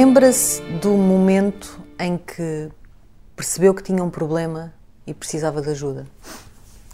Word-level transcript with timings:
Lembra-se 0.00 0.62
do 0.80 0.92
momento 0.92 1.78
em 1.98 2.16
que 2.16 2.70
percebeu 3.36 3.74
que 3.74 3.82
tinha 3.82 4.02
um 4.02 4.08
problema 4.08 4.72
e 5.06 5.12
precisava 5.12 5.60
de 5.60 5.68
ajuda? 5.68 6.06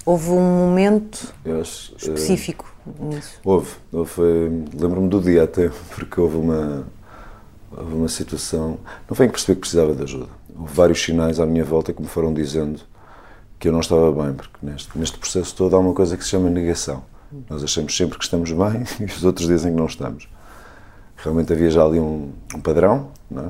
Houve 0.04 0.30
um 0.30 0.40
momento 0.40 1.32
acho, 1.60 1.92
uh, 1.92 1.96
específico 1.98 2.68
nisso? 2.98 3.38
Houve. 3.44 3.70
houve 3.92 4.20
Lembro-me 4.76 5.08
do 5.08 5.20
dia 5.20 5.44
até, 5.44 5.68
porque 5.94 6.20
houve 6.20 6.36
uma, 6.36 6.84
houve 7.70 7.94
uma 7.94 8.08
situação. 8.08 8.76
Não 9.08 9.14
foi 9.14 9.26
em 9.26 9.28
que 9.28 9.34
percebi 9.34 9.54
que 9.54 9.60
precisava 9.60 9.94
de 9.94 10.02
ajuda. 10.02 10.26
Houve 10.58 10.74
vários 10.74 11.00
sinais 11.00 11.38
à 11.38 11.46
minha 11.46 11.64
volta 11.64 11.92
que 11.92 12.02
me 12.02 12.08
foram 12.08 12.34
dizendo 12.34 12.80
que 13.56 13.68
eu 13.68 13.72
não 13.72 13.78
estava 13.78 14.10
bem, 14.10 14.34
porque 14.34 14.56
neste, 14.60 14.98
neste 14.98 15.16
processo 15.16 15.54
todo 15.54 15.76
há 15.76 15.78
uma 15.78 15.94
coisa 15.94 16.16
que 16.16 16.24
se 16.24 16.30
chama 16.30 16.50
negação. 16.50 17.04
Nós 17.48 17.62
achamos 17.62 17.96
sempre 17.96 18.18
que 18.18 18.24
estamos 18.24 18.50
bem 18.50 18.82
e 18.98 19.04
os 19.04 19.24
outros 19.24 19.46
dizem 19.46 19.70
que 19.70 19.78
não 19.78 19.86
estamos. 19.86 20.26
Realmente 21.16 21.52
havia 21.52 21.70
já 21.70 21.84
ali 21.84 21.98
um, 21.98 22.32
um 22.54 22.60
padrão, 22.60 23.10
não 23.30 23.46
é? 23.46 23.48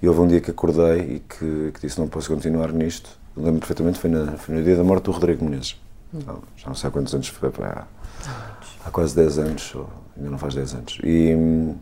E 0.00 0.08
houve 0.08 0.20
um 0.20 0.26
dia 0.26 0.40
que 0.40 0.50
acordei 0.50 1.00
e 1.00 1.20
que, 1.20 1.72
que 1.72 1.80
disse: 1.80 1.98
Não 1.98 2.08
posso 2.08 2.28
continuar 2.28 2.72
nisto. 2.72 3.10
Lembro 3.36 3.60
perfeitamente, 3.60 3.98
foi, 3.98 4.10
na, 4.10 4.32
foi 4.32 4.54
no 4.54 4.62
dia 4.62 4.76
da 4.76 4.84
morte 4.84 5.04
do 5.04 5.10
Rodrigo 5.10 5.44
Menezes. 5.44 5.80
Hum. 6.12 6.20
Já 6.56 6.66
não 6.66 6.74
sei 6.74 6.88
há 6.88 6.90
quantos 6.90 7.14
anos 7.14 7.28
foi, 7.28 7.50
há, 7.62 7.86
há 8.84 8.90
quase 8.90 9.14
10 9.16 9.38
anos, 9.38 9.74
ou 9.74 9.88
ainda 10.16 10.30
não 10.30 10.38
faz 10.38 10.54
10 10.54 10.74
anos. 10.74 10.98
E 11.02 11.34
hum, 11.34 11.76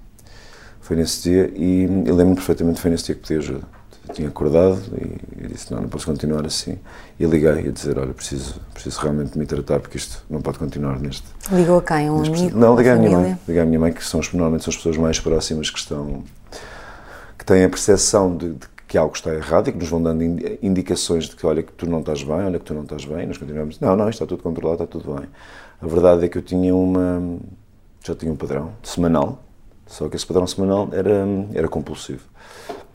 foi 0.81 0.97
nesse 0.97 1.23
dia, 1.23 1.53
e 1.57 1.87
lembro-me 1.87 2.37
perfeitamente, 2.37 2.81
foi 2.81 2.91
nesse 2.91 3.07
dia 3.07 3.15
que 3.17 3.23
pedi 3.23 3.39
ajuda 3.39 3.80
tinha 4.13 4.29
acordado 4.29 4.81
e, 4.97 5.49
disse, 5.49 5.73
não, 5.73 5.83
não 5.83 5.89
posso 5.89 6.07
continuar 6.07 6.45
assim. 6.47 6.79
E 7.19 7.25
liguei 7.25 7.69
a 7.69 7.71
dizer, 7.71 7.99
olha, 7.99 8.13
preciso, 8.13 8.61
preciso 8.73 9.01
realmente 9.01 9.39
me 9.39 9.47
tratar 9.47 9.81
porque 9.81 9.97
isto 9.97 10.25
não 10.29 10.41
pode 10.41 10.59
continuar 10.59 10.99
neste... 10.99 11.25
Ligou 11.51 11.79
a 11.79 11.83
quem? 11.83 12.11
Um 12.11 12.19
amigo? 12.19 12.59
Não, 12.59 12.77
liguei 12.77 12.93
à 12.93 12.97
minha 12.97 13.11
mãe. 13.11 13.39
Liguei 13.47 13.63
à 13.63 13.65
minha 13.65 13.81
mãe, 13.81 13.93
que 13.93 14.05
são, 14.05 14.21
normalmente 14.33 14.65
são 14.65 14.71
as 14.71 14.77
pessoas 14.77 14.97
mais 14.97 15.19
próximas 15.21 15.71
que 15.71 15.79
estão... 15.79 16.23
que 17.39 17.45
têm 17.45 17.65
a 17.65 17.69
percepção 17.69 18.37
de, 18.37 18.51
de 18.51 18.69
que 18.87 18.99
algo 18.99 19.15
está 19.15 19.33
errado 19.33 19.69
e 19.69 19.73
que 19.73 19.79
nos 19.79 19.89
vão 19.89 20.03
dando 20.03 20.23
indicações 20.61 21.29
de 21.29 21.37
que, 21.37 21.47
olha, 21.47 21.63
que 21.63 21.73
tu 21.73 21.89
não 21.89 22.01
estás 22.01 22.23
bem, 22.23 22.35
olha, 22.35 22.59
que 22.59 22.65
tu 22.65 22.75
não 22.75 22.83
estás 22.83 23.05
bem, 23.05 23.23
e 23.23 23.27
nós 23.27 23.39
continuamos, 23.39 23.79
não, 23.79 23.95
não, 23.95 24.09
isto 24.09 24.23
está 24.23 24.27
tudo 24.27 24.43
controlado, 24.43 24.83
está 24.83 24.99
tudo 24.99 25.15
bem. 25.15 25.29
A 25.81 25.87
verdade 25.87 26.25
é 26.25 26.29
que 26.29 26.37
eu 26.37 26.43
tinha 26.43 26.75
uma... 26.75 27.39
já 28.05 28.15
tinha 28.15 28.33
um 28.33 28.37
padrão 28.37 28.73
semanal, 28.83 29.43
só 29.87 30.09
que 30.09 30.17
esse 30.17 30.27
padrão 30.27 30.47
semanal 30.47 30.89
era, 30.93 31.25
era 31.55 31.69
compulsivo. 31.69 32.23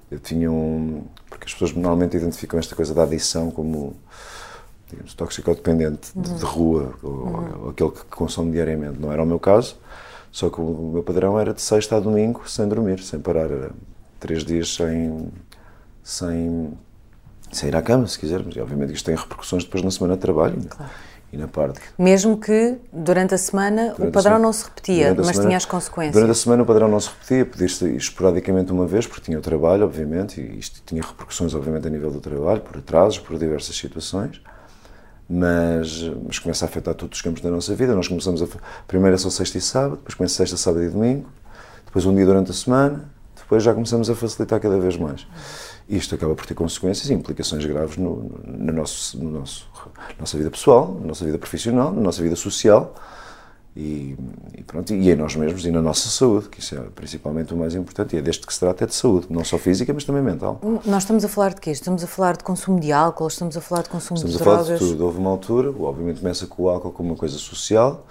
Eu 0.10 0.20
tinha 0.20 0.52
um. 0.52 1.04
Porque 1.30 1.46
as 1.46 1.54
pessoas 1.54 1.74
normalmente 1.74 2.16
identificam 2.18 2.60
esta 2.60 2.76
coisa 2.76 2.94
da 2.94 3.04
adição 3.04 3.52
como 3.52 3.96
digamos, 4.90 5.14
toxicodependente 5.14 6.12
uhum. 6.16 6.22
de, 6.22 6.34
de, 6.36 6.46
rua 6.46 6.94
ou, 7.02 7.12
uhum. 7.12 7.64
ou, 7.64 7.70
aquele 7.70 7.92
que 7.92 8.06
consome 8.06 8.52
diariamente. 8.52 9.00
Não 9.00 9.12
era 9.12 9.22
o 9.24 9.26
meu 9.26 9.40
caso, 9.40 9.78
só 10.32 10.50
que 10.50 10.62
o 10.62 10.92
meu 10.94 11.04
padrão 11.04 11.40
era 11.40 11.54
de 11.54 11.62
sexta 11.62 11.98
a 11.98 12.00
domingo 12.00 12.48
sem 12.48 12.68
dormir, 12.68 13.02
sem 13.02 13.20
parar. 13.20 13.50
Era 13.50 13.72
três 14.20 14.44
dias 14.44 14.74
sem, 14.74 15.32
sem, 16.04 16.74
sem 17.52 17.70
ir 17.70 17.76
à 17.76 17.82
cama, 17.82 18.08
se 18.08 18.20
quisermos. 18.20 18.56
E 18.56 18.60
obviamente 18.60 18.94
isto 18.94 19.06
tem 19.06 19.16
repercussões 19.16 19.64
depois 19.64 19.84
na 19.84 19.92
semana 19.92 20.16
de 20.16 20.22
trabalho. 20.22 20.62
Claro 20.70 20.92
e 21.36 21.38
na 21.38 21.48
parte. 21.48 21.80
Mesmo 22.00 22.38
que 22.38 22.78
durante 22.92 23.36
a 23.36 23.38
semana 23.38 23.94
durante 23.96 24.10
o 24.10 24.12
padrão 24.12 24.22
semana, 24.22 24.40
não 24.40 24.54
se 24.54 24.64
repetia, 24.64 25.14
mas 25.14 25.28
semana, 25.28 25.48
tinha 25.48 25.58
as 25.58 25.66
consequências. 25.66 26.14
Durante 26.14 26.32
a 26.32 26.34
semana 26.34 26.64
o 26.64 26.66
padrão 26.66 26.88
não 26.88 27.00
se 27.00 27.10
repetia, 27.10 27.46
podia 27.46 27.96
esporadicamente 27.98 28.72
uma 28.72 28.88
vez, 28.88 29.06
porque 29.06 29.22
tinha 29.22 29.38
o 29.38 29.42
trabalho, 29.42 29.84
obviamente, 29.84 30.40
e 30.40 30.58
isto 30.58 30.82
tinha 30.86 31.02
repercussões, 31.02 31.54
obviamente, 31.54 31.88
a 31.88 31.90
nível 31.90 32.10
do 32.10 32.22
trabalho, 32.22 32.62
por 32.62 32.78
atrasos, 32.78 33.20
por 33.20 33.38
diversas 33.38 33.76
situações. 33.76 34.42
Mas, 35.28 36.04
mas 36.26 36.40
começa 36.40 36.66
a 36.66 36.68
afetar 36.68 36.94
todos 36.94 37.18
os 37.18 37.22
campos 37.22 37.42
da 37.42 37.50
nossa 37.50 37.74
vida. 37.76 37.96
Nós 37.96 38.08
começamos 38.08 38.42
a. 38.42 38.48
Primeiro 38.88 39.16
é 39.16 39.18
só 39.18 39.30
sexta 39.30 39.58
e 39.58 39.62
sábado, 39.62 39.98
depois 39.98 40.14
começa 40.14 40.36
sexta, 40.36 40.56
sábado 40.56 40.84
e 40.84 40.90
domingo, 40.90 41.28
depois 41.86 42.06
um 42.06 42.14
dia 42.14 42.26
durante 42.26 42.52
a 42.52 42.54
semana, 42.54 43.10
depois 43.36 43.64
já 43.64 43.74
começamos 43.74 44.10
a 44.10 44.16
facilitar 44.16 44.60
cada 44.60 44.80
vez 44.80 44.98
mais. 44.98 45.28
Isto 45.88 46.16
acaba 46.16 46.34
por 46.34 46.46
ter 46.46 46.56
consequências 46.56 47.10
e 47.10 47.14
implicações 47.14 47.66
graves 47.66 47.98
no, 47.98 48.32
no, 48.44 48.74
nosso, 48.74 49.18
no 49.24 49.30
nosso 49.30 49.70
nossa 50.20 50.38
vida 50.38 50.50
pessoal, 50.50 50.98
na 51.00 51.08
nossa 51.08 51.24
vida 51.24 51.38
profissional, 51.38 51.92
na 51.92 52.02
nossa 52.02 52.24
vida 52.24 52.36
social 52.36 52.96
e, 53.76 54.16
e, 54.58 54.64
pronto, 54.64 54.94
e 54.94 55.12
em 55.12 55.16
nós 55.16 55.36
mesmos 55.36 55.66
e 55.66 55.72
na 55.72 55.82
nossa 55.82 56.08
saúde, 56.08 56.48
que 56.48 56.62
isso 56.62 56.76
é 56.76 56.80
principalmente 56.96 57.54
o 57.54 57.58
mais 57.58 57.76
importante, 57.76 58.16
e 58.16 58.20
é 58.20 58.22
deste 58.22 58.48
que 58.48 58.54
se 58.54 58.60
trata 58.62 58.86
é 58.86 58.88
de 58.88 58.96
saúde, 58.96 59.28
não 59.30 59.44
só 59.44 59.58
física, 59.58 59.94
mas 59.94 60.06
também 60.06 60.24
mental. 60.24 60.62
Nós 60.86 61.04
estamos 61.04 61.26
a 61.26 61.28
falar 61.28 61.54
de 61.54 61.60
quê? 61.60 61.72
Estamos 61.72 62.02
a 62.02 62.08
falar 62.08 62.38
de 62.38 62.44
consumo 62.46 62.80
de 62.80 62.94
álcool, 62.94 63.28
estamos 63.28 63.58
a 63.58 63.62
falar 63.62 63.82
de 63.82 63.90
consumo 63.90 64.16
estamos 64.16 64.38
de 64.38 64.42
drogas? 64.42 64.62
Estamos 64.62 64.82
a 64.82 64.86
falar 64.86 64.92
de 64.92 64.98
tudo. 64.98 65.06
Houve 65.06 65.20
uma 65.20 65.30
altura, 65.30 65.70
obviamente 65.78 66.22
começa 66.22 66.48
com 66.48 66.64
o 66.64 66.70
álcool 66.70 66.92
como 66.92 67.10
uma 67.10 67.18
coisa 67.18 67.38
social, 67.38 68.08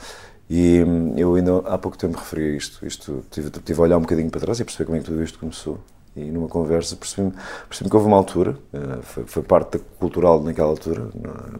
e 0.50 0.84
hum, 0.86 1.14
eu 1.16 1.34
ainda 1.34 1.56
há 1.64 1.78
pouco 1.78 1.96
tempo 1.96 2.18
referi 2.18 2.54
isto, 2.58 2.86
isto 2.86 3.24
tive, 3.30 3.48
tive 3.48 3.80
a 3.80 3.82
olhar 3.82 3.96
um 3.96 4.02
bocadinho 4.02 4.30
para 4.30 4.42
trás 4.42 4.60
e 4.60 4.64
perceber 4.64 4.84
como 4.84 4.98
é 4.98 5.00
que 5.00 5.06
tudo 5.06 5.22
isto 5.22 5.38
começou. 5.38 5.78
E 6.16 6.30
numa 6.30 6.48
conversa 6.48 6.94
percebi-me 6.94 7.32
percebi 7.68 7.90
que 7.90 7.96
houve 7.96 8.06
uma 8.06 8.16
altura, 8.16 8.56
eh, 8.72 8.98
foi, 9.02 9.24
foi, 9.26 9.42
parte 9.42 9.78
da 9.78 9.84
cultural 9.98 10.40
naquela 10.42 10.68
altura, 10.68 11.08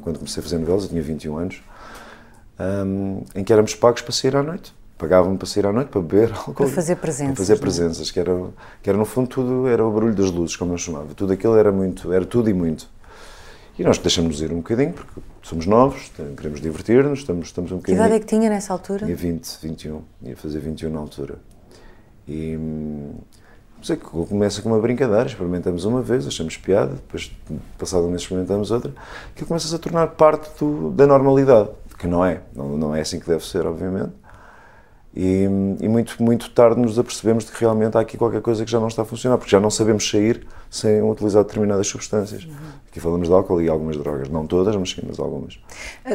quando 0.01 0.19
comecei 0.19 0.41
a 0.41 0.43
fazer 0.45 0.59
novelas, 0.59 0.85
eu 0.85 0.91
tinha 0.91 1.03
21 1.03 1.37
anos, 1.37 1.63
um, 2.59 3.25
em 3.35 3.43
que 3.43 3.53
éramos 3.53 3.75
pagos 3.75 4.03
para 4.03 4.13
sair 4.13 4.37
à 4.37 4.43
noite. 4.43 4.73
Pagavam-me 4.97 5.37
para 5.37 5.47
sair 5.47 5.67
à 5.67 5.73
noite, 5.73 5.89
para 5.89 6.01
beber 6.01 6.33
álcool. 6.39 6.55
Para 6.55 6.69
fazer 6.69 6.97
presenças. 6.97 7.35
Para 7.35 7.45
fazer 7.45 7.55
é? 7.55 7.57
presenças, 7.57 8.11
que 8.13 8.21
era, 8.21 8.49
que 8.81 8.89
era 8.89 8.97
no 8.97 9.05
fundo 9.05 9.29
tudo, 9.29 9.67
era 9.67 9.85
o 9.85 9.91
barulho 9.91 10.15
das 10.15 10.31
luzes, 10.31 10.55
como 10.55 10.73
eu 10.73 10.79
chamava. 10.79 11.15
Tudo 11.15 11.33
aquilo 11.33 11.57
era 11.57 11.73
muito, 11.73 12.13
era 12.13 12.25
tudo 12.25 12.49
e 12.49 12.55
muito. 12.55 12.89
E 13.77 13.83
nós 13.83 13.99
deixamos 13.99 14.41
ir 14.41 14.53
um 14.53 14.59
bocadinho, 14.59 14.93
porque 14.93 15.21
somos 15.43 15.67
novos, 15.67 16.13
queremos 16.37 16.61
divertir-nos, 16.61 17.19
estamos, 17.21 17.49
estamos 17.49 17.73
um 17.73 17.77
bocadinho... 17.79 17.99
Que 17.99 18.05
idade 18.05 18.15
é 18.15 18.21
que 18.21 18.27
tinha 18.27 18.49
nessa 18.49 18.73
altura? 18.73 19.05
Tinha 19.05 19.17
20, 19.17 19.59
21, 19.63 20.03
ia 20.23 20.37
fazer 20.37 20.61
21 20.61 20.91
na 20.91 21.01
altura. 21.01 21.39
E 22.29 22.57
hum, 22.57 23.15
sei 23.85 23.97
que 23.97 24.05
começa 24.05 24.63
com 24.63 24.71
uma 24.71 24.81
brincadeira, 24.81 25.27
experimentamos 25.27 25.85
uma 25.85 26.01
vez, 26.01 26.27
achamos 26.27 26.57
piada, 26.57 26.95
depois, 26.95 27.31
passado 27.79 28.05
um 28.05 28.11
mês, 28.11 28.23
experimentamos 28.23 28.71
outra, 28.71 28.93
que 29.35 29.45
começa 29.45 29.75
a 29.75 29.79
tornar 29.79 30.09
parte 30.09 30.51
do, 30.59 30.91
da 30.91 31.07
normalidade, 31.07 31.69
que 31.99 32.07
não 32.07 32.25
é, 32.25 32.41
não, 32.55 32.77
não 32.77 32.97
é 32.97 33.01
assim 33.01 33.21
que 33.21 33.27
deve 33.27 33.45
ser, 33.45 33.67
obviamente. 33.67 34.13
E, 35.17 35.45
e, 35.81 35.89
muito, 35.89 36.21
muito 36.21 36.51
tarde 36.51 36.81
nos 36.81 36.99
apercebemos 36.99 37.45
de 37.45 37.53
que 37.53 37.61
realmente 37.61 37.97
há 37.97 38.01
aqui 38.01 38.17
qualquer 38.17 38.41
coisa 38.41 38.65
que 38.65 38.71
já 38.71 38.81
não 38.81 38.89
está 38.89 39.03
a 39.03 39.05
funcionar, 39.05 39.39
porque 39.39 39.51
já 39.51 39.61
não 39.61 39.71
sabemos 39.71 40.11
sair 40.11 40.45
sem 40.69 41.01
utilizar 41.03 41.45
determinadas 41.45 41.87
substâncias. 41.87 42.45
Uhum. 42.45 42.53
Aqui 42.91 42.99
falamos 42.99 43.29
de 43.29 43.35
álcool 43.35 43.63
e 43.63 43.69
algumas 43.69 43.97
drogas, 43.97 44.29
não 44.29 44.45
todas, 44.45 44.75
mas 44.75 44.91
sim, 44.91 45.03
mas 45.07 45.21
algumas. 45.21 45.61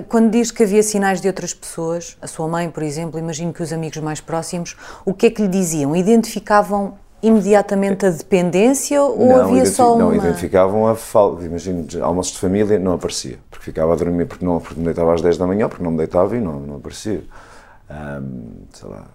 Quando 0.09 0.29
diz 0.31 0.51
que 0.51 0.63
havia 0.63 0.83
sinais 0.83 1.21
de 1.21 1.29
outras 1.29 1.53
pessoas, 1.53 2.17
a 2.21 2.27
sua 2.27 2.47
mãe, 2.49 2.69
por 2.69 2.83
exemplo, 2.83 3.17
imagino 3.17 3.53
que 3.53 3.63
os 3.63 3.71
amigos 3.71 3.99
mais 3.99 4.19
próximos, 4.19 4.75
o 5.05 5.13
que 5.13 5.27
é 5.27 5.29
que 5.29 5.41
lhe 5.41 5.47
diziam? 5.47 5.95
Identificavam 5.95 6.97
imediatamente 7.21 8.05
a 8.05 8.09
dependência 8.09 9.01
ou 9.01 9.27
não, 9.27 9.41
havia 9.41 9.65
só 9.65 9.95
uma... 9.95 10.05
Não, 10.05 10.15
identificavam 10.15 10.87
a 10.87 10.95
falta, 10.95 11.43
imagino, 11.43 11.85
almoços 12.01 12.33
de 12.33 12.39
família 12.39 12.79
não 12.79 12.93
aparecia, 12.93 13.37
porque 13.49 13.65
ficava 13.65 13.93
a 13.93 13.95
dormir 13.95 14.25
porque 14.25 14.45
não 14.45 14.59
porque 14.59 14.79
me 14.79 14.85
deitava 14.85 15.13
às 15.13 15.21
10 15.21 15.37
da 15.37 15.45
manhã, 15.45 15.67
porque 15.67 15.83
não 15.83 15.91
me 15.91 15.97
deitava 15.97 16.35
e 16.35 16.39
não, 16.39 16.59
não 16.59 16.75
aparecia. 16.77 17.23
Um, 17.89 18.65
sei 18.71 18.89
lá, 18.89 19.05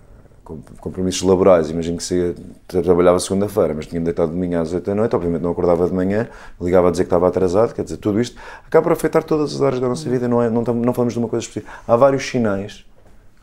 compromissos 0.81 1.23
laborais, 1.23 1.71
imagino 1.71 1.97
que 1.97 2.05
se 2.05 2.35
trabalhava 2.69 3.19
segunda-feira, 3.19 3.73
mas 3.73 3.87
tinha-me 3.87 4.05
deitado 4.05 4.33
de 4.33 4.39
manhã 4.39 4.61
às 4.61 4.73
8 4.73 4.85
da 4.85 4.95
noite, 4.95 5.17
obviamente 5.17 5.43
não 5.43 5.51
acordava 5.51 5.87
de 5.87 5.95
manhã, 5.95 6.29
ligava 6.61 6.89
a 6.89 6.91
dizer 6.91 7.05
que 7.05 7.07
estava 7.07 7.27
atrasado, 7.27 7.75
quer 7.75 7.85
dizer, 7.85 7.97
tudo 7.97 8.21
isto 8.21 8.37
acaba 8.67 8.83
por 8.83 8.93
afetar 8.93 9.25
todas 9.25 9.55
as 9.55 9.63
áreas 9.63 9.81
da 9.81 9.89
nossa 9.89 10.09
vida, 10.11 10.29
não, 10.29 10.43
é, 10.43 10.51
não, 10.51 10.63
não 10.63 10.93
falamos 10.93 11.15
de 11.15 11.19
uma 11.19 11.29
coisa 11.29 11.47
específica. 11.47 11.73
Há 11.89 11.97
vários 11.97 12.29
sinais 12.29 12.85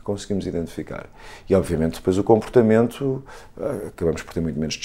conseguimos 0.02 0.46
identificar. 0.46 1.06
E, 1.48 1.54
obviamente, 1.54 1.94
depois 1.94 2.18
o 2.18 2.24
comportamento, 2.24 3.24
eh, 3.58 3.88
acabamos 3.88 4.22
por 4.22 4.34
ter 4.34 4.40
muito 4.40 4.58
menos 4.58 4.76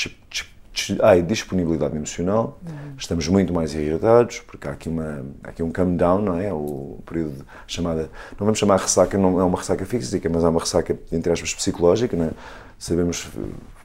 ai, 1.01 1.22
disponibilidade 1.22 1.95
emocional, 1.95 2.59
uhum. 2.66 2.94
estamos 2.97 3.28
muito 3.28 3.53
mais 3.53 3.73
irritados, 3.73 4.39
porque 4.41 4.67
há 4.67 4.72
aqui, 4.72 4.89
uma, 4.89 5.25
há 5.44 5.50
aqui 5.50 5.63
um 5.63 5.72
come 5.72 5.97
down, 5.97 6.22
não 6.22 6.39
é? 6.39 6.53
O 6.53 6.99
período 7.05 7.46
chamada, 7.66 8.09
não 8.40 8.46
vamos 8.46 8.59
chamar 8.59 8.79
ressaca, 8.79 9.17
não 9.17 9.40
é 9.40 9.43
uma 9.43 9.58
ressaca 9.58 9.85
física, 9.85 10.29
mas 10.29 10.43
é 10.43 10.49
uma 10.49 10.59
ressaca, 10.59 10.97
entre 11.11 11.31
aspas, 11.31 11.53
psicológica, 11.53 12.16
não 12.16 12.25
é? 12.25 12.31
Sabemos 12.78 13.28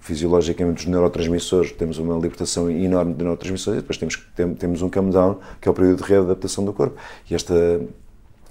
fisiologicamente 0.00 0.84
os 0.84 0.86
neurotransmissores, 0.86 1.72
temos 1.72 1.96
uma 1.96 2.14
libertação 2.16 2.68
enorme 2.68 3.14
de 3.14 3.22
neurotransmissores 3.22 3.78
e 3.78 3.80
depois 3.80 3.96
temos, 3.96 4.58
temos 4.58 4.82
um 4.82 4.90
come 4.90 5.12
down, 5.12 5.38
que 5.60 5.68
é 5.68 5.70
o 5.70 5.74
período 5.74 6.02
de 6.02 6.08
readaptação 6.08 6.64
do 6.64 6.72
corpo. 6.72 6.96
E 7.30 7.34
esta 7.34 7.54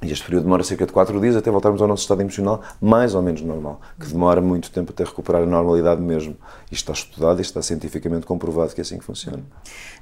e 0.01 0.11
este 0.11 0.25
período 0.25 0.43
demora 0.43 0.63
cerca 0.63 0.85
de 0.85 0.91
4 0.91 1.19
dias 1.19 1.35
até 1.35 1.51
voltarmos 1.51 1.81
ao 1.81 1.87
nosso 1.87 2.01
estado 2.01 2.21
emocional 2.21 2.61
mais 2.81 3.13
ou 3.13 3.21
menos 3.21 3.41
normal, 3.41 3.79
que 3.99 4.07
demora 4.07 4.41
muito 4.41 4.71
tempo 4.71 4.91
até 4.91 5.03
recuperar 5.03 5.43
a 5.43 5.45
normalidade 5.45 6.01
mesmo. 6.01 6.35
Isto 6.71 6.91
está 6.91 6.93
estudado 6.93 7.39
e 7.39 7.41
está 7.41 7.61
cientificamente 7.61 8.25
comprovado 8.25 8.73
que 8.73 8.81
é 8.81 8.83
assim 8.83 8.97
que 8.97 9.05
funciona. 9.05 9.39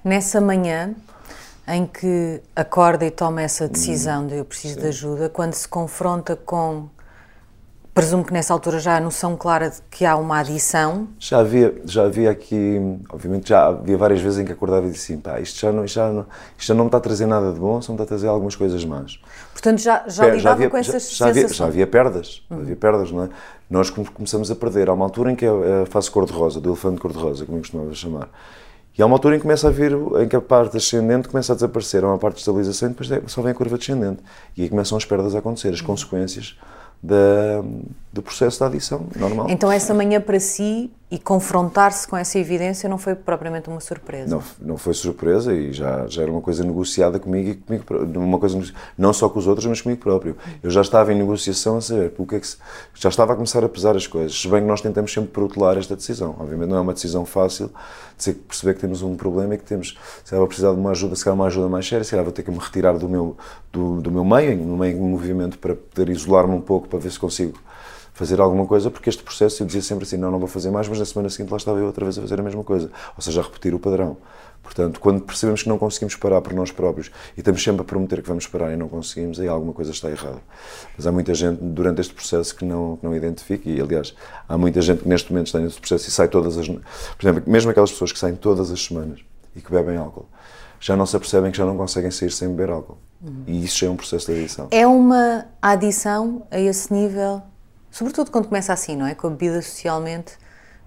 Nessa 0.03 0.39
manhã 0.39 0.95
em 1.67 1.85
que 1.85 2.41
acorda 2.55 3.05
e 3.05 3.11
toma 3.11 3.41
essa 3.41 3.67
decisão 3.67 4.25
de 4.25 4.35
eu 4.35 4.45
preciso 4.45 4.75
Sim. 4.75 4.81
de 4.81 4.87
ajuda, 4.87 5.29
quando 5.29 5.53
se 5.53 5.67
confronta 5.67 6.35
com 6.35 6.87
Presumo 7.99 8.23
que 8.23 8.31
nessa 8.31 8.53
altura 8.53 8.79
já 8.79 8.93
há 8.93 8.97
a 8.97 9.01
noção 9.01 9.35
clara 9.35 9.69
de 9.69 9.77
que 9.91 10.05
há 10.05 10.15
uma 10.15 10.39
adição. 10.39 11.09
Já 11.19 11.39
havia, 11.39 11.81
já 11.83 12.05
havia 12.05 12.31
aqui, 12.31 12.79
obviamente 13.09 13.49
já 13.49 13.67
havia 13.67 13.97
várias 13.97 14.21
vezes 14.21 14.39
em 14.39 14.45
que 14.45 14.53
acordava 14.53 14.87
e 14.87 14.91
disse 14.91 15.11
assim, 15.11 15.21
pá, 15.21 15.39
isto 15.41 15.59
já 15.59 15.71
não, 15.71 15.83
isto 15.83 15.95
já 15.95 16.09
não, 16.09 16.25
isto 16.57 16.67
já 16.67 16.73
não 16.73 16.85
me 16.85 16.87
está 16.87 16.97
a 16.97 17.01
trazer 17.01 17.25
nada 17.25 17.51
de 17.51 17.59
bom, 17.59 17.81
só 17.81 17.91
me 17.91 17.95
está 17.95 18.03
a 18.05 18.07
trazer 18.07 18.27
algumas 18.27 18.55
coisas 18.55 18.85
más. 18.85 19.19
Portanto, 19.51 19.79
já, 19.81 20.05
já 20.07 20.23
lidava 20.23 20.39
já 20.39 20.51
havia, 20.51 20.69
com 20.69 20.77
essas 20.77 21.11
já, 21.11 21.25
já 21.25 21.27
havia, 21.27 21.47
já 21.49 21.65
havia 21.65 21.87
perdas, 21.87 22.41
uhum. 22.49 22.61
havia 22.61 22.75
perdas, 22.77 23.11
não 23.11 23.25
é? 23.25 23.29
Nós 23.69 23.89
começamos 23.89 24.49
a 24.49 24.55
perder, 24.55 24.89
há 24.89 24.93
uma 24.93 25.03
altura 25.03 25.33
em 25.33 25.35
que 25.35 25.45
é 25.45 25.81
a 25.83 25.85
fase 25.85 26.09
cor-de-rosa, 26.09 26.61
do 26.61 26.69
elefante 26.69 27.01
cor-de-rosa, 27.01 27.45
como 27.45 27.57
eu 27.57 27.61
costumava 27.61 27.93
chamar, 27.93 28.29
e 28.97 29.01
há 29.01 29.05
uma 29.05 29.15
altura 29.15 29.35
em 29.35 29.39
que 29.39 29.43
começa 29.43 29.67
a 29.67 29.71
vir, 29.71 29.91
em 30.21 30.27
que 30.27 30.35
a 30.35 30.41
parte 30.41 30.77
ascendente 30.77 31.27
começa 31.27 31.51
a 31.51 31.55
desaparecer, 31.55 32.03
há 32.03 32.07
uma 32.07 32.17
parte 32.17 32.35
de 32.35 32.41
estabilização 32.41 32.87
e 32.87 32.91
depois 32.91 33.11
é, 33.11 33.21
só 33.27 33.41
vem 33.41 33.51
a 33.51 33.55
curva 33.55 33.77
descendente. 33.77 34.21
E 34.57 34.63
aí 34.63 34.69
começam 34.69 34.97
as 34.97 35.05
perdas 35.05 35.35
a 35.35 35.39
acontecer, 35.39 35.73
as 35.73 35.79
uhum. 35.79 35.87
consequências 35.87 36.57
da, 37.01 37.63
do 38.11 38.21
processo 38.23 38.59
da 38.59 38.65
adição 38.65 39.05
normal. 39.15 39.47
Então 39.49 39.71
essa 39.71 39.93
manhã 39.93 40.19
para 40.19 40.39
si 40.39 40.91
e 41.11 41.17
confrontar-se 41.17 42.07
com 42.07 42.15
essa 42.15 42.37
evidência 42.37 42.87
não 42.87 42.97
foi 42.97 43.15
propriamente 43.15 43.67
uma 43.67 43.79
surpresa? 43.79 44.35
Não, 44.35 44.43
não 44.59 44.77
foi 44.77 44.93
surpresa 44.93 45.53
e 45.53 45.73
já, 45.73 46.05
já 46.07 46.21
era 46.23 46.31
uma 46.31 46.41
coisa 46.41 46.63
negociada 46.63 47.19
comigo 47.19 47.49
e 47.49 47.55
comigo, 47.55 48.19
uma 48.19 48.37
coisa 48.37 48.59
não 48.97 49.11
só 49.11 49.27
com 49.27 49.39
os 49.39 49.47
outros, 49.47 49.65
mas 49.65 49.81
comigo 49.81 50.01
próprio. 50.01 50.37
Eu 50.61 50.69
já 50.69 50.81
estava 50.81 51.11
em 51.11 51.17
negociação 51.17 51.77
a 51.77 51.81
saber 51.81 52.11
porque 52.11 52.35
é 52.35 52.39
que 52.39 52.47
já 52.93 53.09
estava 53.09 53.33
a 53.33 53.35
começar 53.35 53.63
a 53.63 53.69
pesar 53.69 53.95
as 53.95 54.05
coisas, 54.05 54.39
se 54.39 54.47
bem 54.47 54.61
que 54.61 54.67
nós 54.67 54.81
tentamos 54.81 55.11
sempre 55.11 55.31
protelar 55.31 55.77
esta 55.77 55.95
decisão. 55.95 56.35
Obviamente 56.39 56.69
não 56.69 56.77
é 56.77 56.81
uma 56.81 56.93
decisão 56.93 57.25
fácil 57.25 57.71
de 58.17 58.33
perceber 58.33 58.73
que 58.75 58.81
temos 58.81 59.01
um 59.01 59.15
problema 59.15 59.55
e 59.55 59.57
que 59.57 59.63
temos, 59.63 59.97
se 60.23 60.35
ela 60.35 60.45
precisar 60.45 60.73
de 60.73 60.79
uma 60.79 60.91
ajuda, 60.91 61.15
se 61.15 61.23
calhar 61.23 61.35
uma 61.35 61.47
ajuda 61.47 61.69
mais 61.69 61.87
séria, 61.87 62.03
se 62.03 62.11
calhar 62.11 62.23
vou 62.23 62.33
ter 62.33 62.43
que 62.43 62.51
me 62.51 62.59
retirar 62.59 62.97
do 62.97 63.09
meu, 63.09 63.35
do, 63.71 64.01
do 64.01 64.11
meu 64.11 64.23
meio, 64.23 64.57
no 64.57 64.77
meio 64.77 64.97
do 64.97 65.03
movimento, 65.03 65.57
para 65.57 65.75
poder 65.75 66.11
isolar-me 66.11 66.53
um 66.53 66.61
pouco, 66.61 66.87
para 66.87 66.99
ver 66.99 67.11
se 67.11 67.17
consigo 67.17 67.57
fazer 68.19 68.41
alguma 68.41 68.65
coisa, 68.65 68.91
porque 68.91 69.09
este 69.09 69.23
processo 69.23 69.63
eu 69.63 69.65
dizia 69.65 69.81
sempre 69.81 70.03
assim: 70.03 70.17
não, 70.17 70.29
não 70.29 70.39
vou 70.39 70.47
fazer 70.47 70.69
mais, 70.69 70.89
mas 70.89 70.99
na 70.99 71.05
semana 71.05 71.29
seguinte 71.29 71.49
lá 71.51 71.57
estava 71.57 71.79
eu 71.79 71.85
outra 71.85 72.03
vez 72.03 72.17
a 72.17 72.21
fazer 72.21 72.37
a 72.37 72.43
mesma 72.43 72.65
coisa, 72.65 72.91
ou 73.15 73.23
seja, 73.23 73.39
a 73.39 73.43
repetir 73.43 73.73
o 73.73 73.79
padrão. 73.79 74.17
Portanto, 74.61 74.99
quando 74.99 75.21
percebemos 75.21 75.63
que 75.63 75.69
não 75.69 75.77
conseguimos 75.77 76.17
parar 76.17 76.41
por 76.41 76.51
nós 76.51 76.69
próprios 76.69 77.09
e 77.37 77.39
estamos 77.39 77.63
sempre 77.63 77.81
a 77.81 77.85
prometer 77.85 78.21
que 78.21 78.27
vamos 78.27 78.45
parar 78.45 78.73
e 78.73 78.75
não 78.75 78.89
conseguimos, 78.89 79.39
aí 79.39 79.47
alguma 79.47 79.71
coisa 79.71 79.91
está 79.91 80.11
errada. 80.11 80.39
Mas 80.97 81.07
há 81.07 81.13
muita 81.13 81.33
gente 81.33 81.59
durante 81.61 82.01
este 82.01 82.13
processo 82.13 82.53
que 82.53 82.65
não, 82.65 82.97
que 82.97 83.05
não 83.05 83.15
identifica, 83.15 83.69
e 83.69 83.79
aliás, 83.79 84.13
há 84.49 84.57
muita 84.57 84.81
gente 84.81 85.03
que 85.03 85.07
neste 85.07 85.31
momento 85.31 85.47
está 85.47 85.59
neste 85.59 85.79
processo 85.79 86.09
e 86.09 86.11
sai 86.11 86.27
todas 86.27 86.57
as. 86.57 86.67
Por 86.67 86.81
exemplo, 87.21 87.43
mesmo 87.47 87.71
aquelas 87.71 87.89
pessoas 87.89 88.11
que 88.11 88.19
saem 88.19 88.35
todas 88.35 88.69
as 88.69 88.83
semanas 88.83 89.21
e 89.55 89.61
que 89.61 89.71
bebem 89.71 89.95
álcool, 89.95 90.27
já 90.77 90.97
não 90.97 91.05
se 91.05 91.15
apercebem 91.15 91.51
que 91.51 91.57
já 91.57 91.65
não 91.65 91.77
conseguem 91.77 92.11
sair 92.11 92.31
sem 92.31 92.49
beber 92.49 92.69
álcool. 92.69 92.97
Uhum. 93.21 93.43
E 93.47 93.63
isso 93.63 93.79
já 93.79 93.87
é 93.87 93.89
um 93.89 93.95
processo 93.95 94.29
de 94.29 94.39
adição. 94.39 94.67
É 94.71 94.85
uma 94.85 95.45
adição 95.61 96.45
a 96.51 96.59
esse 96.59 96.93
nível 96.93 97.41
Sobretudo 97.91 98.31
quando 98.31 98.47
começa 98.47 98.71
assim, 98.73 98.95
não 98.95 99.05
é? 99.05 99.15
Com 99.15 99.27
a 99.27 99.29
bebida 99.31 99.61
socialmente, 99.61 100.33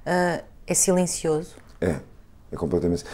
uh, 0.07 0.43
é 0.67 0.75
silencioso. 0.75 1.57
É, 1.81 1.97
é 2.51 2.57
completamente. 2.57 3.05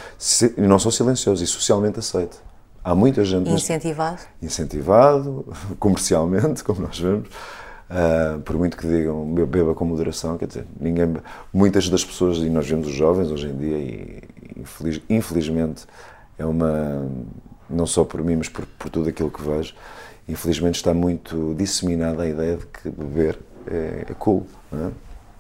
E 0.57 0.61
não 0.61 0.79
só 0.79 0.91
silencioso, 0.91 1.43
e 1.43 1.47
socialmente 1.47 1.99
aceito. 1.99 2.43
Há 2.85 2.95
muita 2.95 3.25
gente. 3.25 3.51
Incentivado? 3.51 4.21
Neste... 4.41 4.63
Incentivado, 4.63 5.47
comercialmente, 5.79 6.63
como 6.65 6.83
nós 6.83 6.99
vemos. 6.99 7.29
Uh, 7.89 8.39
por 8.43 8.57
muito 8.59 8.77
que 8.77 8.87
digam 8.87 9.25
beba 9.47 9.75
com 9.75 9.83
moderação, 9.83 10.37
quer 10.37 10.47
dizer, 10.47 10.67
ninguém, 10.79 11.17
muitas 11.51 11.89
das 11.89 12.05
pessoas, 12.05 12.37
e 12.37 12.51
nós 12.51 12.69
vemos 12.69 12.87
os 12.87 12.93
jovens 12.93 13.31
hoje 13.31 13.49
em 13.49 13.57
dia, 13.57 13.79
e 13.79 14.23
infeliz, 14.59 15.01
infelizmente 15.09 15.87
é 16.39 16.45
uma, 16.45 17.11
não 17.69 17.87
só 17.87 18.05
por 18.05 18.23
mim, 18.23 18.37
mas 18.37 18.49
por, 18.49 18.67
por 18.79 18.91
tudo 18.91 19.09
aquilo 19.09 19.31
que 19.31 19.43
vejo, 19.43 19.75
infelizmente 20.29 20.77
está 20.77 20.93
muito 20.93 21.55
disseminada 21.57 22.23
a 22.23 22.29
ideia 22.29 22.59
de 22.59 22.67
que 22.67 22.91
beber 22.91 23.39
é, 23.71 24.07
é 24.09 24.15
cool. 24.15 24.47
Não 24.71 24.89
é? 24.89 24.93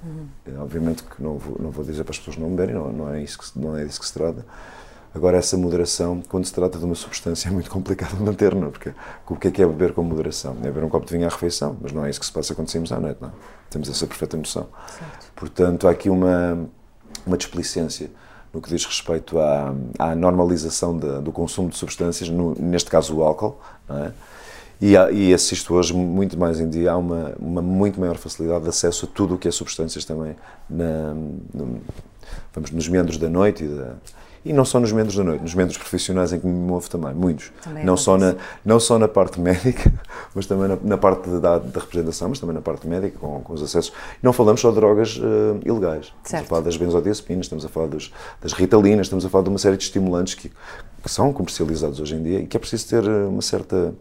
Uhum. 0.04 0.62
Obviamente 0.62 1.02
que 1.02 1.22
não 1.22 1.38
vou, 1.38 1.56
não 1.58 1.70
vou 1.70 1.84
dizer 1.84 2.04
para 2.04 2.12
as 2.12 2.19
pessoas 2.19 2.36
não 2.36 2.48
beberem, 2.50 2.75
não, 2.75 2.92
não, 2.92 3.12
é 3.12 3.22
isso 3.22 3.38
que, 3.38 3.58
não 3.58 3.76
é 3.76 3.84
disso 3.84 4.00
que 4.00 4.06
se 4.06 4.12
trata. 4.12 4.44
Agora, 5.14 5.38
essa 5.38 5.56
moderação, 5.56 6.22
quando 6.28 6.44
se 6.44 6.52
trata 6.52 6.78
de 6.78 6.84
uma 6.84 6.94
substância, 6.94 7.48
é 7.48 7.50
muito 7.50 7.70
complicado 7.70 8.14
manter, 8.20 8.54
não? 8.54 8.69
É? 8.69 8.70
Porque 8.70 8.92
o 9.26 9.36
que 9.36 9.48
é 9.48 9.50
que 9.50 9.62
é 9.62 9.66
beber 9.66 9.92
com 9.92 10.02
moderação? 10.02 10.56
É 10.60 10.66
beber 10.66 10.84
um 10.84 10.88
copo 10.88 11.06
de 11.06 11.12
vinho 11.12 11.26
à 11.26 11.30
refeição, 11.30 11.76
mas 11.80 11.92
não 11.92 12.04
é 12.04 12.10
isso 12.10 12.20
que 12.20 12.26
se 12.26 12.32
passa 12.32 12.54
quando 12.54 12.69
saímos 12.69 12.92
à 12.92 13.00
noite, 13.00 13.19
não? 13.20 13.28
É? 13.28 13.32
Temos 13.70 13.88
essa 13.88 14.06
perfeita 14.06 14.36
noção. 14.36 14.69
Certo. 14.86 15.32
Portanto, 15.34 15.88
há 15.88 15.90
aqui 15.90 16.08
uma, 16.08 16.69
uma 17.26 17.36
displicência 17.36 18.10
no 18.52 18.62
que 18.62 18.69
diz 18.69 18.84
respeito 18.84 19.38
à, 19.38 19.75
à 19.98 20.14
normalização 20.14 20.96
de, 20.96 21.20
do 21.20 21.32
consumo 21.32 21.69
de 21.69 21.76
substâncias, 21.76 22.28
no, 22.28 22.54
neste 22.54 22.90
caso 22.90 23.16
o 23.16 23.22
álcool, 23.22 23.58
não 23.88 24.04
é? 24.04 24.12
E, 24.80 24.96
há, 24.96 25.10
e 25.10 25.34
assisto 25.34 25.75
hoje 25.75 25.92
muito 25.92 26.38
mais 26.38 26.60
em 26.60 26.69
dia, 26.69 26.92
há 26.92 26.96
uma, 26.96 27.34
uma 27.38 27.60
muito 27.60 27.98
maior 27.98 28.16
facilidade 28.16 28.62
de 28.62 28.69
acesso 28.69 29.06
a 29.06 29.08
tudo 29.08 29.34
o 29.34 29.38
que 29.38 29.48
é 29.48 29.50
substâncias 29.50 30.04
também, 30.04 30.36
na, 30.70 31.14
no, 31.14 31.80
vamos, 32.52 32.70
nos 32.70 32.88
meandros 32.88 33.19
da 33.19 33.28
noite 33.28 33.64
e, 33.64 33.69
da, 33.69 33.94
e 34.44 34.52
não 34.52 34.64
só 34.64 34.78
nos 34.78 34.92
meandros 34.92 35.16
da 35.16 35.25
noite, 35.25 35.42
nos 35.42 35.54
meandros 35.54 35.76
profissionais 35.76 36.32
em 36.32 36.38
que 36.38 36.46
me 36.46 36.52
movo 36.52 36.88
também, 36.88 37.12
muitos. 37.12 37.50
Também 37.62 37.84
não, 37.84 37.96
só 37.96 38.16
na, 38.16 38.36
não 38.64 38.78
só 38.78 38.98
na 38.98 39.08
parte 39.08 39.40
médica, 39.40 39.92
mas 40.32 40.46
também 40.46 40.69
na, 40.69 40.78
na 40.82 40.96
parte 40.96 41.28
da, 41.28 41.58
da, 41.58 41.80
representação, 41.80 42.28
mas 42.28 42.38
também 42.38 42.54
na 42.54 42.62
parte 42.62 42.86
médica, 42.86 43.19
com, 43.19 43.40
com 43.40 43.52
os 43.52 43.62
acessos. 43.62 43.92
Não 44.22 44.32
falamos 44.32 44.60
só 44.60 44.70
de 44.70 44.76
drogas 44.76 45.16
uh, 45.16 45.58
ilegais. 45.64 46.06
Certo. 46.22 46.25
Estamos 46.25 46.46
a 46.46 46.48
falar 46.48 46.60
das 46.62 46.76
benzodiazepinas, 46.76 47.46
estamos 47.46 47.64
a 47.64 47.69
falar 47.69 47.88
dos, 47.88 48.12
das 48.40 48.52
ritalinas, 48.52 49.06
estamos 49.06 49.26
a 49.26 49.28
falar 49.28 49.42
de 49.42 49.50
uma 49.50 49.58
série 49.58 49.76
de 49.76 49.82
estimulantes 49.82 50.34
que, 50.34 50.48
que 50.48 51.10
são 51.10 51.32
comercializados 51.32 51.98
hoje 51.98 52.14
em 52.14 52.22
dia 52.22 52.40
e 52.40 52.46
que 52.46 52.56
é 52.56 52.60
preciso 52.60 52.88
ter 52.88 53.04
eh, 53.04 53.26
uma 53.26 53.42
certa 53.42 53.92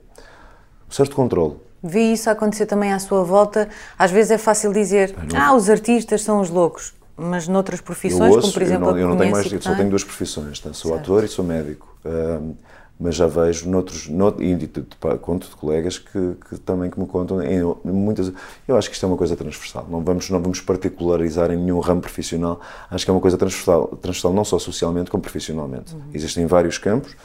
um 0.88 0.92
certo 0.92 1.16
controle. 1.16 1.56
Vi 1.84 2.13
isso 2.13 2.30
acontecer 2.30 2.66
também 2.66 2.92
à 2.92 3.00
sua 3.00 3.24
volta. 3.24 3.69
Às 3.98 4.12
vezes 4.12 4.31
é 4.31 4.38
fácil 4.38 4.74
dizer, 4.74 5.16
não... 5.31 5.39
ah, 5.39 5.54
os 5.54 5.69
artistas 5.69 6.24
são 6.24 6.42
os 6.42 6.50
loucos, 6.50 6.94
mas 7.16 7.48
noutras 7.48 7.81
profissões, 7.81 8.34
ouço, 8.34 8.42
como 8.42 8.54
por 8.54 8.62
exemplo 8.62 8.88
eu 8.88 8.92
não, 8.92 9.00
eu 9.00 9.07
não 9.10 9.18
tenho 9.18 9.31
mais, 9.31 9.51
eu 9.51 9.62
só 9.62 9.75
tenho 9.75 9.89
duas 9.89 10.04
profissões, 10.04 10.60
tá? 10.60 10.74
sou 10.74 10.92
certo. 10.92 11.04
ator 11.04 11.24
e 11.24 11.28
sou 11.28 11.45
médico. 11.45 11.88
Um, 12.06 12.56
mas 13.00 13.16
já 13.16 13.28
vejo 13.28 13.69
noutros, 13.69 14.07
nout, 14.10 14.42
e 14.42 14.56
de, 14.56 14.68
de, 14.68 14.81
de, 14.81 15.18
conto 15.22 15.48
de 15.48 15.56
colegas 15.56 16.00
que, 16.00 16.36
que, 16.50 16.57
também 16.60 16.89
que 16.89 17.00
me 17.00 17.06
contam 17.06 17.42
em 17.42 17.62
muitas 17.84 18.31
eu 18.68 18.75
acho 18.75 18.89
que 18.89 18.95
isto 18.95 19.06
é 19.06 19.07
uma 19.07 19.18
coisa 19.18 19.36
transversal 19.36 19.86
não 19.89 20.04
vamos 20.04 20.30
não 20.30 20.42
vamos 20.42 20.62
particularizar 20.62 21.51
em 21.51 21.57
nenhum 21.57 21.80
ramo 21.80 22.01
profissional 22.01 22.60
acho 22.89 23.06
que 23.06 23.12
é 23.12 23.13
uma 23.13 23.22
coisa 23.22 23.38
transversal 23.38 23.88
transversal 24.01 24.34
não 24.34 24.44
só 24.44 24.57
socialmente 24.57 25.12
como 25.12 25.22
profissionalmente 25.22 25.94
uhum. 25.94 26.01
existem 26.13 26.45
vários 26.48 26.78
campos 26.78 27.16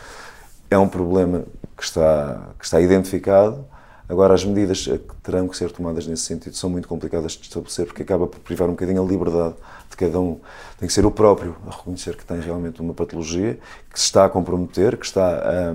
é 0.72 0.78
um 0.78 0.88
problema 0.88 1.44
que 1.76 1.84
está, 1.84 2.48
que 2.58 2.64
está 2.64 2.80
identificado. 2.80 3.64
Agora, 4.08 4.34
as 4.34 4.44
medidas 4.44 4.84
que 4.84 5.16
terão 5.22 5.48
que 5.48 5.56
ser 5.56 5.70
tomadas 5.70 6.06
nesse 6.06 6.22
sentido 6.22 6.54
são 6.54 6.68
muito 6.68 6.86
complicadas 6.88 7.32
de 7.32 7.42
estabelecer, 7.42 7.86
porque 7.86 8.02
acaba 8.02 8.26
por 8.26 8.40
privar 8.40 8.68
um 8.68 8.72
bocadinho 8.72 9.02
a 9.02 9.06
liberdade 9.06 9.54
de 9.88 9.96
cada 9.96 10.20
um. 10.20 10.38
Tem 10.78 10.86
que 10.86 10.92
ser 10.92 11.06
o 11.06 11.10
próprio 11.10 11.56
a 11.66 11.70
reconhecer 11.70 12.16
que 12.16 12.24
tem 12.24 12.40
realmente 12.40 12.80
uma 12.80 12.92
patologia, 12.92 13.58
que 13.90 13.98
se 13.98 14.06
está 14.06 14.24
a 14.24 14.28
comprometer, 14.28 14.96
que 14.96 15.06
está 15.06 15.72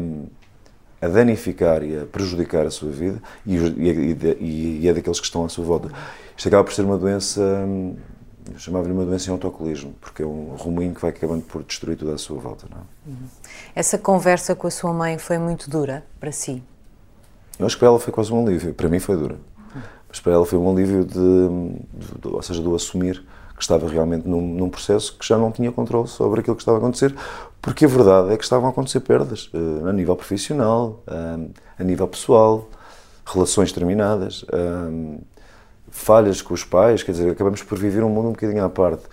a, 1.02 1.06
a 1.06 1.08
danificar 1.08 1.84
e 1.84 2.00
a 2.00 2.06
prejudicar 2.06 2.66
a 2.66 2.72
sua 2.72 2.92
vida 2.92 3.22
e, 3.46 3.56
e, 3.56 4.82
e, 4.82 4.88
é 4.88 4.94
daqueles 4.94 5.20
que 5.20 5.26
estão 5.26 5.46
à 5.46 5.50
sua 5.50 5.66
volta. 5.66 5.90
Isto 6.36 6.48
acaba 6.48 6.64
por 6.64 6.74
ser 6.74 6.84
uma 6.84 6.98
doença 6.98 7.42
hum, 7.42 7.96
eu 8.54 8.60
chamava-lhe 8.60 8.94
uma 8.94 9.06
doença 9.06 9.30
em 9.30 9.34
autocolismo, 9.34 9.94
porque 10.00 10.24
é 10.24 10.26
um 10.26 10.56
rumoinho 10.56 10.94
que 10.94 11.02
vai 11.02 11.12
acabando 11.12 11.44
por 11.44 11.64
destruir 11.64 11.98
tudo 11.98 12.12
à 12.12 12.18
sua 12.18 12.40
volta. 12.40 12.68
Não 12.70 12.78
é? 12.78 12.82
uhum. 13.08 13.28
Essa 13.76 13.98
conversa 13.98 14.56
com 14.56 14.68
a 14.68 14.72
sua 14.72 14.94
mãe 14.94 15.18
foi 15.18 15.38
muito 15.38 15.70
dura 15.70 16.06
para 16.20 16.32
si? 16.32 16.64
Eu 17.60 17.66
acho 17.66 17.76
que 17.76 17.80
para 17.80 17.90
ela 17.90 18.00
foi 18.00 18.14
quase 18.14 18.32
um 18.32 18.46
alívio. 18.46 18.74
Para 18.74 18.90
mim 18.90 19.00
foi 19.00 19.18
dura. 19.18 19.38
Mas 20.08 20.20
para 20.20 20.34
ela 20.34 20.46
foi 20.46 20.58
um 20.58 20.70
alívio 20.70 21.04
de, 21.04 21.14
de, 21.14 22.20
de 22.22 22.28
ou 22.28 22.42
seja, 22.42 22.62
do 22.62 22.74
assumir 22.76 23.24
que 23.56 23.64
estava 23.64 23.90
realmente 23.90 24.28
num, 24.28 24.42
num, 24.42 24.70
processo 24.70 25.18
que 25.18 25.28
já 25.28 25.38
não 25.38 25.52
tinha 25.52 25.72
controle 25.72 26.08
sobre 26.08 26.40
aquilo 26.40 26.56
que 26.56 26.62
estava 26.62 26.78
a 26.78 26.80
acontecer, 26.80 27.14
porque 27.60 27.86
a 27.86 27.88
verdade 27.88 28.32
é 28.32 28.38
que 28.38 28.44
estavam 28.44 28.68
a 28.68 28.70
acontecer 28.72 29.00
perdas 29.00 29.50
uh, 29.52 29.88
a 29.88 29.92
nível 29.92 30.16
profissional, 30.16 31.04
uh, 31.08 31.52
a 31.78 31.84
nível 31.84 32.08
pessoal, 32.08 32.70
relações 33.26 33.72
terminadas. 33.72 34.44
Uh, 34.44 35.20
falhas 35.90 36.42
com 36.42 36.54
os 36.54 36.64
pais, 36.64 37.04
quer 37.04 37.12
dizer, 37.12 37.32
acabamos 37.32 37.64
por 37.64 37.78
viver 37.78 38.04
um 38.04 38.10
mundo 38.10 38.30
um 38.30 38.32
bocadinho 38.32 38.64
à 38.64 38.70
parte. 38.70 39.04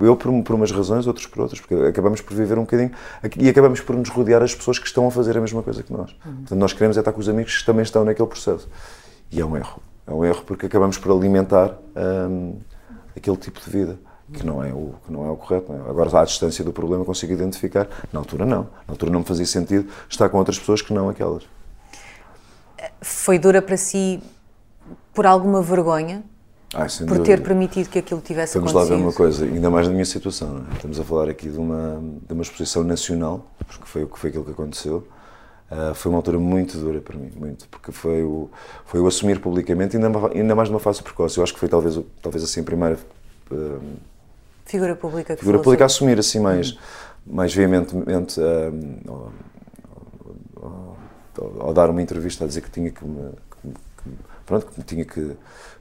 Eu 0.00 0.16
por, 0.16 0.30
por 0.44 0.54
umas 0.54 0.70
razões, 0.70 1.06
outros 1.06 1.26
por 1.26 1.42
outras, 1.42 1.60
porque 1.60 1.74
acabamos 1.74 2.20
por 2.20 2.34
viver 2.34 2.56
um 2.58 2.62
bocadinho 2.62 2.92
e 3.36 3.48
acabamos 3.48 3.80
por 3.80 3.96
nos 3.96 4.08
rodear 4.08 4.40
as 4.42 4.54
pessoas 4.54 4.78
que 4.78 4.86
estão 4.86 5.08
a 5.08 5.10
fazer 5.10 5.36
a 5.36 5.40
mesma 5.40 5.62
coisa 5.62 5.82
que 5.82 5.92
nós. 5.92 6.10
Uhum. 6.24 6.36
Portanto, 6.36 6.58
nós 6.58 6.72
queremos 6.72 6.96
é 6.96 7.00
estar 7.00 7.12
com 7.12 7.20
os 7.20 7.28
amigos 7.28 7.58
que 7.58 7.66
também 7.66 7.82
estão 7.82 8.04
naquele 8.04 8.28
processo. 8.28 8.68
E 9.32 9.40
é 9.40 9.44
um 9.44 9.56
erro. 9.56 9.82
É 10.06 10.12
um 10.12 10.24
erro 10.24 10.42
porque 10.44 10.66
acabamos 10.66 10.96
por 10.96 11.12
alimentar 11.12 11.76
hum, 11.96 12.58
aquele 13.16 13.36
tipo 13.36 13.60
de 13.60 13.70
vida 13.70 13.98
que 14.32 14.46
não 14.46 14.62
é 14.62 14.72
o 14.72 14.94
que 15.04 15.12
não 15.12 15.26
é 15.26 15.30
o 15.30 15.36
correto. 15.36 15.72
É? 15.72 15.90
Agora, 15.90 16.20
à 16.20 16.24
distância 16.24 16.64
do 16.64 16.72
problema, 16.72 17.04
consigo 17.04 17.32
identificar. 17.32 17.88
Na 18.12 18.20
altura, 18.20 18.46
não. 18.46 18.62
Na 18.86 18.92
altura, 18.94 19.10
não 19.10 19.20
me 19.20 19.26
fazia 19.26 19.46
sentido 19.46 19.88
estar 20.08 20.28
com 20.28 20.38
outras 20.38 20.58
pessoas 20.58 20.80
que 20.82 20.92
não 20.92 21.08
aquelas. 21.08 21.44
Foi 23.00 23.38
dura 23.38 23.60
para 23.60 23.76
si 23.76 24.22
por 25.12 25.26
alguma 25.26 25.62
vergonha? 25.62 26.22
Ah, 26.72 26.86
por 26.86 27.06
dúvida. 27.06 27.24
ter 27.24 27.42
permitido 27.42 27.88
que 27.88 27.98
aquilo 27.98 28.20
tivesse 28.20 28.54
Vamos 28.54 28.70
acontecido. 28.70 28.90
Vamos 28.90 28.90
lá 28.90 28.96
ver 28.96 29.02
uma 29.02 29.12
coisa, 29.12 29.44
ainda 29.44 29.70
mais 29.70 29.88
na 29.88 29.92
minha 29.92 30.04
situação. 30.04 30.64
É? 30.70 30.76
Estamos 30.76 31.00
a 31.00 31.04
falar 31.04 31.28
aqui 31.28 31.48
de 31.48 31.58
uma, 31.58 32.00
de 32.26 32.32
uma 32.32 32.42
exposição 32.42 32.84
nacional, 32.84 33.44
porque 33.66 33.86
foi, 33.86 34.08
foi 34.14 34.30
aquilo 34.30 34.44
que 34.44 34.52
aconteceu. 34.52 35.06
Uh, 35.70 35.94
foi 35.94 36.10
uma 36.10 36.18
altura 36.18 36.38
muito 36.38 36.78
dura 36.78 37.00
para 37.00 37.16
mim, 37.16 37.30
muito, 37.36 37.68
porque 37.68 37.92
foi 37.92 38.22
o, 38.24 38.50
foi 38.84 39.00
o 39.00 39.06
assumir 39.06 39.40
publicamente, 39.40 39.96
ainda, 39.96 40.10
ainda 40.34 40.54
mais 40.54 40.68
numa 40.68 40.80
fase 40.80 41.02
precoce. 41.02 41.38
Eu 41.38 41.44
acho 41.44 41.54
que 41.54 41.60
foi 41.60 41.68
talvez, 41.68 41.98
talvez 42.20 42.42
assim 42.42 42.60
a 42.60 42.64
primeira 42.64 42.98
uh, 43.52 43.80
figura 44.64 44.96
pública 44.96 45.34
que 45.34 45.40
figura 45.40 45.58
pública 45.58 45.84
a 45.84 45.86
assumir 45.86 46.18
assim 46.18 46.40
mais, 46.40 46.72
uhum. 46.72 46.78
mais 47.26 47.54
veementemente 47.54 48.40
uh, 48.40 49.32
ao, 51.60 51.72
dar 51.72 51.88
uma 51.88 52.02
entrevista 52.02 52.44
a 52.44 52.48
dizer 52.48 52.62
que 52.62 52.70
tinha 52.70 52.90
que, 52.90 53.04
me, 53.04 53.30
pronto, 54.50 54.66
que 54.66 54.82
tinha 54.82 55.04
que, 55.04 55.36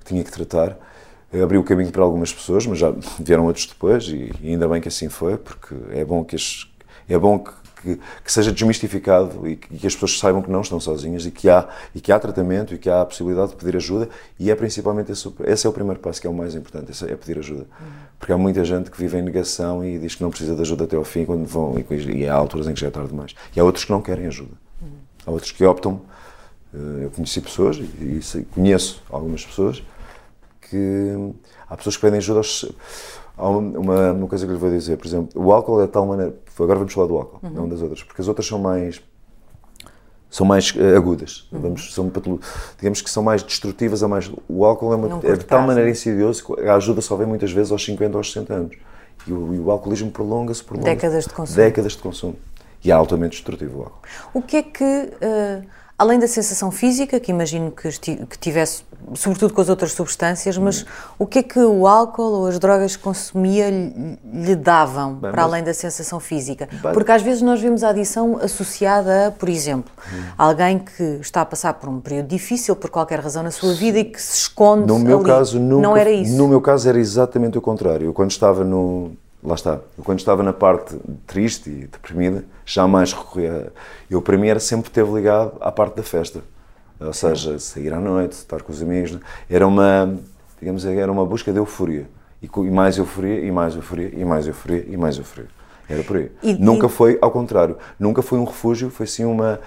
tinha 0.05 0.23
que 0.23 0.31
tratar. 0.31 0.77
Abriu 1.43 1.61
o 1.61 1.63
caminho 1.63 1.91
para 1.91 2.03
algumas 2.03 2.33
pessoas, 2.33 2.65
mas 2.65 2.79
já 2.79 2.93
vieram 3.19 3.45
outros 3.45 3.65
depois 3.65 4.05
e, 4.07 4.31
e 4.41 4.49
ainda 4.49 4.67
bem 4.67 4.81
que 4.81 4.87
assim 4.87 5.09
foi, 5.09 5.37
porque 5.37 5.75
é 5.91 6.05
bom 6.05 6.23
que 6.23 6.35
as, 6.35 6.67
é 7.07 7.17
bom 7.17 7.39
que 7.39 7.51
que, 7.81 7.95
que, 7.95 8.29
seja 8.29 8.51
desmistificado 8.51 9.47
e 9.47 9.55
que, 9.55 9.77
que, 9.77 9.87
as 9.87 9.93
pessoas 9.93 10.19
saibam 10.19 10.41
que 10.41 10.51
não 10.51 10.59
estão 10.59 10.81
sozinhas 10.81 11.25
e 11.25 11.31
que 11.31 11.49
há 11.49 11.65
e 11.95 12.01
que 12.01 12.11
há 12.11 12.19
tratamento 12.19 12.73
e 12.73 12.77
que 12.77 12.89
há 12.89 13.01
a 13.01 13.05
possibilidade 13.05 13.51
de 13.51 13.55
pedir 13.55 13.77
ajuda 13.77 14.09
e 14.37 14.51
é 14.51 14.55
principalmente 14.55 15.13
esse, 15.13 15.33
esse 15.45 15.65
é 15.65 15.69
o 15.69 15.71
primeiro 15.71 15.97
passo 15.97 16.19
que 16.19 16.27
é 16.27 16.29
o 16.29 16.33
mais 16.33 16.55
importante 16.55 16.91
é 17.05 17.15
pedir 17.15 17.39
ajuda. 17.39 17.65
Porque 18.19 18.33
há 18.33 18.37
muita 18.37 18.65
gente 18.65 18.91
que 18.91 18.97
vive 18.97 19.17
em 19.17 19.21
negação 19.21 19.83
e 19.85 19.97
diz 19.97 20.15
que 20.15 20.21
não 20.21 20.29
precisa 20.29 20.55
de 20.55 20.61
ajuda 20.61 20.83
até 20.83 20.97
ao 20.97 21.05
fim 21.05 21.23
quando 21.23 21.45
vão 21.45 21.75
e, 21.79 22.17
e 22.17 22.27
há 22.27 22.33
alturas 22.33 22.67
em 22.67 22.73
que 22.73 22.81
já 22.81 22.87
é 22.87 22.91
tarde 22.91 23.11
demais. 23.11 23.33
E 23.55 23.59
há 23.61 23.63
outros 23.63 23.85
que 23.85 23.91
não 23.91 24.01
querem 24.01 24.27
ajuda. 24.27 24.51
Há 25.25 25.31
outros 25.31 25.51
que 25.51 25.63
optam 25.63 26.01
eh, 26.01 26.28
eu 26.73 27.09
conheci 27.11 27.41
pessoas 27.41 27.77
e, 27.77 28.21
conheço 28.53 29.01
algumas 29.09 29.45
pessoas 29.45 29.83
que 30.61 31.33
há 31.67 31.75
pessoas 31.75 31.95
que 31.95 32.01
pedem 32.01 32.17
ajuda 32.17 32.39
aos, 32.39 32.71
há 33.37 33.49
uma, 33.49 34.11
uma 34.11 34.27
coisa 34.27 34.45
que 34.45 34.51
eu 34.51 34.55
lhe 34.55 34.61
vou 34.61 34.69
dizer, 34.69 34.97
por 34.97 35.07
exemplo, 35.07 35.29
o 35.41 35.51
álcool 35.51 35.81
é 35.81 35.85
de 35.85 35.91
tal 35.91 36.05
maneira. 36.05 36.35
Agora 36.59 36.77
vamos 36.77 36.93
falar 36.93 37.07
do 37.07 37.17
álcool, 37.17 37.39
uhum. 37.41 37.49
não 37.51 37.69
das 37.69 37.81
outras, 37.81 38.03
porque 38.03 38.21
as 38.21 38.27
outras 38.27 38.45
são 38.45 38.59
mais 38.59 39.01
são 40.29 40.45
mais 40.45 40.71
uh, 40.75 40.95
agudas, 40.95 41.47
uhum. 41.51 41.61
vamos, 41.61 41.93
são, 41.93 42.11
digamos 42.77 43.01
que 43.01 43.09
são 43.09 43.23
mais 43.23 43.41
destrutivas, 43.41 44.03
a 44.03 44.07
mais, 44.07 44.31
o 44.47 44.63
álcool 44.63 44.93
é, 44.93 44.95
uma, 44.95 45.19
é 45.23 45.35
de 45.35 45.43
tal 45.43 45.63
maneira 45.63 45.89
insidioso 45.89 46.45
que 46.45 46.61
a 46.67 46.75
ajuda 46.75 47.01
só 47.01 47.15
vem 47.15 47.25
muitas 47.25 47.51
vezes 47.51 47.71
aos 47.71 47.83
50 47.83 48.11
ou 48.11 48.17
aos 48.19 48.31
60 48.31 48.53
anos. 48.53 48.77
E 49.25 49.33
o, 49.33 49.55
e 49.55 49.59
o 49.59 49.71
alcoolismo 49.71 50.11
prolonga-se 50.11 50.63
por 50.63 50.77
décadas 50.77 51.25
de 51.25 51.33
consumo. 51.33 51.57
Décadas 51.57 51.91
de 51.93 51.97
consumo. 51.97 52.35
E 52.83 52.91
é 52.91 52.93
altamente 52.93 53.31
destrutivo 53.31 53.79
o 53.79 53.83
álcool. 53.83 54.01
O 54.33 54.41
que 54.41 54.57
é 54.57 54.63
que, 54.63 54.83
uh, 54.83 55.67
além 55.99 56.17
da 56.17 56.27
sensação 56.27 56.71
física, 56.71 57.19
que 57.19 57.29
imagino 57.29 57.71
que, 57.71 57.91
que 58.25 58.39
tivesse 58.39 58.83
sobretudo 59.15 59.53
com 59.53 59.61
as 59.61 59.69
outras 59.69 59.91
substâncias, 59.91 60.57
mas 60.57 60.85
o 61.17 61.25
que 61.25 61.39
é 61.39 61.43
que 61.43 61.59
o 61.59 61.87
álcool 61.87 62.31
ou 62.31 62.47
as 62.47 62.59
drogas 62.59 62.95
que 62.95 63.03
consumia 63.03 63.69
lhe 63.69 64.55
davam, 64.55 65.15
Bem, 65.15 65.31
para 65.31 65.43
além 65.43 65.63
da 65.63 65.73
sensação 65.73 66.19
física? 66.19 66.69
Porque 66.93 67.11
às 67.11 67.21
vezes 67.21 67.41
nós 67.41 67.59
vemos 67.61 67.83
a 67.83 67.89
adição 67.89 68.37
associada 68.41 69.27
a, 69.27 69.31
por 69.31 69.49
exemplo, 69.49 69.91
hum. 70.13 70.23
alguém 70.37 70.79
que 70.79 71.03
está 71.21 71.41
a 71.41 71.45
passar 71.45 71.73
por 71.73 71.89
um 71.89 71.99
período 71.99 72.27
difícil 72.27 72.75
por 72.75 72.89
qualquer 72.89 73.19
razão 73.19 73.43
na 73.43 73.51
sua 73.51 73.73
vida 73.73 73.99
e 73.99 74.05
que 74.05 74.21
se 74.21 74.37
esconde 74.37 74.87
no 74.87 74.99
meu 74.99 75.19
ali. 75.19 75.27
Caso, 75.27 75.59
nunca, 75.59 75.81
Não 75.81 75.97
era 75.97 76.11
isso? 76.11 76.35
No 76.35 76.47
meu 76.47 76.61
caso 76.61 76.87
era 76.87 76.99
exatamente 76.99 77.57
o 77.57 77.61
contrário. 77.61 78.07
Eu, 78.07 78.13
quando 78.13 78.31
estava 78.31 78.63
no... 78.63 79.11
Lá 79.43 79.55
está. 79.55 79.79
Eu, 79.97 80.03
quando 80.03 80.19
estava 80.19 80.43
na 80.43 80.53
parte 80.53 80.97
triste 81.25 81.69
e 81.69 81.87
deprimida, 81.87 82.43
jamais 82.65 83.13
recorria... 83.13 83.71
Eu, 84.09 84.21
para 84.21 84.37
mim, 84.37 84.47
era 84.47 84.59
sempre 84.59 84.89
teve 84.91 85.11
ligado 85.11 85.53
à 85.61 85.71
parte 85.71 85.95
da 85.95 86.03
festa 86.03 86.41
ou 86.99 87.13
seja, 87.13 87.57
sair 87.59 87.93
à 87.93 87.99
noite, 87.99 88.33
estar 88.33 88.61
com 88.61 88.71
os 88.71 88.81
amigos, 88.81 89.17
era 89.49 89.65
uma, 89.65 90.17
digamos, 90.59 90.85
era 90.85 91.11
uma 91.11 91.25
busca 91.25 91.51
de 91.51 91.57
euforia. 91.57 92.09
E, 92.41 92.49
mais 92.69 92.97
euforia, 92.97 93.39
e 93.39 93.51
mais 93.51 93.75
euforia, 93.75 94.11
e 94.13 94.25
mais 94.25 94.47
euforia, 94.47 94.85
e 94.87 94.97
mais 94.97 95.17
euforia. 95.17 95.49
Era 95.87 96.03
por 96.03 96.17
aí. 96.17 96.31
E, 96.43 96.53
nunca 96.53 96.87
e... 96.87 96.89
foi 96.89 97.17
ao 97.21 97.31
contrário. 97.31 97.77
Nunca 97.97 98.21
foi 98.21 98.37
um 98.37 98.43
refúgio, 98.43 98.89
foi 98.89 99.07
sim 99.07 99.25
uma 99.25 99.59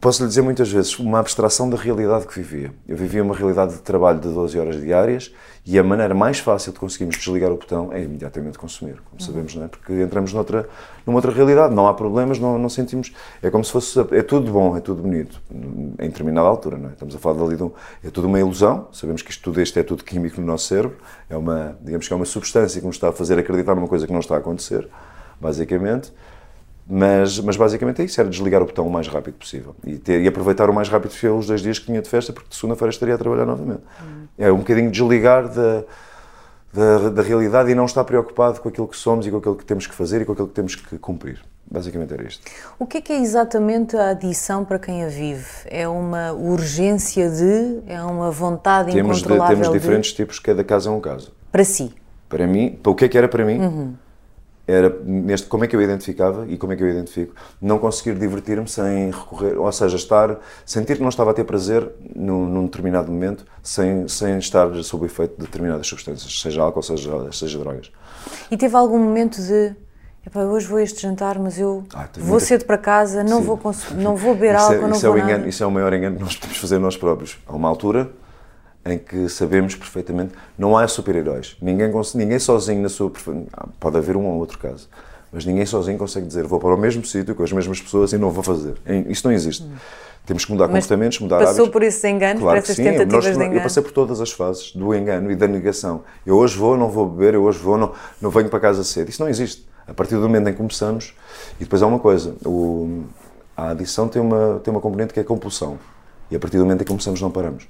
posso 0.00 0.22
lhe 0.22 0.28
dizer 0.28 0.42
muitas 0.42 0.70
vezes, 0.70 0.96
uma 0.98 1.18
abstração 1.18 1.68
da 1.68 1.76
realidade 1.76 2.26
que 2.26 2.34
vivia. 2.34 2.72
Eu 2.86 2.96
vivia 2.96 3.22
uma 3.22 3.34
realidade 3.34 3.74
de 3.74 3.80
trabalho 3.80 4.20
de 4.20 4.28
12 4.28 4.58
horas 4.58 4.80
diárias 4.80 5.34
e 5.66 5.76
a 5.80 5.82
maneira 5.82 6.14
mais 6.14 6.38
fácil 6.38 6.72
de 6.72 6.78
conseguirmos 6.78 7.16
desligar 7.16 7.50
o 7.50 7.56
botão 7.56 7.92
é 7.92 8.00
imediatamente 8.00 8.56
consumir, 8.56 9.00
como 9.02 9.20
uhum. 9.20 9.26
sabemos, 9.26 9.54
não 9.56 9.64
é? 9.64 9.68
Porque 9.68 9.92
entramos 9.94 10.32
noutra, 10.32 10.68
numa 11.04 11.18
outra 11.18 11.32
realidade, 11.32 11.74
não 11.74 11.88
há 11.88 11.94
problemas, 11.94 12.38
não, 12.38 12.56
não 12.56 12.68
sentimos. 12.68 13.12
É 13.42 13.50
como 13.50 13.64
se 13.64 13.72
fosse. 13.72 13.98
É 14.12 14.22
tudo 14.22 14.52
bom, 14.52 14.76
é 14.76 14.80
tudo 14.80 15.02
bonito, 15.02 15.42
em 15.50 16.06
determinada 16.08 16.46
altura, 16.46 16.78
não 16.78 16.90
é? 16.90 16.92
Estamos 16.92 17.16
a 17.16 17.18
falar 17.18 17.40
dali 17.40 17.56
de 17.56 17.64
um. 17.64 17.72
É 18.04 18.10
tudo 18.10 18.28
uma 18.28 18.38
ilusão, 18.38 18.86
sabemos 18.92 19.22
que 19.22 19.32
isto 19.32 19.42
tudo 19.42 19.60
isto 19.60 19.76
é 19.76 19.82
tudo 19.82 20.04
químico 20.04 20.40
no 20.40 20.46
nosso 20.46 20.68
cérebro, 20.68 20.98
é 21.28 21.36
uma, 21.36 21.76
digamos 21.82 22.06
que 22.06 22.12
é 22.12 22.16
uma 22.16 22.26
substância 22.26 22.80
que 22.80 22.86
nos 22.86 22.94
está 22.94 23.08
a 23.08 23.12
fazer 23.12 23.36
acreditar 23.36 23.74
numa 23.74 23.88
coisa 23.88 24.06
que 24.06 24.12
não 24.12 24.20
está 24.20 24.36
a 24.36 24.38
acontecer, 24.38 24.88
basicamente. 25.40 26.12
Mas, 26.88 27.40
mas 27.40 27.56
basicamente 27.56 28.00
é 28.00 28.04
isso, 28.04 28.20
era 28.20 28.30
desligar 28.30 28.62
o 28.62 28.66
botão 28.66 28.86
o 28.86 28.90
mais 28.90 29.08
rápido 29.08 29.34
possível 29.34 29.74
e, 29.84 29.98
ter, 29.98 30.20
e 30.22 30.28
aproveitar 30.28 30.70
o 30.70 30.72
mais 30.72 30.88
rápido 30.88 31.10
possível 31.10 31.36
os 31.36 31.46
dois 31.46 31.60
dias 31.60 31.80
que 31.80 31.86
tinha 31.86 32.00
de 32.00 32.08
festa, 32.08 32.32
porque 32.32 32.48
de 32.48 32.54
segunda-feira 32.54 32.90
estaria 32.90 33.14
a 33.16 33.18
trabalhar 33.18 33.44
novamente. 33.44 33.82
Hum. 34.00 34.26
É 34.38 34.52
um 34.52 34.58
bocadinho 34.58 34.88
desligar 34.88 35.48
da, 35.48 35.82
da, 36.72 37.10
da, 37.10 37.22
realidade 37.22 37.72
e 37.72 37.74
não 37.74 37.86
estar 37.86 38.04
preocupado 38.04 38.60
com 38.60 38.68
aquilo 38.68 38.86
que 38.86 38.96
somos 38.96 39.26
e 39.26 39.32
com 39.32 39.38
aquilo 39.38 39.56
que 39.56 39.64
temos 39.64 39.88
que 39.88 39.94
fazer 39.96 40.22
e 40.22 40.24
com 40.24 40.32
aquilo 40.32 40.46
que 40.46 40.54
temos 40.54 40.76
que 40.76 40.96
cumprir. 40.98 41.42
Basicamente 41.68 42.14
era 42.14 42.24
isto. 42.24 42.44
O 42.78 42.86
que 42.86 42.98
é 42.98 43.00
que 43.00 43.12
é 43.12 43.20
exatamente 43.20 43.96
a 43.96 44.10
adição 44.10 44.64
para 44.64 44.78
quem 44.78 45.02
a 45.02 45.08
vive? 45.08 45.44
É 45.64 45.88
uma 45.88 46.30
urgência 46.30 47.28
de? 47.28 47.80
É 47.88 48.00
uma 48.00 48.30
vontade 48.30 48.92
temos 48.92 49.18
incontrolável 49.18 49.56
de, 49.56 49.62
Temos 49.62 49.80
diferentes 49.80 50.10
de... 50.10 50.16
tipos, 50.18 50.38
cada 50.38 50.62
caso 50.62 50.88
é 50.88 50.92
um 50.92 51.00
caso. 51.00 51.32
Para 51.50 51.64
si? 51.64 51.92
Para 52.28 52.46
mim, 52.46 52.78
para 52.80 52.92
o 52.92 52.94
que 52.94 53.06
é 53.06 53.08
que 53.08 53.18
era 53.18 53.26
para 53.26 53.44
mim? 53.44 53.58
Uhum 53.58 54.05
era 54.66 54.94
neste 55.04 55.46
como 55.46 55.64
é 55.64 55.68
que 55.68 55.76
eu 55.76 55.80
identificava 55.80 56.46
e 56.48 56.56
como 56.56 56.72
é 56.72 56.76
que 56.76 56.82
eu 56.82 56.88
identifico 56.88 57.34
não 57.60 57.78
conseguir 57.78 58.18
divertir-me 58.18 58.66
sem 58.66 59.10
recorrer 59.10 59.56
ou 59.58 59.70
seja 59.70 59.96
estar 59.96 60.38
sentir 60.64 60.96
que 60.96 61.02
não 61.02 61.08
estava 61.08 61.30
a 61.30 61.34
ter 61.34 61.44
prazer 61.44 61.88
num, 62.14 62.46
num, 62.46 62.64
determinado 62.64 63.10
momento 63.10 63.44
sem 63.62 64.08
sem 64.08 64.38
estar 64.38 64.72
sob 64.82 65.04
o 65.04 65.06
efeito 65.06 65.36
de 65.36 65.44
determinadas 65.44 65.86
substâncias 65.86 66.40
seja 66.40 66.62
álcool 66.62 66.82
seja 66.82 67.32
seja 67.32 67.58
drogas 67.58 67.92
e 68.50 68.56
teve 68.56 68.74
algum 68.76 68.98
momento 68.98 69.40
de 69.40 69.74
Epá, 70.26 70.40
hoje 70.40 70.66
vou 70.66 70.78
a 70.78 70.82
este 70.82 71.00
jantar, 71.02 71.38
mas 71.38 71.56
eu 71.56 71.84
ah, 71.94 72.08
vou 72.16 72.30
muita... 72.30 72.46
cedo 72.46 72.64
para 72.64 72.76
casa, 72.76 73.22
não 73.22 73.42
vou, 73.42 73.60
não 73.94 74.16
vou 74.16 74.34
beber 74.34 74.54
é- 74.54 74.56
álcool, 74.56 74.74
é, 74.74 74.88
não 74.88 74.98
vou 74.98 75.16
é 75.16 75.20
engano, 75.20 75.38
nada. 75.38 75.48
Isso 75.48 75.62
é 75.62 75.66
o 75.66 75.70
maior 75.70 75.92
engano 75.94 76.16
que 76.16 76.22
nós 76.22 76.34
podemos 76.34 76.58
fazer 76.58 76.78
nós 76.80 76.96
próprios. 76.96 77.38
A 77.46 77.54
uma 77.54 77.68
altura 77.68 78.10
em 78.86 78.98
que 78.98 79.28
sabemos 79.28 79.74
perfeitamente 79.74 80.32
não 80.56 80.78
há 80.78 80.86
super-heróis. 80.86 81.56
Ninguém, 81.60 81.90
ninguém 82.14 82.38
sozinho 82.38 82.80
na 82.80 82.88
sua. 82.88 83.12
Ah, 83.52 83.66
pode 83.80 83.96
haver 83.96 84.16
um 84.16 84.24
ou 84.24 84.38
outro 84.38 84.58
caso, 84.58 84.88
mas 85.32 85.44
ninguém 85.44 85.66
sozinho 85.66 85.98
consegue 85.98 86.26
dizer 86.26 86.44
vou 86.44 86.60
para 86.60 86.74
o 86.74 86.78
mesmo 86.78 87.04
sítio 87.04 87.34
com 87.34 87.42
as 87.42 87.52
mesmas 87.52 87.80
pessoas 87.80 88.12
e 88.12 88.18
não 88.18 88.30
vou 88.30 88.44
fazer. 88.44 88.74
Isso 89.08 89.26
não 89.26 89.34
existe. 89.34 89.64
Hum. 89.64 89.74
Temos 90.24 90.44
que 90.44 90.50
mudar 90.50 90.66
mas 90.66 90.84
comportamentos, 90.84 91.20
mudar 91.20 91.38
passou 91.38 91.52
hábitos. 91.52 91.68
por 91.70 91.82
esses 91.84 92.02
enganos, 92.02 92.42
claro 92.42 92.60
por 92.60 92.64
essas 92.64 92.76
tentativas 92.76 93.12
Nós, 93.12 93.24
de 93.24 93.30
engano? 93.30 93.54
Eu 93.54 93.62
passei 93.62 93.80
por 93.80 93.92
todas 93.92 94.20
as 94.20 94.32
fases 94.32 94.72
do 94.72 94.92
engano 94.92 95.30
e 95.30 95.36
da 95.36 95.46
negação. 95.46 96.02
Eu 96.24 96.36
hoje 96.36 96.58
vou, 96.58 96.76
não 96.76 96.88
vou 96.88 97.08
beber, 97.08 97.34
eu 97.34 97.44
hoje 97.44 97.60
vou, 97.60 97.78
não, 97.78 97.92
não 98.20 98.28
venho 98.30 98.48
para 98.48 98.58
casa 98.58 98.82
cedo. 98.82 99.08
Isso 99.08 99.22
não 99.22 99.28
existe. 99.28 99.64
A 99.86 99.94
partir 99.94 100.16
do 100.16 100.22
momento 100.22 100.48
em 100.48 100.50
que 100.50 100.58
começamos, 100.58 101.14
e 101.60 101.64
depois 101.64 101.80
há 101.80 101.86
uma 101.86 102.00
coisa, 102.00 102.34
o, 102.44 103.04
a 103.56 103.70
adição 103.70 104.08
tem 104.08 104.20
uma, 104.20 104.60
tem 104.64 104.74
uma 104.74 104.80
componente 104.80 105.14
que 105.14 105.20
é 105.20 105.22
compulsão. 105.22 105.78
E 106.28 106.34
a 106.34 106.40
partir 106.40 106.56
do 106.56 106.64
momento 106.64 106.80
em 106.80 106.84
que 106.84 106.90
começamos, 106.90 107.20
não 107.20 107.30
paramos. 107.30 107.68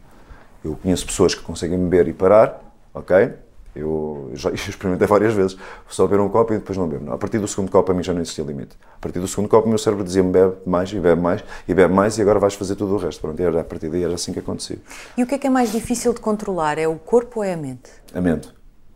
Eu 0.65 0.77
conheço 0.83 1.07
pessoas 1.07 1.35
que 1.35 1.43
conseguem 1.43 1.79
beber 1.79 2.09
e 2.09 2.13
parar, 2.13 2.61
ok? 2.93 3.33
Eu 3.75 4.31
já 4.35 4.51
experimentei 4.51 5.07
várias 5.07 5.35
vezes, 5.35 5.57
só 5.89 6.07
beber 6.07 6.23
um 6.23 6.29
copo 6.29 6.55
e 6.55 6.59
depois 6.59 6.79
não 6.79 6.89
bebo. 6.89 7.13
A 7.13 7.19
partir 7.19 7.39
do 7.39 7.47
segundo 7.47 7.71
copo, 7.71 7.93
a 7.93 7.95
mim 7.95 8.03
já 8.03 8.13
não 8.13 8.23
existia 8.23 8.45
limite. 8.45 8.77
A 8.97 8.99
partir 8.99 9.21
do 9.21 9.29
segundo 9.29 9.49
copo, 9.49 9.67
o 9.67 9.69
meu 9.69 9.79
cérebro 9.79 10.05
dizia-me 10.05 10.33
bebe 10.33 10.57
mais 10.65 10.91
e 10.91 10.99
bebe 10.99 11.21
mais 11.21 11.45
e 11.69 11.75
bebe 11.75 11.93
mais 11.93 12.19
e 12.19 12.23
agora 12.23 12.39
vais 12.39 12.55
fazer 12.55 12.75
tudo 12.75 12.95
o 12.95 12.97
resto. 12.97 13.21
Pronto, 13.21 13.39
era, 13.41 13.61
a 13.61 13.65
partir 13.65 13.91
daí 13.91 14.03
era 14.03 14.15
assim 14.15 14.33
que 14.33 14.39
acontecia. 14.39 14.79
E 15.17 15.23
o 15.23 15.27
que 15.27 15.35
é 15.35 15.39
que 15.39 15.47
é 15.47 15.51
mais 15.51 15.71
difícil 15.71 16.15
de 16.15 16.21
controlar? 16.21 16.79
É 16.79 16.89
o 16.89 16.97
corpo 16.97 17.41
ou 17.41 17.45
é 17.45 17.53
a 17.53 17.57
mente? 17.57 17.91
A 18.15 18.21
mente. 18.21 18.49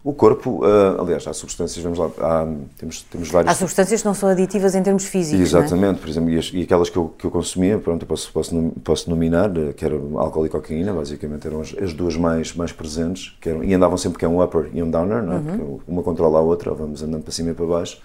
O 0.02 0.14
corpo, 0.14 0.64
uh, 0.64 0.98
aliás, 0.98 1.26
há 1.26 1.34
substâncias, 1.34 1.84
vamos 1.84 1.98
lá, 1.98 2.10
há, 2.20 2.46
temos, 2.78 3.02
temos 3.02 3.30
várias... 3.30 3.52
Há 3.52 3.54
substâncias 3.54 4.00
que 4.00 4.06
não 4.06 4.14
são 4.14 4.30
aditivas 4.30 4.74
em 4.74 4.82
termos 4.82 5.04
físicos, 5.04 5.38
é? 5.38 5.42
Exatamente, 5.42 5.98
é? 5.98 6.00
por 6.00 6.08
exemplo, 6.08 6.30
e, 6.30 6.38
as, 6.38 6.50
e, 6.54 6.62
aquelas 6.62 6.88
que 6.88 6.96
eu, 6.96 7.12
que 7.18 7.26
eu 7.26 7.30
consumia, 7.30 7.76
pronto, 7.78 8.02
eu 8.02 8.06
posso, 8.06 8.32
posso, 8.32 8.72
posso 8.82 9.10
nominar, 9.10 9.54
eh, 9.54 9.74
que 9.74 9.84
eram 9.84 10.18
álcool 10.18 10.46
e 10.46 10.48
cocaína, 10.48 10.94
basicamente 10.94 11.46
eram 11.46 11.60
as, 11.60 11.76
as, 11.78 11.92
duas 11.92 12.16
mais, 12.16 12.54
mais 12.54 12.72
presentes, 12.72 13.36
que 13.42 13.50
eram, 13.50 13.62
e 13.62 13.74
andavam 13.74 13.98
sempre 13.98 14.18
que 14.18 14.24
é 14.24 14.28
um 14.28 14.42
upper 14.42 14.70
e 14.72 14.82
um 14.82 14.90
downer, 14.90 15.22
não 15.22 15.34
é? 15.34 15.36
Uhum. 15.36 15.80
uma 15.86 16.02
controla 16.02 16.38
a 16.38 16.42
outra, 16.42 16.72
vamos 16.72 17.02
andando 17.02 17.22
para 17.22 17.32
cima 17.32 17.50
e 17.50 17.54
para 17.54 17.66
baixo. 17.66 18.00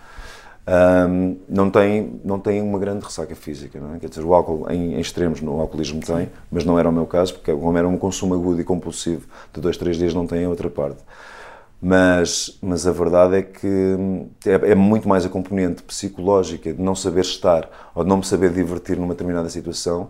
Um, 0.67 1.37
não, 1.47 1.69
tem, 1.69 2.19
não 2.25 2.39
tem 2.39 2.61
uma 2.61 2.77
grande 2.77 3.05
ressaca 3.05 3.35
física, 3.35 3.79
não 3.79 3.95
é? 3.95 3.99
Quer 3.99 4.09
dizer, 4.09 4.21
o 4.21 4.33
álcool 4.33 4.69
em, 4.69 4.95
em 4.95 4.99
extremos 4.99 5.39
no 5.39 5.61
alcoolismo 5.61 6.01
tem, 6.01 6.27
mas 6.51 6.65
não 6.65 6.77
era 6.77 6.89
o 6.89 6.91
meu 6.91 7.05
caso, 7.05 7.35
porque 7.35 7.53
como 7.53 7.77
era 7.77 7.87
um 7.87 7.97
consumo 7.97 8.33
agudo 8.33 8.59
e 8.59 8.65
compulsivo 8.65 9.27
de 9.53 9.61
dois, 9.61 9.77
três 9.77 9.95
dias, 9.95 10.13
não 10.13 10.27
tem 10.27 10.43
a 10.43 10.49
outra 10.49 10.69
parte. 10.69 10.97
Mas, 11.81 12.57
mas 12.61 12.87
a 12.87 12.91
verdade 12.91 13.35
é 13.35 13.41
que 13.41 13.67
hum, 13.67 14.29
é, 14.45 14.71
é, 14.71 14.75
muito 14.75 15.07
mais 15.07 15.25
a 15.25 15.29
componente 15.29 15.83
psicológica 15.83 16.73
de 16.73 16.81
não 16.81 16.95
saber 16.95 17.21
estar 17.21 17.69
ou 17.93 18.03
de 18.03 18.09
não 18.09 18.17
me 18.17 18.25
saber 18.25 18.51
divertir 18.51 18.97
numa 18.97 19.13
determinada 19.13 19.49
situação 19.49 20.09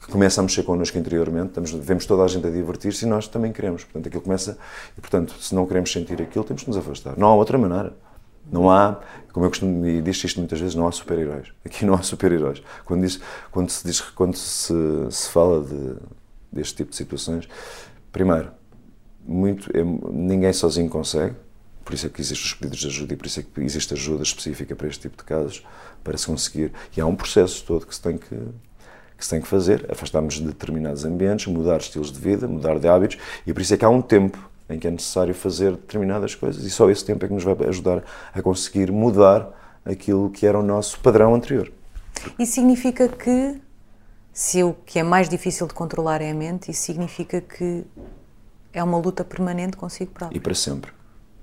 que 0.00 0.10
começa 0.10 0.40
a 0.40 0.44
mexer 0.44 0.62
connosco 0.62 0.98
interiormente. 0.98 1.48
Estamos, 1.48 1.70
vemos 1.72 2.06
toda 2.06 2.24
a 2.24 2.28
gente 2.28 2.46
a 2.46 2.50
divertir-se 2.50 3.04
e 3.04 3.08
nós 3.08 3.26
também 3.26 3.52
queremos. 3.52 3.84
Portanto, 3.84 4.06
aquilo 4.06 4.22
começa. 4.22 4.58
E, 4.96 5.00
portanto, 5.00 5.34
se 5.40 5.54
não 5.54 5.66
queremos 5.66 5.90
sentir 5.92 6.20
aquilo, 6.20 6.44
temos 6.44 6.62
que 6.62 6.68
nos 6.68 6.76
afastar. 6.76 7.16
Não 7.16 7.28
há 7.28 7.34
outra 7.34 7.56
maneira. 7.56 7.94
Não 8.50 8.70
há, 8.70 9.00
como 9.32 9.46
eu 9.46 9.50
costumo 9.50 9.86
e 9.86 10.02
disse 10.02 10.26
isto 10.26 10.38
muitas 10.38 10.60
vezes, 10.60 10.74
não 10.74 10.86
há 10.86 10.92
super-heróis. 10.92 11.48
Aqui 11.64 11.86
não 11.86 11.94
há 11.94 12.02
super-heróis. 12.02 12.62
Quando, 12.84 13.02
diz, 13.02 13.18
quando, 13.50 13.70
se, 13.70 13.86
diz, 13.86 14.00
quando 14.00 14.36
se, 14.36 14.74
se 15.10 15.30
fala 15.30 15.62
de, 15.62 15.96
deste 16.52 16.76
tipo 16.76 16.90
de 16.90 16.96
situações, 16.96 17.48
primeiro, 18.12 18.50
muito, 19.26 19.70
é, 19.76 19.82
ninguém 20.12 20.52
sozinho 20.52 20.88
consegue, 20.88 21.34
por 21.84 21.94
isso 21.94 22.06
é 22.06 22.08
que 22.08 22.20
existem 22.20 22.46
os 22.46 22.54
pedidos 22.54 22.80
de 22.80 22.86
ajuda 22.86 23.14
e 23.14 23.16
por 23.16 23.26
isso 23.26 23.40
é 23.40 23.42
que 23.42 23.60
existe 23.60 23.92
ajuda 23.92 24.22
específica 24.22 24.74
para 24.74 24.88
este 24.88 25.02
tipo 25.02 25.16
de 25.16 25.24
casos, 25.24 25.62
para 26.02 26.16
se 26.16 26.26
conseguir. 26.26 26.72
E 26.96 27.00
há 27.00 27.06
um 27.06 27.14
processo 27.14 27.62
todo 27.64 27.86
que 27.86 27.94
se 27.94 28.00
tem 28.00 28.16
que, 28.16 28.36
que 29.16 29.24
se 29.24 29.30
tem 29.30 29.40
que 29.40 29.46
fazer, 29.46 29.86
afastarmos 29.90 30.34
de 30.34 30.44
determinados 30.44 31.04
ambientes, 31.04 31.46
mudar 31.46 31.78
estilos 31.78 32.10
de 32.10 32.18
vida, 32.18 32.48
mudar 32.48 32.78
de 32.78 32.88
hábitos, 32.88 33.18
e 33.46 33.52
por 33.52 33.60
isso 33.60 33.74
é 33.74 33.76
que 33.76 33.84
há 33.84 33.90
um 33.90 34.00
tempo 34.00 34.38
em 34.68 34.78
que 34.78 34.86
é 34.86 34.90
necessário 34.90 35.34
fazer 35.34 35.72
determinadas 35.72 36.34
coisas, 36.34 36.64
e 36.64 36.70
só 36.70 36.88
esse 36.88 37.04
tempo 37.04 37.24
é 37.24 37.28
que 37.28 37.34
nos 37.34 37.44
vai 37.44 37.54
ajudar 37.68 38.02
a 38.32 38.40
conseguir 38.40 38.90
mudar 38.90 39.50
aquilo 39.84 40.30
que 40.30 40.46
era 40.46 40.58
o 40.58 40.62
nosso 40.62 40.98
padrão 41.00 41.34
anterior. 41.34 41.70
Isso 42.38 42.52
significa 42.52 43.08
que, 43.08 43.60
se 44.32 44.62
o 44.62 44.74
que 44.86 44.98
é 44.98 45.02
mais 45.02 45.28
difícil 45.28 45.66
de 45.66 45.74
controlar 45.74 46.22
é 46.22 46.30
a 46.30 46.34
mente, 46.34 46.70
isso 46.70 46.82
significa 46.82 47.42
que 47.42 47.84
é 48.74 48.82
uma 48.82 48.98
luta 48.98 49.24
permanente 49.24 49.76
consigo 49.76 50.10
próprio. 50.12 50.36
E 50.36 50.40
para 50.40 50.54
sempre. 50.54 50.90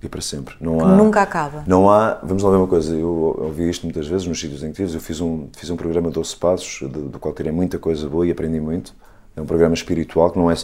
E 0.04 0.10
para 0.10 0.22
sempre. 0.22 0.56
Não 0.60 0.78
que 0.78 0.84
há, 0.84 0.88
nunca 0.88 1.22
acaba. 1.22 1.64
Não 1.66 1.90
há. 1.90 2.20
Vamos 2.24 2.44
lá 2.44 2.50
ver 2.52 2.58
uma 2.58 2.68
coisa. 2.68 2.94
Eu 2.94 3.36
ouvi 3.40 3.70
isto 3.70 3.84
muitas 3.84 4.08
vezes 4.08 4.28
nos 4.28 4.40
sítios 4.40 4.64
em 4.64 4.72
que 4.72 4.82
estive. 4.82 4.98
Eu 4.98 5.02
fiz 5.02 5.22
um, 5.22 5.48
fiz 5.56 5.70
um 5.70 5.78
programa 5.78 6.10
de 6.10 6.16
12 6.16 6.36
Passos, 6.36 6.90
do, 6.90 7.10
do 7.10 7.20
qual 7.20 7.34
tirei 7.34 7.52
muita 7.52 7.80
coisa 7.80 8.10
boa 8.10 8.28
e 8.28 8.32
aprendi 8.32 8.60
muito. 8.60 8.94
É 9.36 9.42
um 9.42 9.46
programa 9.46 9.74
espiritual 9.74 10.30
que 10.30 10.38
não 10.38 10.52
é, 10.52 10.56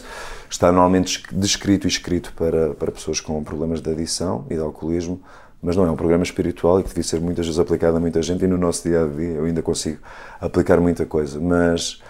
está 0.50 0.70
normalmente 0.70 1.22
descrito 1.32 1.86
e 1.86 1.88
escrito 1.88 2.34
para, 2.36 2.74
para 2.74 2.92
pessoas 2.92 3.18
com 3.18 3.42
problemas 3.42 3.80
de 3.80 3.90
adição 3.90 4.44
e 4.50 4.54
de 4.54 4.60
alcoolismo, 4.60 5.22
mas 5.62 5.74
não 5.74 5.86
é 5.86 5.90
um 5.90 5.96
programa 5.96 6.22
espiritual 6.22 6.78
e 6.78 6.82
que 6.82 6.90
devia 6.90 7.02
ser 7.02 7.18
muitas 7.18 7.46
vezes 7.46 7.58
aplicado 7.58 7.96
a 7.96 8.00
muita 8.00 8.20
gente 8.20 8.44
e 8.44 8.46
no 8.46 8.58
nosso 8.58 8.86
dia 8.86 9.04
a 9.04 9.08
dia 9.08 9.36
eu 9.36 9.44
ainda 9.46 9.62
consigo 9.62 9.98
aplicar 10.38 10.80
muita 10.80 11.06
coisa. 11.06 11.40
Mas 11.40 12.02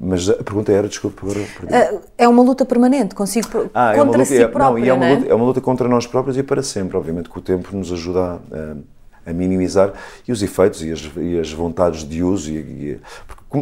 mas 0.00 0.28
a 0.28 0.42
pergunta 0.42 0.72
era, 0.72 0.88
desculpe, 0.88 1.22
agora. 1.22 2.02
É 2.18 2.26
uma 2.26 2.42
luta 2.42 2.64
permanente, 2.64 3.14
consigo 3.14 3.70
ah, 3.72 3.94
contra 3.94 3.96
é 3.96 4.02
uma 4.02 4.12
luta, 4.12 4.24
si 4.24 4.48
própria, 4.48 4.58
não, 4.58 4.78
e 4.78 4.88
é 4.88 4.92
uma, 4.92 5.06
é? 5.06 5.14
luta, 5.14 5.28
é 5.28 5.34
uma 5.34 5.44
luta 5.44 5.60
contra 5.60 5.88
nós 5.88 6.06
próprios 6.06 6.36
e 6.36 6.42
para 6.42 6.62
sempre. 6.62 6.96
Obviamente 6.96 7.30
que 7.30 7.38
o 7.38 7.42
tempo 7.42 7.76
nos 7.76 7.92
ajuda 7.92 8.40
a, 8.50 9.30
a 9.30 9.32
minimizar 9.32 9.92
e 10.26 10.32
os 10.32 10.42
efeitos 10.42 10.82
e 10.82 10.92
as, 10.92 11.10
e 11.16 11.38
as 11.38 11.52
vontades 11.52 12.06
de 12.08 12.22
uso 12.22 12.50
e, 12.50 12.56
e 12.56 13.00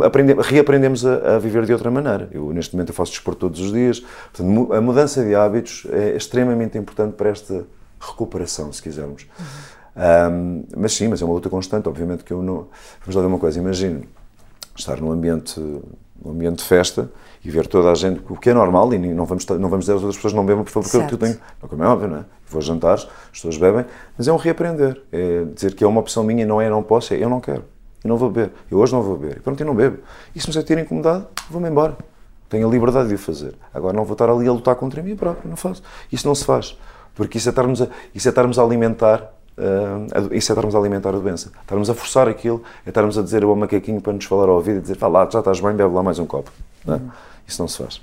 aprende, 0.03 0.35
reaprendemos 0.41 1.05
a, 1.05 1.37
a, 1.37 1.39
viver 1.39 1.67
de 1.67 1.73
outra 1.73 1.91
maneira. 1.91 2.29
Eu 2.33 2.53
neste 2.53 2.75
momento 2.75 2.91
eu 2.91 2.95
faço 2.95 3.13
desporto 3.13 3.41
todos 3.41 3.61
os 3.61 3.73
dias, 3.73 4.01
portanto 4.01 4.73
a 4.73 4.81
mudança 4.81 5.23
de 5.25 5.35
hábitos 5.35 5.87
é 5.91 6.17
extremamente 6.17 6.79
importante 6.79 7.15
para 7.15 7.29
esta 7.29 7.67
recuperação, 8.01 8.73
se 8.73 8.83
quisermos. 8.83 9.27
Uhum. 9.39 9.71
Um, 9.97 10.65
mas 10.77 10.93
sim, 10.93 11.09
mas 11.09 11.21
é 11.21 11.25
uma 11.25 11.35
luta 11.35 11.51
constante. 11.51 11.89
Obviamente 11.89 12.25
que 12.25 12.33
eu 12.33 12.43
não. 12.43 12.69
Vamos 13.01 13.15
lá 13.15 13.21
ver 13.21 13.29
uma 13.29 13.39
coisa. 13.39 13.59
Imagine 13.59 14.09
estar 14.77 15.01
num 15.01 15.13
ambiente 15.13 15.61
um 16.25 16.31
ambiente 16.31 16.59
de 16.59 16.65
festa 16.65 17.11
e 17.45 17.51
ver 17.51 17.67
toda 17.67 17.91
a 17.91 17.95
gente, 17.95 18.21
o 18.29 18.37
que 18.37 18.51
é 18.51 18.55
normal, 18.55 18.93
e 18.93 18.99
não 18.99 19.25
vamos, 19.25 19.47
não 19.47 19.69
vamos 19.69 19.87
dizer 19.87 19.93
às 19.93 20.03
outras 20.03 20.17
pessoas 20.17 20.33
não 20.35 20.45
bebam, 20.45 20.65
por 20.65 20.71
favor, 20.71 20.91
porque 20.91 21.15
eu 21.15 21.19
tenho. 21.19 21.39
Não, 21.61 21.69
como 21.69 21.83
é 21.83 21.87
óbvio, 21.87 22.09
não 22.09 22.17
é? 22.19 22.25
Vou 22.49 22.61
jantar, 22.61 22.95
as 22.95 23.09
pessoas 23.33 23.57
bebem, 23.57 23.87
mas 24.19 24.29
é 24.29 24.33
um 24.33 24.37
reaprender. 24.37 25.01
É 25.11 25.45
dizer 25.55 25.75
que 25.75 25.83
é 25.83 25.87
uma 25.87 26.01
opção 26.01 26.23
minha, 26.23 26.45
não 26.45 26.61
é, 26.61 26.69
não 26.69 26.83
posso, 26.83 27.15
é 27.15 27.19
eu 27.23 27.29
não 27.29 27.41
quero. 27.41 27.65
Eu 28.03 28.09
não 28.09 28.17
vou 28.17 28.31
beber. 28.31 28.53
Eu 28.71 28.79
hoje 28.79 28.93
não 28.93 29.03
vou 29.03 29.17
beber. 29.17 29.39
E 29.39 29.41
pronto, 29.41 29.61
eu 29.61 29.67
não 29.67 29.75
bebo. 29.75 29.99
E 30.35 30.41
se 30.41 30.47
me 30.47 30.53
sentir 30.53 30.77
incomodado, 30.79 31.27
vou-me 31.51 31.69
embora. 31.69 31.97
Tenho 32.49 32.67
a 32.67 32.71
liberdade 32.71 33.09
de 33.09 33.15
o 33.15 33.19
fazer. 33.19 33.55
Agora 33.73 33.95
não 33.95 34.05
vou 34.05 34.15
estar 34.15 34.29
ali 34.29 34.49
a 34.49 34.53
lutar 34.53 34.75
contra 34.75 35.03
mim 35.03 35.15
próprio. 35.15 35.49
Não 35.49 35.57
faço. 35.57 35.83
Isso 36.11 36.27
não 36.27 36.35
se 36.35 36.45
faz. 36.45 36.77
Porque 37.15 37.39
isso 37.39 37.49
é 37.49 37.51
estarmos 37.51 37.83
a, 37.83 37.89
isso 38.15 38.27
é 38.27 38.31
estarmos 38.31 38.59
a 38.59 38.63
alimentar 38.63 39.33
Uh, 39.61 40.33
isso 40.35 40.51
é 40.51 40.55
estarmos 40.55 40.75
a 40.75 40.79
alimentar 40.79 41.11
a 41.11 41.19
doença. 41.19 41.53
Estarmos 41.61 41.91
a 41.91 41.95
forçar 41.95 42.27
aquilo, 42.29 42.63
é 42.87 42.89
estarmos 42.89 43.19
a 43.19 43.23
dizer 43.23 43.45
ao 43.45 43.55
macaquinho 43.55 44.01
para 44.01 44.15
nos 44.15 44.25
falar 44.25 44.49
ao 44.49 44.55
ouvido 44.55 44.79
e 44.79 44.81
dizer, 44.81 44.97
vá 44.97 45.07
lá, 45.07 45.29
já 45.31 45.41
estás 45.41 45.61
bem, 45.61 45.75
bebe 45.75 45.93
lá 45.93 46.03
mais 46.03 46.19
um 46.19 46.25
copo. 46.25 46.51
Não 46.85 46.95
é? 46.95 46.97
uhum. 46.97 47.11
Isso 47.47 47.61
não 47.61 47.69
se 47.69 47.79
faz. 47.79 48.01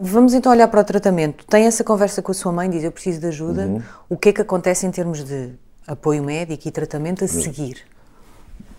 Vamos 0.00 0.34
então 0.34 0.50
olhar 0.50 0.66
para 0.66 0.80
o 0.80 0.84
tratamento. 0.84 1.44
Tem 1.46 1.66
essa 1.66 1.84
conversa 1.84 2.20
com 2.20 2.32
a 2.32 2.34
sua 2.34 2.50
mãe, 2.50 2.68
diz 2.68 2.82
eu 2.82 2.90
preciso 2.90 3.20
de 3.20 3.26
ajuda. 3.26 3.66
Uhum. 3.66 3.82
O 4.08 4.16
que 4.16 4.30
é 4.30 4.32
que 4.32 4.40
acontece 4.40 4.86
em 4.86 4.90
termos 4.90 5.22
de 5.22 5.50
apoio 5.86 6.24
médico 6.24 6.66
e 6.66 6.70
tratamento 6.70 7.22
a 7.22 7.26
uhum. 7.26 7.42
seguir? 7.42 7.84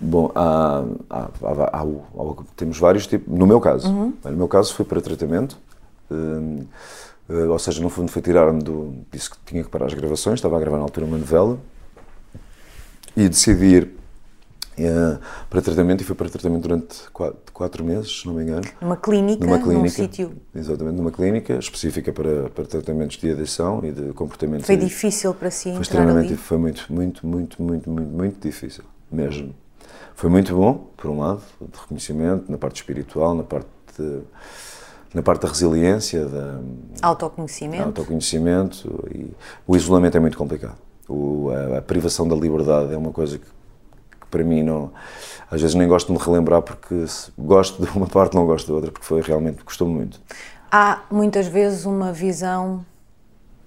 Bom, 0.01 0.31
há, 0.35 0.83
há, 1.09 1.29
há, 1.73 1.85
temos 2.55 2.79
vários 2.79 3.07
tipos. 3.07 3.33
No 3.33 3.45
meu 3.47 3.61
caso, 3.61 3.87
uhum. 3.87 4.13
no 4.25 4.37
meu 4.37 4.47
caso 4.47 4.73
foi 4.73 4.85
para 4.85 4.99
tratamento. 4.99 5.57
Uh, 6.11 6.65
ou 7.51 7.59
seja, 7.59 7.81
no 7.81 7.89
fundo 7.89 8.11
foi 8.11 8.21
tirar-me 8.21 8.63
do. 8.63 8.95
Disse 9.11 9.29
que 9.29 9.37
tinha 9.45 9.63
que 9.63 9.69
parar 9.69 9.85
as 9.85 9.93
gravações, 9.93 10.39
estava 10.39 10.57
a 10.57 10.59
gravar 10.59 10.77
na 10.77 10.83
altura 10.83 11.05
uma 11.05 11.17
novela 11.17 11.59
e 13.15 13.27
decidi 13.27 13.65
ir 13.65 13.99
uh, 14.79 15.19
para 15.49 15.61
tratamento 15.61 16.01
e 16.01 16.03
fui 16.03 16.15
para 16.15 16.29
tratamento 16.29 16.61
durante 16.61 17.09
quatro, 17.11 17.53
quatro, 17.53 17.83
meses, 17.83 18.21
se 18.21 18.27
não 18.27 18.35
me 18.35 18.43
engano. 18.43 18.63
Numa 18.81 18.97
clínica, 18.97 19.45
numa 19.45 19.59
clínica, 19.59 19.79
num 19.79 19.89
sítio? 19.89 20.31
Exatamente, 20.55 20.95
numa 20.95 21.11
clínica 21.11 21.53
específica 21.55 22.11
para, 22.11 22.49
para 22.49 22.65
tratamentos 22.65 23.17
de 23.17 23.31
adição 23.31 23.81
e 23.83 23.91
de 23.91 24.13
comportamento. 24.13 24.65
Foi 24.65 24.77
difícil 24.77 25.33
para 25.33 25.51
si 25.51 25.71
foi 25.71 25.81
extremamente, 25.81 26.27
ali? 26.27 26.37
Foi 26.37 26.57
muito, 26.57 26.85
muito, 26.89 27.25
muito, 27.25 27.61
muito, 27.61 27.89
muito, 27.89 28.09
muito 28.09 28.47
difícil, 28.47 28.83
mesmo. 29.11 29.53
Foi 30.15 30.29
muito 30.29 30.55
bom, 30.55 30.91
por 30.97 31.09
um 31.09 31.19
lado, 31.19 31.41
de 31.61 31.79
reconhecimento, 31.79 32.51
na 32.51 32.57
parte 32.57 32.77
espiritual, 32.77 33.33
na 33.33 33.43
parte 33.43 33.67
de, 33.97 34.19
na 35.13 35.21
parte 35.21 35.43
da 35.43 35.47
resiliência, 35.47 36.25
da 36.25 36.59
autoconhecimento, 37.01 37.83
autoconhecimento 37.83 39.09
e 39.13 39.31
o 39.65 39.75
isolamento 39.75 40.17
é 40.17 40.19
muito 40.19 40.37
complicado. 40.37 40.77
O, 41.09 41.49
a, 41.49 41.79
a, 41.79 41.81
privação 41.81 42.27
da 42.27 42.35
liberdade 42.35 42.93
é 42.93 42.97
uma 42.97 43.11
coisa 43.11 43.39
que, 43.39 43.45
que, 43.45 44.27
para 44.29 44.43
mim 44.43 44.63
não. 44.63 44.91
Às 45.49 45.61
vezes 45.61 45.75
nem 45.75 45.87
gosto 45.87 46.07
de 46.07 46.13
me 46.13 46.23
relembrar 46.23 46.61
porque 46.61 47.03
gosto 47.37 47.83
de 47.83 47.89
uma 47.97 48.05
parte, 48.05 48.35
não 48.35 48.45
gosto 48.45 48.67
da 48.67 48.73
outra, 48.75 48.91
porque 48.91 49.05
foi 49.05 49.21
realmente, 49.21 49.63
custou 49.63 49.87
muito. 49.87 50.21
Há 50.71 51.01
muitas 51.09 51.47
vezes 51.47 51.85
uma 51.85 52.13
visão 52.13 52.85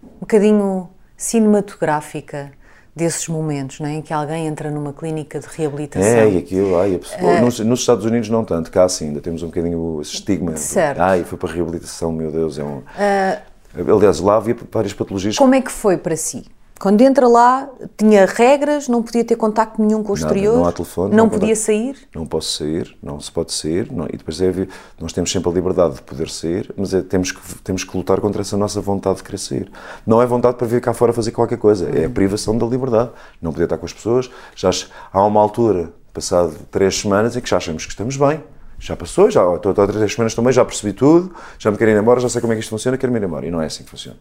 um 0.03 0.21
bocadinho 0.21 0.89
cinematográfica 1.17 2.53
desses 2.95 3.27
momentos, 3.27 3.81
não 3.81 3.89
é? 3.89 3.95
em 3.95 4.03
que 4.03 4.13
alguém 4.13 4.47
entra 4.47 4.71
numa 4.71 4.93
clínica 4.93 5.41
de 5.41 5.47
reabilitação. 5.47 6.07
É, 6.07 6.31
e 6.31 6.39
aquilo, 6.39 6.79
ai, 6.79 6.99
pessoa, 6.99 7.39
uh, 7.39 7.41
nos, 7.41 7.59
nos, 7.61 7.81
Estados 7.81 8.05
Unidos 8.05 8.29
não 8.29 8.45
tanto, 8.45 8.71
cá 8.71 8.87
sim, 8.89 9.09
ainda 9.09 9.21
temos 9.21 9.43
um 9.43 9.47
bocadinho 9.47 10.01
esse 10.03 10.15
estigma. 10.15 10.57
Certo. 10.57 11.01
Ai, 11.01 11.25
foi 11.25 11.39
para 11.39 11.51
a 11.51 11.53
reabilitação, 11.53 12.13
meu 12.13 12.31
Deus, 12.31 12.59
é 12.59 12.65
um... 12.65 12.79
Uh, 12.79 13.97
Aliás, 13.97 14.21
lá 14.21 14.37
havia 14.37 14.55
várias 14.71 14.93
patologias... 14.93 15.39
Como 15.39 15.55
é 15.55 15.63
que 15.63 15.73
foi 15.73 15.97
para 15.97 16.15
si? 16.15 16.45
Quando 16.83 17.01
entra 17.01 17.29
lá, 17.29 17.71
tinha 17.97 18.27
regras, 18.27 18.89
não 18.89 19.05
podia 19.05 19.25
ter 19.25 19.37
contacto 19.37 19.81
nenhum 19.81 20.03
com 20.03 20.15
o 20.15 20.17
Nada, 20.17 20.27
exterior. 20.27 20.57
Não 20.57 20.65
há 20.67 20.73
telefone. 20.73 21.11
Não, 21.15 21.17
não 21.19 21.31
podia 21.31 21.55
sair. 21.55 21.97
Não 22.13 22.27
posso 22.27 22.59
sair, 22.59 22.97
não 23.01 23.21
se 23.21 23.31
pode 23.31 23.53
sair. 23.53 23.89
Não, 23.93 24.07
e 24.07 24.17
depois 24.17 24.41
é, 24.41 24.67
nós 25.01 25.13
temos 25.13 25.31
sempre 25.31 25.49
a 25.49 25.53
liberdade 25.53 25.95
de 25.95 26.03
poder 26.03 26.29
sair, 26.29 26.75
mas 26.77 26.93
é, 26.93 27.01
temos, 27.01 27.31
que, 27.31 27.41
temos 27.61 27.85
que 27.85 27.97
lutar 27.97 28.21
contra 28.21 28.43
essa 28.43 28.57
nossa 28.57 28.81
vontade 28.81 29.19
de 29.19 29.23
querer 29.23 29.39
sair. 29.39 29.73
Não 30.05 30.21
é 30.21 30.27
vontade 30.27 30.57
para 30.57 30.67
vir 30.67 30.81
cá 30.81 30.93
fora 30.93 31.13
fazer 31.13 31.31
qualquer 31.31 31.57
coisa, 31.57 31.89
é 31.89 32.07
a 32.07 32.11
privação 32.11 32.59
da 32.59 32.67
liberdade. 32.67 33.11
Não 33.41 33.53
poder 33.53 33.67
estar 33.67 33.79
com 33.79 33.87
as 33.87 33.93
pessoas. 33.93 34.29
Já 34.57 34.71
há 35.13 35.25
uma 35.25 35.41
altura, 35.41 35.93
passado 36.13 36.53
três 36.69 36.99
semanas, 36.99 37.37
em 37.37 37.41
que 37.41 37.49
já 37.49 37.59
achamos 37.59 37.85
que 37.85 37.93
estamos 37.93 38.17
bem 38.17 38.43
já 38.83 38.97
passou, 38.97 39.31
já 39.31 39.43
estou 39.55 39.71
há 39.71 39.87
três 39.87 40.13
semanas 40.13 40.35
também, 40.35 40.53
já 40.53 40.65
percebi 40.65 40.93
tudo, 40.93 41.33
já 41.57 41.71
me 41.71 41.79
quero 41.79 41.93
ir 41.93 41.97
embora, 41.97 42.19
já 42.19 42.29
sei 42.29 42.41
como 42.41 42.53
é 42.53 42.57
que 42.57 42.63
isto 42.63 42.71
funciona, 42.71 42.99
quero 42.99 43.13
me 43.13 43.21
ir 43.21 43.23
embora. 43.23 43.47
E 43.47 43.51
não 43.51 43.63
é 43.63 43.67
assim 43.67 43.85
que 43.85 43.91
funciona. 43.91 44.19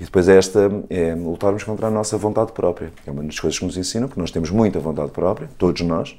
E 0.00 0.04
depois 0.04 0.26
é 0.26 0.38
esta, 0.38 0.70
é 0.88 1.14
lutarmos 1.14 1.64
contra 1.64 1.88
a 1.88 1.90
nossa 1.90 2.16
vontade 2.16 2.52
própria. 2.52 2.90
É 3.06 3.10
uma 3.10 3.22
das 3.22 3.38
coisas 3.38 3.58
que 3.58 3.64
nos 3.66 3.76
ensinam, 3.76 4.08
porque 4.08 4.18
nós 4.18 4.30
temos 4.30 4.48
muita 4.50 4.80
vontade 4.80 5.10
própria, 5.10 5.50
todos 5.58 5.82
nós, 5.82 6.18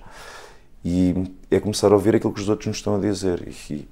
e 0.85 1.33
é 1.49 1.59
começar 1.59 1.91
a 1.91 1.95
ouvir 1.95 2.15
aquilo 2.15 2.31
que 2.31 2.39
os 2.39 2.49
outros 2.49 2.67
nos 2.67 2.77
estão 2.77 2.97
a 2.97 2.99
dizer. 2.99 3.47
E, 3.47 3.87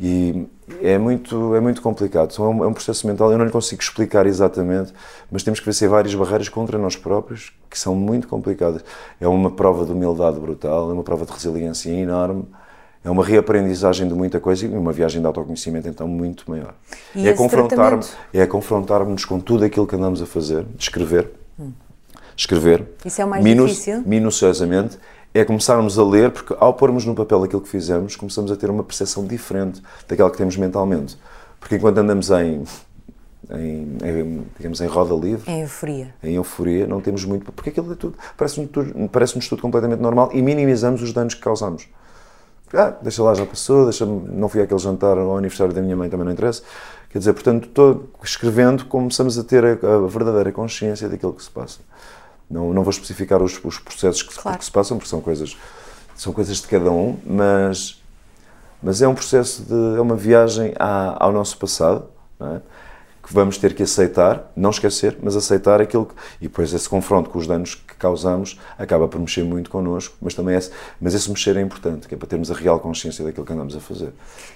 e 0.00 0.48
é 0.82 0.98
muito, 0.98 1.54
é 1.54 1.60
muito 1.60 1.80
complicado. 1.80 2.34
É 2.36 2.42
um, 2.42 2.64
é 2.64 2.66
um 2.66 2.72
processo 2.72 3.06
mental, 3.06 3.30
eu 3.30 3.38
não 3.38 3.44
lhe 3.44 3.52
consigo 3.52 3.80
explicar 3.80 4.26
exatamente, 4.26 4.92
mas 5.30 5.44
temos 5.44 5.60
que 5.60 5.66
vencer 5.66 5.88
várias 5.88 6.16
barreiras 6.16 6.48
contra 6.48 6.76
nós 6.76 6.96
próprios, 6.96 7.52
que 7.70 7.78
são 7.78 7.94
muito 7.94 8.26
complicadas. 8.26 8.84
É 9.20 9.28
uma 9.28 9.52
prova 9.52 9.84
de 9.84 9.92
humildade 9.92 10.40
brutal, 10.40 10.90
é 10.90 10.92
uma 10.92 11.04
prova 11.04 11.24
de 11.24 11.30
resiliência 11.30 11.90
enorme 11.90 12.44
é 13.02 13.10
uma 13.10 13.24
reaprendizagem 13.24 14.06
de 14.06 14.14
muita 14.14 14.38
coisa 14.38 14.66
e 14.66 14.68
uma 14.68 14.92
viagem 14.92 15.20
de 15.20 15.26
autoconhecimento 15.26 15.88
então 15.88 16.06
muito 16.06 16.50
maior. 16.50 16.74
E 17.14 17.26
é 17.26 17.32
confrontar 17.32 17.98
é 18.32 18.46
confrontar-nos 18.46 19.24
com 19.24 19.40
tudo 19.40 19.64
aquilo 19.64 19.86
que 19.86 19.96
andamos 19.96 20.20
a 20.20 20.26
fazer, 20.26 20.64
de 20.64 20.82
escrever, 20.82 21.30
hum. 21.58 21.72
escrever, 22.36 22.86
Isso 23.04 23.22
é 23.22 23.24
o 23.24 23.28
mais 23.28 23.42
minus, 23.42 23.70
difícil. 23.70 24.02
minuciosamente, 24.04 24.98
é 25.32 25.44
começarmos 25.44 25.98
a 25.98 26.04
ler, 26.04 26.30
porque 26.30 26.54
ao 26.58 26.74
pormos 26.74 27.06
no 27.06 27.14
papel 27.14 27.44
aquilo 27.44 27.62
que 27.62 27.68
fizemos, 27.68 28.16
começamos 28.16 28.50
a 28.52 28.56
ter 28.56 28.68
uma 28.68 28.82
percepção 28.82 29.24
diferente 29.24 29.80
daquela 30.06 30.30
que 30.30 30.36
temos 30.36 30.56
mentalmente. 30.56 31.16
Porque 31.58 31.76
enquanto 31.76 31.98
andamos 31.98 32.30
em, 32.30 32.64
em, 33.50 33.98
em, 34.02 34.46
digamos, 34.56 34.80
em 34.80 34.86
roda 34.86 35.14
livre. 35.14 35.50
Em 35.50 35.60
euforia. 35.60 36.14
Em 36.22 36.34
euforia, 36.34 36.86
não 36.86 37.00
temos 37.00 37.24
muito. 37.24 37.52
Porque 37.52 37.70
aquilo 37.70 37.92
é 37.92 37.94
tudo. 37.94 38.18
Parece-nos 38.36 38.70
parece 39.12 39.38
tudo 39.48 39.62
completamente 39.62 40.00
normal 40.00 40.30
e 40.32 40.42
minimizamos 40.42 41.00
os 41.02 41.12
danos 41.12 41.34
que 41.34 41.40
causamos 41.40 41.86
ah, 42.74 42.94
deixa 43.02 43.22
lá, 43.22 43.34
já 43.34 43.44
passou, 43.46 43.84
deixa 43.84 44.04
não 44.06 44.48
fui 44.48 44.62
àquele 44.62 44.78
jantar 44.80 45.16
ao 45.18 45.36
aniversário 45.36 45.72
da 45.74 45.80
minha 45.82 45.96
mãe, 45.96 46.08
também 46.08 46.24
não 46.24 46.32
interessa. 46.32 46.62
Quer 47.10 47.18
dizer, 47.18 47.32
portanto, 47.32 47.64
estou 47.68 48.08
escrevendo, 48.22 48.84
começamos 48.84 49.36
a 49.38 49.42
ter 49.44 49.64
a, 49.64 49.72
a 49.72 50.06
verdadeira 50.06 50.52
consciência 50.52 51.08
daquilo 51.08 51.32
que 51.32 51.42
se 51.42 51.50
passa. 51.50 51.80
Não, 52.48 52.72
não 52.72 52.82
vou 52.82 52.90
especificar 52.90 53.42
os, 53.42 53.58
os 53.64 53.78
processos 53.78 54.22
que, 54.22 54.34
Claro. 54.34 54.58
que 54.58 54.64
se 54.64 54.70
passam, 54.70 54.96
porque 54.96 55.10
são 55.10 55.20
coisas, 55.20 55.56
são 56.16 56.32
coisas 56.32 56.58
de 56.58 56.68
cada 56.68 56.90
um, 56.90 57.16
mas, 57.26 58.00
mas 58.82 59.02
é 59.02 59.08
um 59.08 59.14
processo 59.14 59.62
de. 59.62 59.98
é 59.98 60.00
uma 60.00 60.16
viagem 60.16 60.72
à- 60.78 61.16
ao 61.24 61.32
nosso 61.32 61.58
passado, 61.58 62.04
não 62.38 62.56
é? 62.56 62.60
Que 63.30 63.34
vamos 63.34 63.56
ter 63.58 63.74
que 63.74 63.84
aceitar, 63.84 64.50
não 64.56 64.70
esquecer, 64.70 65.16
mas 65.22 65.36
aceitar 65.36 65.80
aquilo 65.80 66.06
que. 66.06 66.14
E 66.40 66.48
depois 66.48 66.74
esse 66.74 66.88
confronto 66.88 67.30
com 67.30 67.38
os 67.38 67.46
danos 67.46 67.76
que 67.76 67.94
causamos 67.94 68.58
acaba 68.76 69.06
por 69.06 69.20
mexer 69.20 69.44
muito 69.44 69.70
connosco, 69.70 70.16
mas 70.20 70.34
também 70.34 70.56
esse, 70.56 70.72
mas 71.00 71.14
esse 71.14 71.30
mexer 71.30 71.56
é 71.56 71.60
importante, 71.60 72.08
que 72.08 72.14
é 72.16 72.18
para 72.18 72.26
termos 72.26 72.50
a 72.50 72.54
real 72.54 72.80
consciência 72.80 73.24
daquilo 73.24 73.46
que 73.46 73.52
andamos 73.52 73.76
a 73.76 73.80
fazer. 73.80 74.12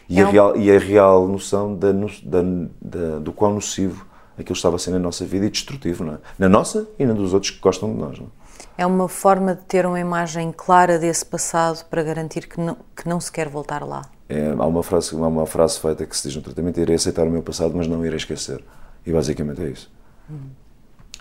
E, 0.08 0.18
É 0.18 0.24
a, 0.24 0.26
real, 0.28 0.56
e 0.56 0.74
a 0.74 0.78
real 0.80 1.28
noção 1.28 1.72
da, 1.76 1.92
da, 1.92 2.42
da- 2.82 3.18
do 3.20 3.32
quão 3.32 3.54
nocivo 3.54 4.04
aquilo 4.36 4.56
estava 4.56 4.74
a 4.74 4.78
ser 4.80 4.90
na 4.90 4.98
nossa 4.98 5.24
vida 5.24 5.46
e 5.46 5.50
destrutivo, 5.50 6.02
não 6.02 6.14
é? 6.14 6.18
Na 6.36 6.48
nossa 6.48 6.88
e 6.98 7.06
na 7.06 7.12
dos 7.14 7.32
outros 7.32 7.52
que 7.52 7.60
gostam 7.60 7.92
de 7.92 7.96
nós, 8.00 8.18
não 8.18 8.26
é? 8.26 8.82
É 8.82 8.84
uma 8.84 9.08
forma 9.08 9.54
de 9.54 9.62
ter 9.62 9.86
uma 9.86 10.00
imagem 10.00 10.50
clara 10.50 10.98
desse 10.98 11.24
passado 11.24 11.84
para 11.88 12.02
garantir 12.02 12.48
que 12.48 12.60
não, 12.60 12.76
que 12.96 13.08
não 13.08 13.20
se 13.20 13.30
quer 13.30 13.48
voltar 13.48 13.84
lá. 13.86 14.02
É, 14.28 14.50
há, 14.50 14.66
uma 14.66 14.82
frase, 14.82 15.14
há 15.14 15.18
uma 15.18 15.46
frase 15.46 15.78
feita 15.78 16.06
que 16.06 16.16
se 16.16 16.28
diz 16.28 16.36
no 16.36 16.42
tratamento: 16.42 16.80
irei 16.80 16.96
aceitar 16.96 17.26
o 17.26 17.30
meu 17.30 17.42
passado, 17.42 17.74
mas 17.76 17.86
não 17.86 18.04
irei 18.04 18.16
esquecer. 18.16 18.62
E 19.06 19.12
basicamente 19.12 19.62
é 19.62 19.68
isso. 19.68 19.90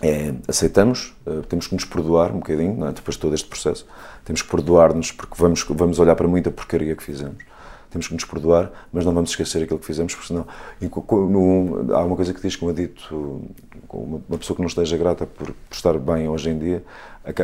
É, 0.02 0.34
aceitamos, 0.48 1.14
eh, 1.26 1.40
temos 1.48 1.66
que 1.68 1.74
nos 1.74 1.84
perdoar 1.84 2.30
um 2.32 2.38
bocadinho, 2.38 2.84
é? 2.84 2.92
depois 2.92 3.14
de 3.14 3.20
todo 3.20 3.34
este 3.34 3.48
processo. 3.48 3.86
Temos 4.24 4.42
que 4.42 4.50
perdoar-nos 4.50 5.12
porque 5.12 5.34
vamos, 5.38 5.64
vamos 5.68 5.98
olhar 5.98 6.16
para 6.16 6.26
muita 6.26 6.50
porcaria 6.50 6.96
que 6.96 7.02
fizemos. 7.02 7.36
Temos 7.90 8.08
que 8.08 8.14
nos 8.14 8.24
perdoar, 8.24 8.72
mas 8.92 9.04
não 9.04 9.14
vamos 9.14 9.30
esquecer 9.30 9.62
aquilo 9.62 9.78
que 9.78 9.86
fizemos, 9.86 10.12
porque 10.14 10.26
senão. 10.28 10.46
e 10.80 10.86
no- 10.86 11.94
há 11.94 12.04
uma 12.04 12.16
coisa 12.16 12.34
que 12.34 12.40
diz 12.42 12.56
que 12.56 12.64
um 12.64 12.68
adito, 12.70 13.42
uma, 13.88 14.20
pessoa 14.36 14.56
que 14.56 14.62
não 14.62 14.66
esteja 14.66 14.96
grata 14.96 15.26
por, 15.26 15.46
por 15.46 15.74
estar 15.74 15.96
bem 15.96 16.28
hoje 16.28 16.50
em 16.50 16.58
dia, 16.58 16.84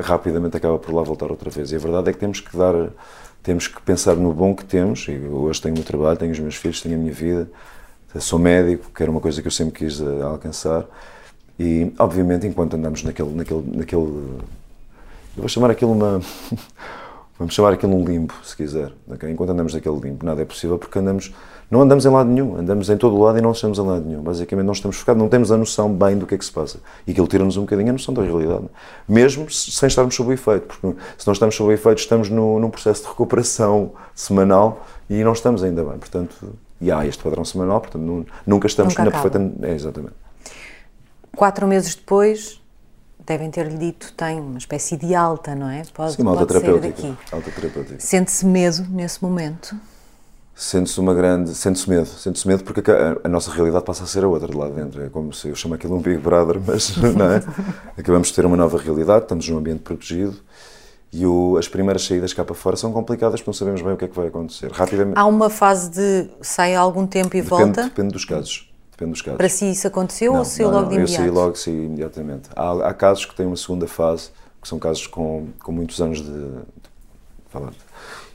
rapidamente 0.03 0.57
acaba 0.57 0.77
por 0.77 0.93
lá 0.93 1.03
voltar 1.05 1.31
outra 1.31 1.51
vez. 1.51 1.71
E 1.71 1.77
a 1.77 1.79
verdade 1.79 2.11
é 2.11 2.13
que 2.13 2.19
temos 2.19 2.41
que 2.41 2.57
dar. 2.57 2.75
Temos 3.43 3.67
que 3.67 3.81
pensar 3.83 4.17
no 4.17 4.33
bom 4.33 4.55
que 4.55 4.65
temos. 4.65 5.07
E 5.09 5.19
hoje 5.19 5.61
tenho 5.63 5.75
o 5.75 5.79
meu 5.79 5.87
trabalho, 5.87 6.19
tenho 6.19 6.33
os 6.33 6.39
meus 6.39 6.57
filhos, 6.57 6.81
tenho 6.81 6.95
a 6.95 6.99
minha 6.99 7.13
vida, 7.13 7.51
sou 8.19 8.39
médico, 8.39 8.91
que 8.95 9.03
era 9.03 9.11
uma 9.11 9.21
coisa 9.21 9.41
que 9.41 9.49
eu 9.49 9.53
sempre 9.53 9.79
quis 9.79 10.01
eh, 10.01 10.23
alcançar. 10.23 10.85
E, 11.59 11.93
obviamente, 11.99 12.47
enquanto 12.47 12.75
andamos 12.75 13.03
naquele, 13.03 13.31
naquele, 13.31 13.77
naquele 13.77 14.41
eu 15.37 15.43
vou 15.43 15.49
chamar 15.49 15.71
aquilo 15.71 15.93
uma. 15.93 16.21
Vamos 17.39 17.55
chamar 17.55 17.73
aquilo 17.73 17.97
um 17.97 18.05
limbo, 18.05 18.35
se 18.45 18.55
quiser. 18.55 18.93
ok? 19.09 19.31
Enquanto 19.31 19.51
andamos 19.51 19.73
naquele 19.73 19.99
limbo, 19.99 20.27
nada 20.27 20.43
é 20.43 20.45
possível 20.45 20.79
porque 20.79 20.99
andamos. 20.99 21.33
Não 21.71 21.81
andamos 21.83 22.05
em 22.05 22.09
lado 22.09 22.29
nenhum, 22.29 22.57
andamos 22.57 22.91
em 22.91 22.97
todo 22.97 23.15
o 23.17 23.23
lado 23.23 23.39
e 23.39 23.41
não 23.41 23.53
estamos 23.53 23.79
em 23.79 23.83
lado 23.83 24.05
nenhum. 24.05 24.21
Basicamente, 24.23 24.67
não 24.67 24.73
estamos 24.73 24.97
focados, 24.97 25.23
não 25.23 25.29
temos 25.29 25.53
a 25.53 25.57
noção 25.57 25.89
bem 25.93 26.19
do 26.19 26.27
que 26.27 26.35
é 26.35 26.39
que 26.39 26.45
se 26.45 26.51
passa. 26.51 26.81
E 27.07 27.13
aquilo 27.13 27.29
tira-nos 27.29 27.57
um 27.57 27.61
bocadinho 27.61 27.91
a 27.91 27.93
noção 27.93 28.13
da 28.13 28.23
realidade. 28.23 28.65
Mesmo 29.09 29.49
se- 29.49 29.71
sem 29.71 29.87
estarmos 29.87 30.15
sob 30.17 30.31
o 30.31 30.33
efeito, 30.33 30.67
porque 30.67 31.01
se 31.17 31.25
não 31.27 31.33
estamos 31.33 31.55
sob 31.55 31.71
o 31.71 31.73
efeito, 31.73 31.99
estamos 31.99 32.29
no, 32.29 32.59
num 32.59 32.71
processo 32.71 33.03
de 33.05 33.09
recuperação 33.11 33.93
semanal 34.17 34.85
e 35.09 35.23
não 35.23 35.33
estamos 35.33 35.63
ainda 35.63 35.85
bem. 35.85 35.97
Portanto, 35.99 36.35
e 36.81 36.91
há 36.91 37.07
este 37.07 37.23
padrão 37.23 37.45
semanal, 37.45 37.81
portanto, 37.81 38.03
nu- 38.03 38.27
nunca 38.45 38.67
estamos 38.67 38.93
Nunca 38.93 39.05
na 39.05 39.11
acaba. 39.11 39.31
perfeita. 39.31 39.67
É, 39.69 39.73
exatamente. 39.73 40.15
Quatro 41.37 41.69
meses 41.69 41.95
depois, 41.95 42.61
devem 43.25 43.49
ter-lhe 43.49 43.79
dito 43.79 44.13
tem 44.15 44.41
uma 44.41 44.59
espécie 44.59 44.97
de 44.97 45.15
alta, 45.15 45.55
não 45.55 45.69
é? 45.71 45.83
Pode, 45.95 46.15
Sim, 46.15 46.23
uma. 46.23 46.33
Alta 46.33 47.51
terapêutica. 47.53 48.01
Sente-se 48.03 48.45
medo 48.45 48.85
nesse 48.91 49.23
momento? 49.23 49.77
Sente-se 50.55 51.01
uma 51.01 51.15
grande. 51.15 51.55
Sente-se 51.55 51.89
medo. 51.89 52.07
Sente-se 52.07 52.47
medo 52.47 52.65
porque 52.65 52.83
a, 52.91 53.17
a 53.25 53.29
nossa 53.29 53.51
realidade 53.51 53.85
passa 53.85 54.05
a 54.05 54.07
ser 54.07 54.25
a 54.25 54.29
outra 54.29 54.49
de 54.49 54.57
lá 54.57 54.69
dentro. 54.69 55.03
É 55.03 55.09
como 55.09 55.33
se 55.33 55.49
eu 55.49 55.55
chamo 55.57 55.75
aquilo 55.75 55.97
um 55.97 56.01
Big 56.01 56.19
Brother, 56.19 56.61
mas 56.67 56.97
não 56.99 57.31
é? 57.33 57.43
Acabamos 57.97 58.29
de 58.29 58.35
ter 58.35 58.45
uma 58.45 58.57
nova 58.57 58.77
realidade, 58.79 59.23
estamos 59.25 59.49
num 59.49 59.59
ambiente 59.59 59.81
protegido 59.81 60.37
e 61.13 61.25
o- 61.27 61.57
as 61.57 61.67
primeiras 61.67 62.05
saídas 62.05 62.33
cá 62.35 62.45
para 62.45 62.55
fora 62.55 62.77
são 62.77 62.93
complicadas 62.93 63.41
porque 63.41 63.49
não 63.49 63.55
sabemos 63.55 63.81
bem 63.83 63.93
o 63.93 63.97
que 63.97 64.05
é 64.05 64.09
que 64.09 64.15
vai 64.17 64.29
acontecer. 64.29 64.71
Rapidamente. 64.71 65.19
Há 65.19 65.25
uma 65.27 65.49
fase 65.51 65.91
de 65.91 66.29
sai 66.43 66.75
algum 66.75 67.07
tempo 67.07 67.37
e 67.37 67.41
depende, 67.43 67.49
volta? 67.65 67.83
depende 67.85 68.13
dos 68.13 68.25
casos. 68.25 68.71
Depende 68.93 69.13
dos 69.13 69.23
casos. 69.23 69.39
Para 69.39 69.49
si 69.49 69.71
isso 69.71 69.87
aconteceu 69.87 70.33
Não, 70.33 70.39
ou 70.41 70.45
saiu 70.45 70.69
logo 70.71 70.83
não, 70.83 70.89
de 70.91 70.95
Eu 70.97 70.99
imediato? 71.01 71.23
saí 71.23 71.31
logo, 71.31 71.57
saí 71.57 71.75
imediatamente. 71.87 72.51
Há, 72.55 72.89
há 72.89 72.93
casos 72.95 73.25
que 73.25 73.35
têm 73.35 73.47
uma 73.47 73.57
segunda 73.57 73.87
fase, 73.89 74.29
que 74.61 74.69
são 74.69 74.79
casos 74.79 75.07
com, 75.07 75.49
com 75.65 75.73
muitos 75.73 76.01
anos 76.03 76.19
de. 76.21 76.31
de 76.31 76.59
falar. 77.49 77.73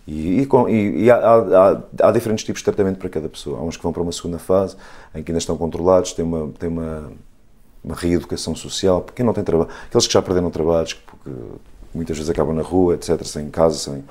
E, 0.08 0.42
e, 0.42 0.48
e- 0.70 1.04
e 1.06 1.12
há, 1.12 1.16
há- 1.18 1.82
há- 2.04 2.12
diferentes 2.12 2.46
tipos 2.46 2.62
de 2.62 2.66
tratamento 2.66 2.98
para 3.00 3.10
cada 3.10 3.28
pessoa. 3.28 3.60
Há 3.60 3.64
uns 3.64 3.76
que 3.78 3.84
vão 3.84 3.92
para 3.92 4.02
uma 4.04 4.12
segunda 4.12 4.38
fase, 4.38 4.76
em 5.14 5.24
que 5.24 5.32
ainda 5.32 5.40
estão 5.40 5.58
controlados, 5.58 6.14
têm 6.14 6.24
uma, 6.24 6.50
têm 6.60 6.70
uma, 6.70 7.12
uma 7.84 7.96
reeducação 7.96 8.56
social, 8.56 9.02
porque 9.02 9.24
não 9.24 9.34
tem 9.34 9.44
trabalho, 9.44 9.70
aqueles 9.88 10.06
que 10.08 10.14
já 10.14 10.22
perderam 10.22 10.52
trabalhos, 10.52 10.94
que, 10.94 11.00
que 11.02 11.32
muitas 11.94 12.18
vezes 12.18 12.30
acabam 12.30 12.56
na 12.56 12.62
rua, 12.62 12.96
etc., 12.96 13.24
sem 13.24 13.50
casa, 13.50 13.78
sem. 13.80 14.04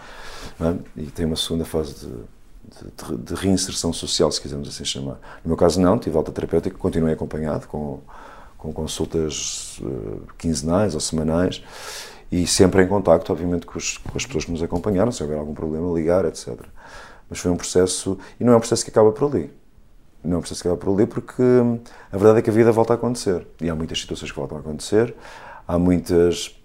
é? 0.61 0.75
E 0.97 1.07
tem 1.07 1.27
uma 1.27 1.37
segunda 1.37 1.65
fase 1.65 1.95
de, 1.95 2.07
de, 2.09 3.17
de 3.19 3.35
reinserção 3.35 3.93
social, 3.93 4.31
se 4.33 4.41
quisermos 4.41 4.69
assim 4.69 4.85
chamar. 4.85 5.19
No 5.45 5.49
meu 5.49 5.57
caso, 5.57 5.81
não, 5.81 5.99
tive 5.99 6.17
alta 6.17 6.33
terapêutica, 6.33 6.77
continuei 6.77 7.13
acompanhado 7.15 7.69
com, 7.69 8.01
com 8.59 8.73
consultas 8.73 9.81
eh, 9.85 10.19
quinzenais 10.39 10.95
ou 10.95 11.01
semanais 11.01 11.63
e 12.42 12.47
sempre 12.47 12.83
em 12.83 12.88
contacto, 12.88 13.33
obviamente, 13.33 13.66
com, 13.66 13.79
os- 13.79 13.99
com 13.99 14.16
as 14.16 14.25
pessoas 14.27 14.44
que 14.44 14.51
nos 14.53 14.62
acompanharam, 14.62 15.12
se 15.12 15.23
houver 15.23 15.38
algum 15.38 15.55
problema, 15.55 15.92
ligar, 15.94 16.25
etc. 16.25 16.49
Mas 17.29 17.38
foi 17.38 17.51
um 17.51 17.57
processo, 17.57 18.18
e 18.40 18.44
não 18.44 18.53
é 18.53 18.57
um 18.57 18.61
processo 18.61 18.85
que 18.85 18.90
acaba 18.90 19.12
por 19.12 19.29
ali. 19.29 19.51
Não 20.23 20.37
é 20.37 20.38
um 20.38 20.40
processo 20.40 20.62
que 20.62 20.68
acaba 20.68 20.81
por 20.81 20.92
ali 20.94 21.07
porque 21.07 21.42
hum, 21.42 21.79
a 22.11 22.16
verdade 22.16 22.38
é 22.38 22.42
que 22.42 22.51
a 22.51 22.53
vida 22.53 22.73
volta 22.73 22.94
a 22.94 22.97
acontecer. 22.97 23.47
E 23.61 23.68
há 23.68 23.75
muitas 23.75 24.01
situações 24.01 24.31
que 24.33 24.38
voltam 24.38 24.57
a 24.59 24.61
acontecer, 24.61 25.14
há 25.68 25.79
muitas 25.79 26.57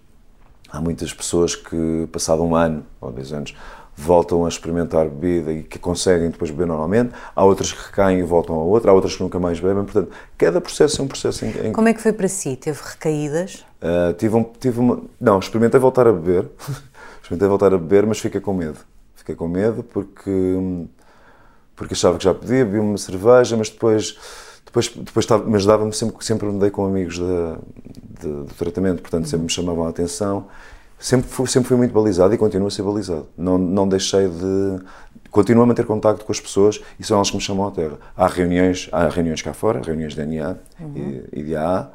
Há 0.72 0.80
muitas 0.80 1.12
pessoas 1.12 1.56
que, 1.56 2.08
passado 2.12 2.44
um 2.44 2.54
ano 2.54 2.86
ou 3.00 3.10
dois 3.10 3.32
anos, 3.32 3.56
voltam 3.96 4.44
a 4.44 4.48
experimentar 4.48 5.08
bebida 5.08 5.52
e 5.52 5.64
que 5.64 5.80
conseguem 5.80 6.30
depois 6.30 6.48
beber 6.52 6.68
normalmente. 6.68 7.12
Há 7.34 7.44
outras 7.44 7.72
que 7.72 7.86
recaem 7.86 8.20
e 8.20 8.22
voltam 8.22 8.54
a 8.54 8.62
outra. 8.62 8.92
Há 8.92 8.94
outras 8.94 9.16
que 9.16 9.20
nunca 9.20 9.40
mais 9.40 9.58
bebem. 9.58 9.82
Portanto, 9.82 10.12
cada 10.38 10.60
processo 10.60 11.02
é 11.02 11.04
um 11.04 11.08
processo 11.08 11.44
em, 11.44 11.48
em 11.66 11.72
Como 11.72 11.88
é 11.88 11.92
que 11.92 12.00
foi 12.00 12.12
para 12.12 12.28
si? 12.28 12.54
Teve 12.54 12.78
recaídas? 12.84 13.66
Uh, 13.82 14.12
tive, 14.14 14.36
um, 14.36 14.44
tive 14.44 14.78
uma. 14.78 15.00
Não, 15.20 15.38
experimentei 15.38 15.80
voltar 15.80 16.06
a 16.06 16.12
beber. 16.12 16.46
experimentei 17.22 17.48
voltar 17.48 17.72
a 17.72 17.78
beber, 17.78 18.06
mas 18.06 18.18
fiquei 18.18 18.40
com 18.40 18.52
medo. 18.52 18.78
Fiquei 19.14 19.34
com 19.34 19.48
medo 19.48 19.82
porque. 19.82 20.30
Porque 21.74 21.94
achava 21.94 22.18
que 22.18 22.24
já 22.24 22.34
podia, 22.34 22.64
bebi 22.64 22.78
uma 22.78 22.98
cerveja, 22.98 23.56
mas 23.56 23.70
depois. 23.70 24.18
Depois, 24.66 24.88
depois 24.88 25.26
mas 25.48 25.64
dava-me 25.66 25.92
sempre, 25.92 26.24
sempre 26.24 26.46
me 26.46 26.60
dei 26.60 26.70
com 26.70 26.84
amigos 26.84 27.18
da, 27.18 27.58
de- 28.20 28.44
do 28.44 28.54
tratamento, 28.56 29.00
portanto 29.02 29.26
sempre 29.26 29.44
me 29.44 29.50
chamavam 29.50 29.84
a 29.84 29.88
atenção. 29.88 30.46
Sempre 30.96 31.28
fui, 31.30 31.46
sempre 31.48 31.68
fui 31.68 31.76
muito 31.78 31.92
balizado 31.92 32.32
e 32.34 32.38
continuo 32.38 32.68
a 32.68 32.70
ser 32.70 32.82
balizado. 32.82 33.26
Não, 33.36 33.56
não 33.56 33.88
deixei 33.88 34.28
de. 34.28 34.78
Continuo 35.30 35.62
a 35.62 35.66
manter 35.66 35.86
contacto 35.86 36.24
com 36.24 36.30
as 36.30 36.38
pessoas 36.38 36.80
e 37.00 37.04
são 37.04 37.16
elas 37.16 37.30
que 37.30 37.36
me 37.36 37.42
chamam 37.42 37.66
à 37.66 37.70
terra. 37.70 37.98
Há 38.16 38.26
reuniões, 38.26 38.88
há 38.92 39.08
reuniões 39.08 39.40
cá 39.40 39.54
fora, 39.54 39.80
reuniões 39.82 40.14
de 40.14 40.24
NA 40.26 40.56
e, 40.94 41.24
e 41.32 41.42
de 41.42 41.56
AA, 41.56 41.90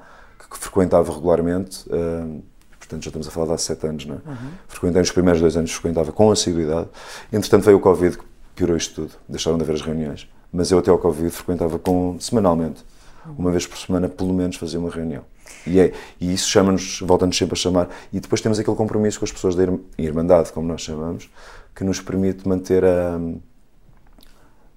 que, 0.55 0.59
que 0.59 0.59
frequentava 0.59 1.11
regularmente. 1.13 1.85
hum, 1.91 2.41
portanto, 2.79 3.03
já 3.03 3.09
estamos 3.09 3.27
a 3.27 3.31
falar 3.31 3.47
de 3.47 3.53
há 3.53 3.57
sete 3.57 3.87
anos, 3.87 4.05
não 4.05 4.15
é? 4.15 4.19
Frequentei 4.67 5.01
os 5.01 5.11
primeiros 5.11 5.41
dois 5.41 5.57
anos, 5.57 5.71
frequentava 5.71 6.11
com 6.11 6.31
assiduidade. 6.31 6.87
Entretanto, 7.33 7.63
veio 7.63 7.77
o 7.77 7.79
Covid 7.79 8.17
que 8.17 8.23
piorou 8.55 8.77
isto 8.77 8.93
tudo. 8.95 9.11
Deixaram 9.27 9.57
de 9.57 9.63
haver 9.63 9.73
as 9.75 9.81
reuniões. 9.81 10.27
Mas 10.53 10.71
eu, 10.71 10.79
até 10.79 10.89
ao 10.91 10.97
Covid, 10.97 11.29
frequentava 11.31 11.77
com, 11.79 12.17
semanalmente. 12.19 12.83
Uma 13.37 13.49
vez 13.49 13.65
por 13.65 13.77
semana, 13.77 14.07
pelo 14.07 14.33
menos, 14.33 14.55
fazia 14.55 14.79
uma 14.79 14.89
reunião. 14.89 15.23
E, 15.65 15.79
é, 15.79 15.91
e 16.21 16.31
isso 16.31 16.47
chama-nos, 16.47 16.99
volta-nos 17.01 17.35
sempre 17.35 17.53
a 17.53 17.57
chamar. 17.57 17.89
E 18.13 18.19
depois 18.19 18.39
temos 18.39 18.59
aquele 18.59 18.77
compromisso 18.77 19.17
com 19.19 19.25
as 19.25 19.31
pessoas 19.31 19.55
da 19.55 19.63
ir- 19.63 19.79
Irmandade, 19.97 20.51
como 20.53 20.67
nós 20.67 20.81
chamamos, 20.81 21.29
que 21.75 21.83
nos 21.83 21.99
permite 21.99 22.47
manter 22.47 22.85
a, 22.85 23.19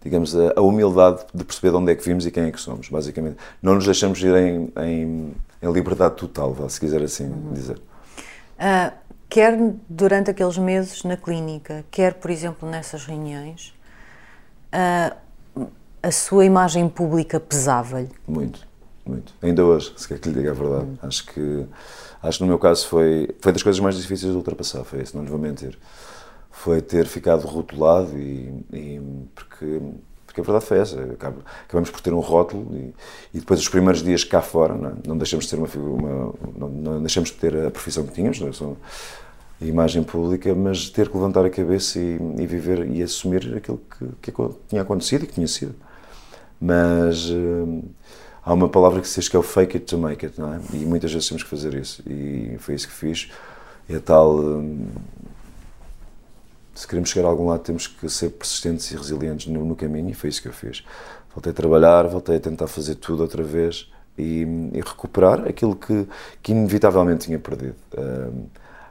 digamos, 0.03 0.35
a, 0.37 0.55
a 0.57 0.61
humildade 0.61 1.25
de 1.35 1.45
perceber 1.45 1.71
de 1.71 1.77
onde 1.77 1.93
é 1.93 1.95
que 1.95 2.05
vimos 2.05 2.27
e 2.27 2.31
quem 2.31 2.45
é 2.45 2.51
que 2.51 2.61
somos, 2.61 2.89
basicamente. 2.89 3.37
Não 3.63 3.75
nos 3.75 3.85
deixamos 3.85 4.21
ir 4.23 4.35
em, 4.35 4.73
em, 4.77 5.35
em 5.63 5.73
liberdade 5.73 6.17
total, 6.17 6.55
se 6.69 6.79
quiser 6.79 7.03
assim 7.03 7.33
dizer. 7.53 7.81
Ah, 8.59 8.93
quer 9.29 9.59
durante 9.89 10.31
aqueles 10.31 10.59
meses 10.59 11.05
na 11.05 11.17
clínica, 11.17 11.85
quer, 11.91 12.15
por 12.15 12.31
exemplo, 12.31 12.69
nessas 12.69 13.05
reuniões, 13.05 13.75
ah, 14.73 15.17
a 16.03 16.11
sua 16.13 16.45
imagem 16.45 16.89
pública 16.89 17.41
pesava-lhe? 17.41 18.11
Muito, 18.27 18.67
muito. 19.05 19.35
Ainda 19.43 19.65
hoje, 19.65 19.93
se 19.97 20.07
quer 20.07 20.19
que 20.19 20.29
lhe 20.29 20.35
diga 20.35 20.53
a 20.53 20.55
verdade. 20.55 20.89
Acho 21.03 21.27
que 21.27 21.67
acho 22.23 22.39
que 22.39 22.45
no 22.45 22.49
meu 22.49 22.59
caso 22.59 22.87
foi, 22.87 23.35
foi 23.41 23.53
das 23.53 23.63
coisas 23.63 23.81
mais 23.81 23.97
difíceis 23.97 24.33
de 24.33 24.37
ultrapassar, 24.37 24.85
foi 24.85 25.03
isso, 25.03 25.17
não 25.17 25.25
lhe 25.25 25.31
vou 25.31 25.39
mentir. 25.39 25.79
Foi 26.63 26.81
ter 26.83 27.07
ficado 27.07 27.47
rotulado 27.47 28.19
e, 28.19 28.53
e- 28.73 29.01
porque, 29.35 29.81
porque 30.27 30.41
a 30.41 30.45
verdade 30.45 30.65
foi 30.67 30.79
essa. 30.79 31.01
acaba- 31.03 31.43
Acabamos 31.65 31.91
por 31.91 32.01
ter 32.01 32.13
um 32.13 32.21
rótulo 32.21 32.67
e, 32.77 32.95
e 33.35 33.41
depois 33.41 33.61
os 33.61 33.69
primeiros 33.69 34.03
dias 34.03 34.25
cá 34.25 34.41
fora, 34.43 34.75
não, 34.75 34.91
é? 34.91 34.93
não 35.07 35.17
deixamos 35.17 35.45
de 35.47 35.51
ter 35.51 35.57
uma, 35.59 35.69
uma 35.77 36.35
não, 36.57 36.69
não 36.69 37.01
deixamos 37.01 37.31
de 37.31 37.37
ter 37.37 37.55
a 37.67 37.71
profissão 37.71 38.05
que 38.07 38.13
tínhamos, 38.13 38.41
não 38.41 38.49
é? 38.49 38.53
Só 38.53 38.75
a 39.61 39.65
imagem 39.65 40.03
pública, 40.05 40.55
mas 40.55 40.89
ter 40.89 41.09
que 41.09 41.17
levantar 41.17 41.45
a 41.45 41.51
cabeça 41.51 41.99
e, 41.99 42.19
e 42.39 42.47
viver 42.47 42.89
e 42.91 43.03
assumir 43.03 43.57
aquilo 43.57 43.81
que, 44.23 44.33
que 44.33 44.33
tinha 44.69 44.83
acontecido 44.83 45.25
e 45.25 45.27
que 45.27 45.35
tinha 45.35 45.49
sido 45.49 45.75
mas 46.61 47.31
hum, 47.31 47.83
há 48.45 48.53
uma 48.53 48.69
palavra 48.69 49.01
que 49.01 49.09
se 49.09 49.21
diz 49.21 49.29
que 49.29 49.37
é 49.37 49.39
o 49.39 49.43
fake 49.43 49.77
it 49.77 49.87
to 49.87 49.99
make 49.99 50.25
it, 50.27 50.41
não 50.41 50.55
é? 50.55 50.61
E 50.73 50.79
muitas 50.79 51.13
vezes 51.13 51.29
temos 51.29 51.43
que 51.43 51.49
fazer 51.51 51.75
isso. 51.75 52.03
E 52.09 52.57
foi 52.59 52.75
isso 52.75 52.89
que 52.89 52.95
fiz. 52.95 53.31
É 53.89 53.99
tal. 53.99 54.39
Hum, 54.41 54.87
se 56.79 56.87
queremos 56.87 57.11
chegar 57.11 57.27
a 57.27 57.31
algum 57.31 57.49
lado, 57.49 57.59
temos 57.59 57.89
que 57.89 58.09
ser 58.09 58.31
persistentes 58.31 58.89
e 58.93 58.97
resilientes 58.97 59.49
no, 59.49 59.65
no, 59.65 59.75
caminho, 59.75 60.11
e 60.11 60.15
foi 60.15 60.31
isso 60.31 60.41
que 60.41 60.47
eu 60.47 60.53
fiz. 60.53 60.85
Voltei 61.35 61.51
a 61.51 61.55
trabalhar, 61.55 62.07
voltei 62.07 62.37
a 62.37 62.41
tentar 62.41 62.69
fazer 62.69 62.95
tudo 62.95 63.21
outra 63.21 63.43
vez 63.43 63.91
e, 64.17 64.47
e 64.73 64.81
recuperar 64.81 65.41
aquilo 65.49 65.75
que, 65.75 66.07
que, 66.41 66.53
inevitavelmente 66.53 67.27
tinha 67.27 67.39
perdido. 67.41 67.75
Um, 67.99 68.47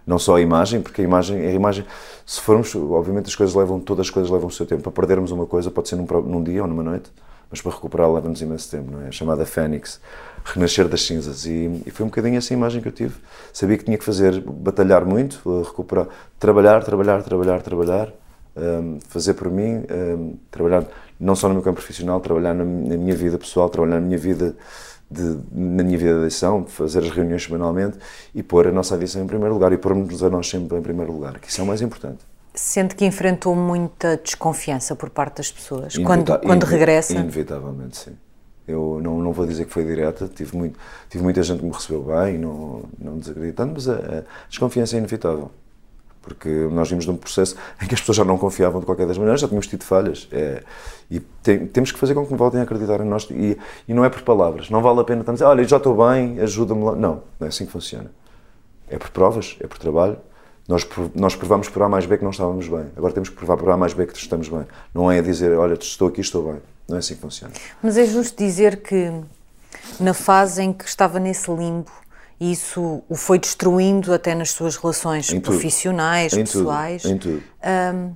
não 0.06 0.20
só 0.20 0.36
a 0.36 0.42
imagem, 0.42 0.82
porque 0.82 1.00
a 1.00 1.04
imagem, 1.06 1.40
a 1.40 1.54
imagem, 1.54 1.86
se 2.26 2.42
formos, 2.42 2.76
obviamente 2.76 3.28
as 3.28 3.36
coisas 3.36 3.56
levam, 3.56 3.80
todas 3.80 4.08
as 4.08 4.10
coisas 4.10 4.30
levam 4.30 4.50
o 4.50 4.52
seu 4.52 4.66
tempo. 4.66 4.82
Para 4.82 4.92
perdermos 4.92 5.32
uma 5.32 5.46
coisa 5.46 5.72
pode 5.72 5.88
ser 5.88 5.96
num, 5.96 6.06
num 6.24 6.44
dia 6.44 6.64
ou 6.64 6.68
numa 6.68 6.84
noite, 6.84 7.10
mas 7.50 7.62
para 7.62 7.72
recuperar 7.72 8.12
leva-nos 8.12 8.42
imenso 8.42 8.70
tempo, 8.70 8.92
não 8.92 9.02
é? 9.02 9.12
Chamada 9.12 9.46
Fênix, 9.46 10.00
renascer 10.44 10.88
das 10.88 11.04
cinzas. 11.04 11.46
E, 11.46 11.82
e, 11.86 11.92
foi 11.92 12.06
um 12.06 12.10
bocadinho 12.10 12.38
essa 12.38 12.54
imagem 12.54 12.82
que 12.82 12.88
eu 12.88 12.92
tive. 12.92 13.16
Sabia 13.54 13.78
que 13.78 13.86
tinha 13.86 13.98
que 13.98 14.04
fazer, 14.04 14.42
batalhar 14.42 15.06
muito, 15.06 15.62
recuperar, 15.64 16.08
trabalhar, 16.40 16.84
trabalhar, 16.84 17.24
trabalhar, 17.24 17.62
trabalhar, 17.62 18.14
um, 18.56 19.00
fazer 19.08 19.34
por 19.34 19.50
mim, 19.50 19.84
um, 19.90 20.38
trabalhar 20.52 20.86
não 21.20 21.36
só 21.36 21.48
no 21.48 21.56
meu 21.56 21.64
campo 21.64 21.78
profissional, 21.78 22.20
trabalhar 22.20 22.54
na, 22.54 22.64
na 22.64 22.98
minha 22.98 23.16
vida 23.16 23.38
pessoal, 23.38 23.70
trabalhar 23.70 24.00
na 24.00 24.06
minha 24.06 24.18
vida 24.18 24.56
de, 25.10 25.40
na 25.52 25.84
minha 25.84 25.98
vida 25.98 26.20
de 26.20 26.26
edição, 26.26 26.66
fazer 26.66 27.00
as 27.00 27.10
reuniões 27.10 27.44
semanalmente 27.44 27.98
e 28.36 28.44
pôr 28.44 28.68
a 28.68 28.72
nossa 28.72 28.96
edição 28.96 29.24
em 29.24 29.28
primeiro 29.28 29.54
lugar 29.54 29.72
e 29.72 29.78
pôr-nos 29.78 30.22
a 30.22 30.30
nós 30.30 30.48
sempre 30.48 30.78
em 30.78 30.82
primeiro 30.82 31.12
lugar, 31.12 31.40
que 31.40 31.50
isso 31.50 31.62
é 31.62 31.64
o 31.64 31.68
mais 31.68 31.82
importante. 31.82 32.20
Sente 32.58 32.96
que 32.96 33.06
enfrentou 33.06 33.56
muita 33.56 34.18
desconfiança 34.18 34.96
por 34.96 35.10
parte 35.10 35.38
das 35.38 35.52
pessoas 35.52 35.96
Inevita 35.96 36.08
quando, 36.08 36.40
quando 36.42 36.64
regressa? 36.64 37.14
Inevitavelmente, 37.14 37.98
sim. 37.98 38.18
Eu 38.68 39.00
não, 39.02 39.20
não 39.20 39.32
vou 39.32 39.46
dizer 39.46 39.66
que 39.66 39.72
foi 39.72 39.86
direta, 39.86 40.28
tive, 40.28 40.58
muito, 40.58 40.78
tive 41.10 41.24
muita 41.24 41.42
gente 41.42 41.60
que 41.60 41.66
me 41.66 41.72
recebeu 41.72 42.04
bem, 42.04 42.38
não, 42.38 42.84
não 43.00 43.18
desacreditando, 43.18 43.74
mas 43.74 43.88
a, 43.88 43.94
a 43.94 44.24
desconfiança 44.50 44.96
é 44.96 44.98
inevitável 44.98 45.52
porque 46.28 46.50
nós 46.50 46.90
vimos 46.90 47.06
num 47.06 47.16
processo 47.16 47.56
em 47.82 47.88
que 47.88 47.94
as 47.94 48.02
pessoas 48.02 48.18
já 48.18 48.26
não 48.26 48.38
confiavam 48.38 48.82
de 48.82 48.86
qualquer 48.86 49.08
das 49.08 49.18
maneiras, 49.18 49.40
já 49.40 49.48
tínhamos 49.48 49.66
tido 49.66 49.84
falhas. 49.84 50.28
É, 50.30 50.62
e 51.10 51.22
tem, 51.22 51.66
temos 51.66 51.92
que 51.92 51.98
fazer 51.98 52.14
com 52.14 52.26
que 52.26 52.36
voltem 52.36 52.60
a 52.60 52.64
acreditar 52.64 53.00
em 53.00 53.06
nós. 53.06 53.28
E, 53.32 53.58
e, 53.88 53.94
não 53.94 54.04
é 54.04 54.10
por 54.10 54.22
palavras. 54.24 54.70
Não 54.70 54.82
vale 54.82 55.00
a 55.00 55.04
pena 55.06 55.22
estarmos 55.22 55.42
a 55.42 55.46
dizer, 55.46 55.58
olha, 55.58 55.68
já 55.68 55.78
estou 55.78 55.96
bem, 55.96 56.40
ajuda-me 56.42 56.84
lá. 56.84 56.96
Não, 56.96 57.24
não 57.40 57.46
é 57.46 57.48
assim 57.48 57.66
que 57.66 57.72
funciona. 57.72 58.12
É 58.90 58.98
por 58.98 59.10
provas, 59.10 59.56
é 59.62 59.68
por 59.68 59.78
trabalho. 59.78 60.18
Nós, 60.68 60.86
nós 61.16 61.36
provamos 61.36 61.70
por 61.70 61.82
A 61.82 61.90
mais 61.90 62.06
B 62.06 62.18
que 62.18 62.24
não 62.24 62.32
estávamos 62.32 62.68
bem. 62.68 62.86
Agora 62.96 63.14
temos 63.14 63.30
que 63.30 63.36
provar 63.36 63.56
por 63.58 63.70
A 63.70 63.78
mais 63.78 63.94
B 63.94 64.06
que 64.06 64.18
estamos 64.18 64.50
bem. 64.50 64.66
Não 64.94 65.10
é 65.10 65.22
dizer, 65.22 65.58
olha, 65.58 65.76
estou 65.76 66.10
aqui, 66.10 66.20
estou 66.20 66.52
bem. 66.52 66.62
Não 66.88 66.98
é 66.98 67.00
assim 67.00 67.16
que 67.16 67.22
funciona. 67.22 67.54
Mas 67.82 67.98
é 67.98 68.06
justo 68.06 68.38
dizer 68.38 68.82
que 68.82 69.12
na 70.00 70.14
fase 70.14 70.62
em 70.62 70.74
que 70.74 70.86
estava 70.86 71.20
nesse 71.20 71.50
limbo, 71.50 71.92
isso 72.40 73.02
o 73.08 73.16
foi 73.16 73.40
destruindo 73.40 74.14
até 74.14 74.36
nas 74.36 74.52
suas 74.52 74.76
relações 74.76 75.32
em 75.32 75.40
profissionais, 75.40 76.32
tudo. 76.32 76.44
pessoais. 76.44 77.06
Em 77.06 77.18
tudo. 77.18 77.44
Um, 77.96 78.14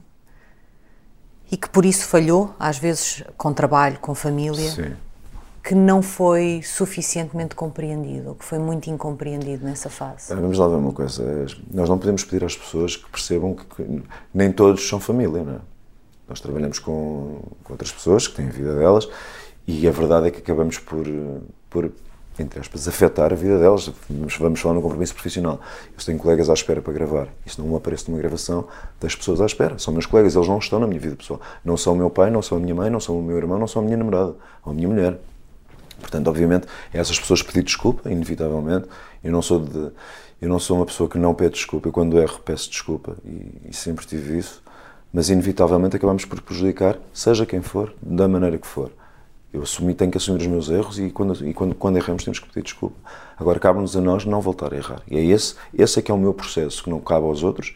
e 1.52 1.58
que 1.58 1.70
por 1.70 1.86
isso 1.86 2.06
falhou, 2.06 2.54
às 2.60 2.78
vezes 2.78 3.24
com 3.38 3.54
trabalho, 3.54 3.98
com 4.00 4.14
família. 4.14 4.72
Sim. 4.72 4.94
Que 5.64 5.76
não 5.76 6.02
foi 6.02 6.62
suficientemente 6.64 7.56
compreendido, 7.56 8.36
que 8.36 8.44
foi 8.44 8.58
muito 8.58 8.90
incompreendido 8.90 9.64
nessa 9.64 9.90
fase. 9.90 10.34
Vamos 10.34 10.58
lá 10.58 10.68
ver 10.68 10.76
uma 10.76 10.92
coisa. 10.92 11.46
Nós 11.72 11.88
não 11.88 11.98
podemos 11.98 12.24
pedir 12.24 12.44
às 12.44 12.56
pessoas 12.56 12.96
que 12.96 13.10
percebam 13.10 13.56
que 13.56 14.04
nem 14.34 14.52
todos 14.52 14.88
são 14.88 15.00
família, 15.00 15.44
não 15.44 15.54
é? 15.54 15.60
Nós 16.28 16.40
trabalhamos 16.40 16.80
com, 16.80 17.42
com 17.64 17.74
outras 17.74 17.92
pessoas 17.92 18.28
que 18.28 18.36
têm 18.36 18.48
a 18.48 18.52
vida 18.52 18.76
delas 18.76 19.08
e 19.68 19.88
a 19.88 19.92
verdade 19.92 20.28
é 20.28 20.32
que 20.32 20.40
acabamos 20.40 20.80
por, 20.80 21.06
por 21.70 21.92
entre 22.40 22.60
aspas, 22.60 22.88
afetar 22.88 23.32
a 23.32 23.36
vida 23.36 23.60
delas. 23.60 23.92
Vamos, 24.10 24.38
vamos 24.38 24.60
falar 24.60 24.76
no 24.76 24.82
compromisso 24.82 25.14
profissional. 25.14 25.60
Eu 25.98 26.04
tenho 26.04 26.18
colegas 26.18 26.50
à 26.50 26.54
espera 26.54 26.82
para 26.82 26.94
gravar. 26.94 27.28
Isso 27.46 27.62
não 27.62 27.76
aparece 27.76 28.10
numa 28.10 28.20
gravação 28.20 28.68
das 29.00 29.16
pessoas 29.16 29.42
à 29.42 29.46
espera. 29.46 29.78
São 29.78 29.94
meus 29.94 30.06
colegas, 30.06 30.36
eles 30.36 30.48
não 30.48 30.58
estão 30.58 30.80
na 30.80 30.88
minha 30.88 31.00
vida 31.00 31.16
pessoal. 31.16 31.40
Não 31.64 31.78
são 31.78 31.94
o 31.94 31.96
meu 31.96 32.10
pai, 32.10 32.32
não 32.32 32.42
são 32.42 32.58
a 32.58 32.62
minha 32.62 32.74
mãe, 32.74 32.90
não 32.90 33.00
são 33.00 33.20
o 33.20 33.24
meu 33.24 33.38
irmão, 33.38 33.60
não 33.60 33.68
são 33.68 33.82
a 33.82 33.86
minha 33.86 33.98
namorada 33.98 34.36
ou 34.64 34.72
a 34.72 34.74
minha 34.74 34.88
mulher. 34.88 35.20
Portanto, 36.02 36.28
obviamente, 36.28 36.68
essas 36.94 37.20
pessoas 37.20 37.42
pedir 37.42 37.64
desculpa, 37.64 38.10
inevitavelmente. 38.12 38.88
Eu 39.24 39.32
não 39.32 39.42
sou 39.42 39.60
de, 39.60 39.92
eu 40.42 40.50
não 40.50 40.60
sou 40.60 40.78
uma 40.78 40.86
pessoa 40.86 41.08
que 41.08 41.18
não 41.18 41.34
pede 41.34 41.56
desculpa. 41.56 41.88
Eu, 41.88 41.94
quando 41.94 42.20
erro, 42.20 42.40
peço 42.44 42.70
desculpa 42.70 43.16
e, 43.24 43.70
e 43.70 43.74
sempre 43.74 44.06
tive 44.06 44.38
isso. 44.38 44.62
Mas, 45.14 45.30
inevitavelmente, 45.30 45.96
acabamos 45.96 46.26
por 46.26 46.42
prejudicar, 46.42 46.98
seja 47.14 47.46
quem 47.46 47.62
for, 47.62 47.94
da 48.02 48.28
maneira 48.28 48.58
que 48.58 48.66
for. 48.66 48.92
Eu 49.54 49.64
assumi, 49.64 49.94
tenho 49.94 50.10
que 50.10 50.18
assumir 50.18 50.40
os 50.40 50.48
meus 50.48 50.70
erros 50.70 50.98
e 50.98 51.10
quando, 51.10 51.46
e 51.46 51.54
quando, 51.54 51.76
quando 51.76 51.98
erramos 51.98 52.24
temos 52.24 52.40
que 52.40 52.48
pedir 52.48 52.64
desculpa. 52.64 52.96
Agora 53.38 53.60
cabe-nos 53.60 53.96
a 53.98 54.02
nós 54.02 54.24
não 54.24 54.40
voltar 54.40 54.74
a 54.74 54.78
errar. 54.78 55.02
E 55.08 55.18
é 55.18 55.24
esse, 55.24 55.56
esse 55.74 56.00
é 56.00 56.02
que 56.02 56.10
é 56.10 56.14
o 56.14 56.18
meu 56.18 56.34
processo, 56.34 56.82
que 56.84 56.90
não 56.90 57.02
cabe 57.02 57.26
aos 57.26 57.44
outros. 57.44 57.76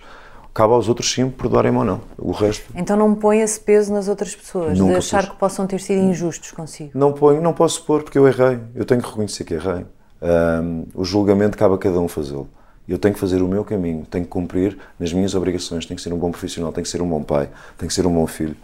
Cabe 0.56 0.72
aos 0.72 0.88
outros 0.88 1.12
sim 1.12 1.30
perdoarem-me 1.30 1.78
ou 1.78 1.84
não. 1.84 2.02
O 2.18 2.32
resto... 2.32 2.72
Então 2.74 2.96
não 2.96 3.14
põe 3.14 3.42
esse 3.42 3.60
peso 3.60 3.94
nas 3.94 4.08
outras 4.08 4.34
pessoas, 4.34 4.80
Nunca 4.80 4.94
de 4.94 4.98
achar 5.00 5.24
pus. 5.24 5.32
que 5.32 5.38
possam 5.38 5.68
ter 5.68 5.82
sido 5.82 6.02
injustos 6.02 6.52
consigo? 6.52 6.92
Não 6.96 7.12
ponho, 7.12 7.42
não 7.42 7.52
posso 7.52 7.84
pôr 7.84 8.04
porque 8.04 8.18
eu 8.18 8.26
errei. 8.26 8.60
Eu 8.74 8.86
tenho 8.86 9.02
que 9.02 9.08
reconhecer 9.10 9.44
que 9.44 9.54
errei. 9.54 9.86
Um, 10.22 10.86
o 10.96 11.04
julgamento 11.04 11.58
cabe 11.58 11.76
a 11.76 11.78
cada 11.78 12.00
um 12.00 12.08
fazê-lo. 12.08 12.50
Eu 12.88 12.98
tenho 12.98 13.14
que 13.14 13.20
fazer 13.20 13.42
o 13.42 13.48
meu 13.50 13.66
caminho, 13.66 14.06
tenho 14.10 14.24
que 14.24 14.30
cumprir 14.30 14.78
nas 14.98 15.12
minhas 15.12 15.36
obrigações, 15.36 15.86
tenho 15.86 15.98
que 15.98 16.02
ser 16.02 16.14
um 16.14 16.18
bom 16.18 16.32
profissional, 16.32 16.72
tenho 16.72 16.84
que 16.84 16.90
ser 16.90 17.02
um 17.02 17.10
bom 17.10 17.22
pai, 17.22 17.50
tenho 17.78 17.90
que 17.90 17.94
ser 17.94 18.08
um 18.08 18.14
bom 18.14 18.26
filho 18.26 18.56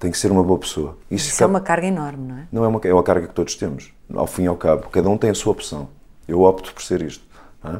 tem 0.00 0.10
que 0.10 0.16
ser 0.16 0.32
uma 0.32 0.42
boa 0.42 0.58
pessoa. 0.58 0.96
Isso, 1.10 1.28
Isso 1.28 1.44
é 1.44 1.46
uma 1.46 1.60
carga 1.60 1.86
enorme, 1.86 2.26
não 2.26 2.38
é? 2.38 2.48
Não 2.50 2.64
é 2.64 2.68
uma, 2.68 2.80
é 2.82 2.94
uma 2.94 3.02
carga 3.02 3.28
que 3.28 3.34
todos 3.34 3.54
temos. 3.54 3.92
Ao 4.14 4.26
fim 4.26 4.44
e 4.44 4.46
ao 4.46 4.56
cabo, 4.56 4.88
cada 4.88 5.10
um 5.10 5.18
tem 5.18 5.28
a 5.28 5.34
sua 5.34 5.52
opção. 5.52 5.88
Eu 6.26 6.40
opto 6.40 6.72
por 6.72 6.82
ser 6.82 7.02
isto. 7.02 7.22
É? 7.62 7.76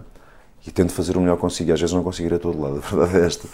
E 0.67 0.71
tento 0.71 0.93
fazer 0.93 1.17
o 1.17 1.21
melhor 1.21 1.37
consigo. 1.37 1.71
E 1.71 1.73
às 1.73 1.81
vezes 1.81 1.95
não 1.95 2.03
consigo 2.03 2.29
ir 2.29 2.35
a 2.35 2.39
todo 2.39 2.61
lado, 2.61 2.77
a 2.85 2.97
verdade 2.97 3.19
é 3.19 3.27
esta. 3.27 3.49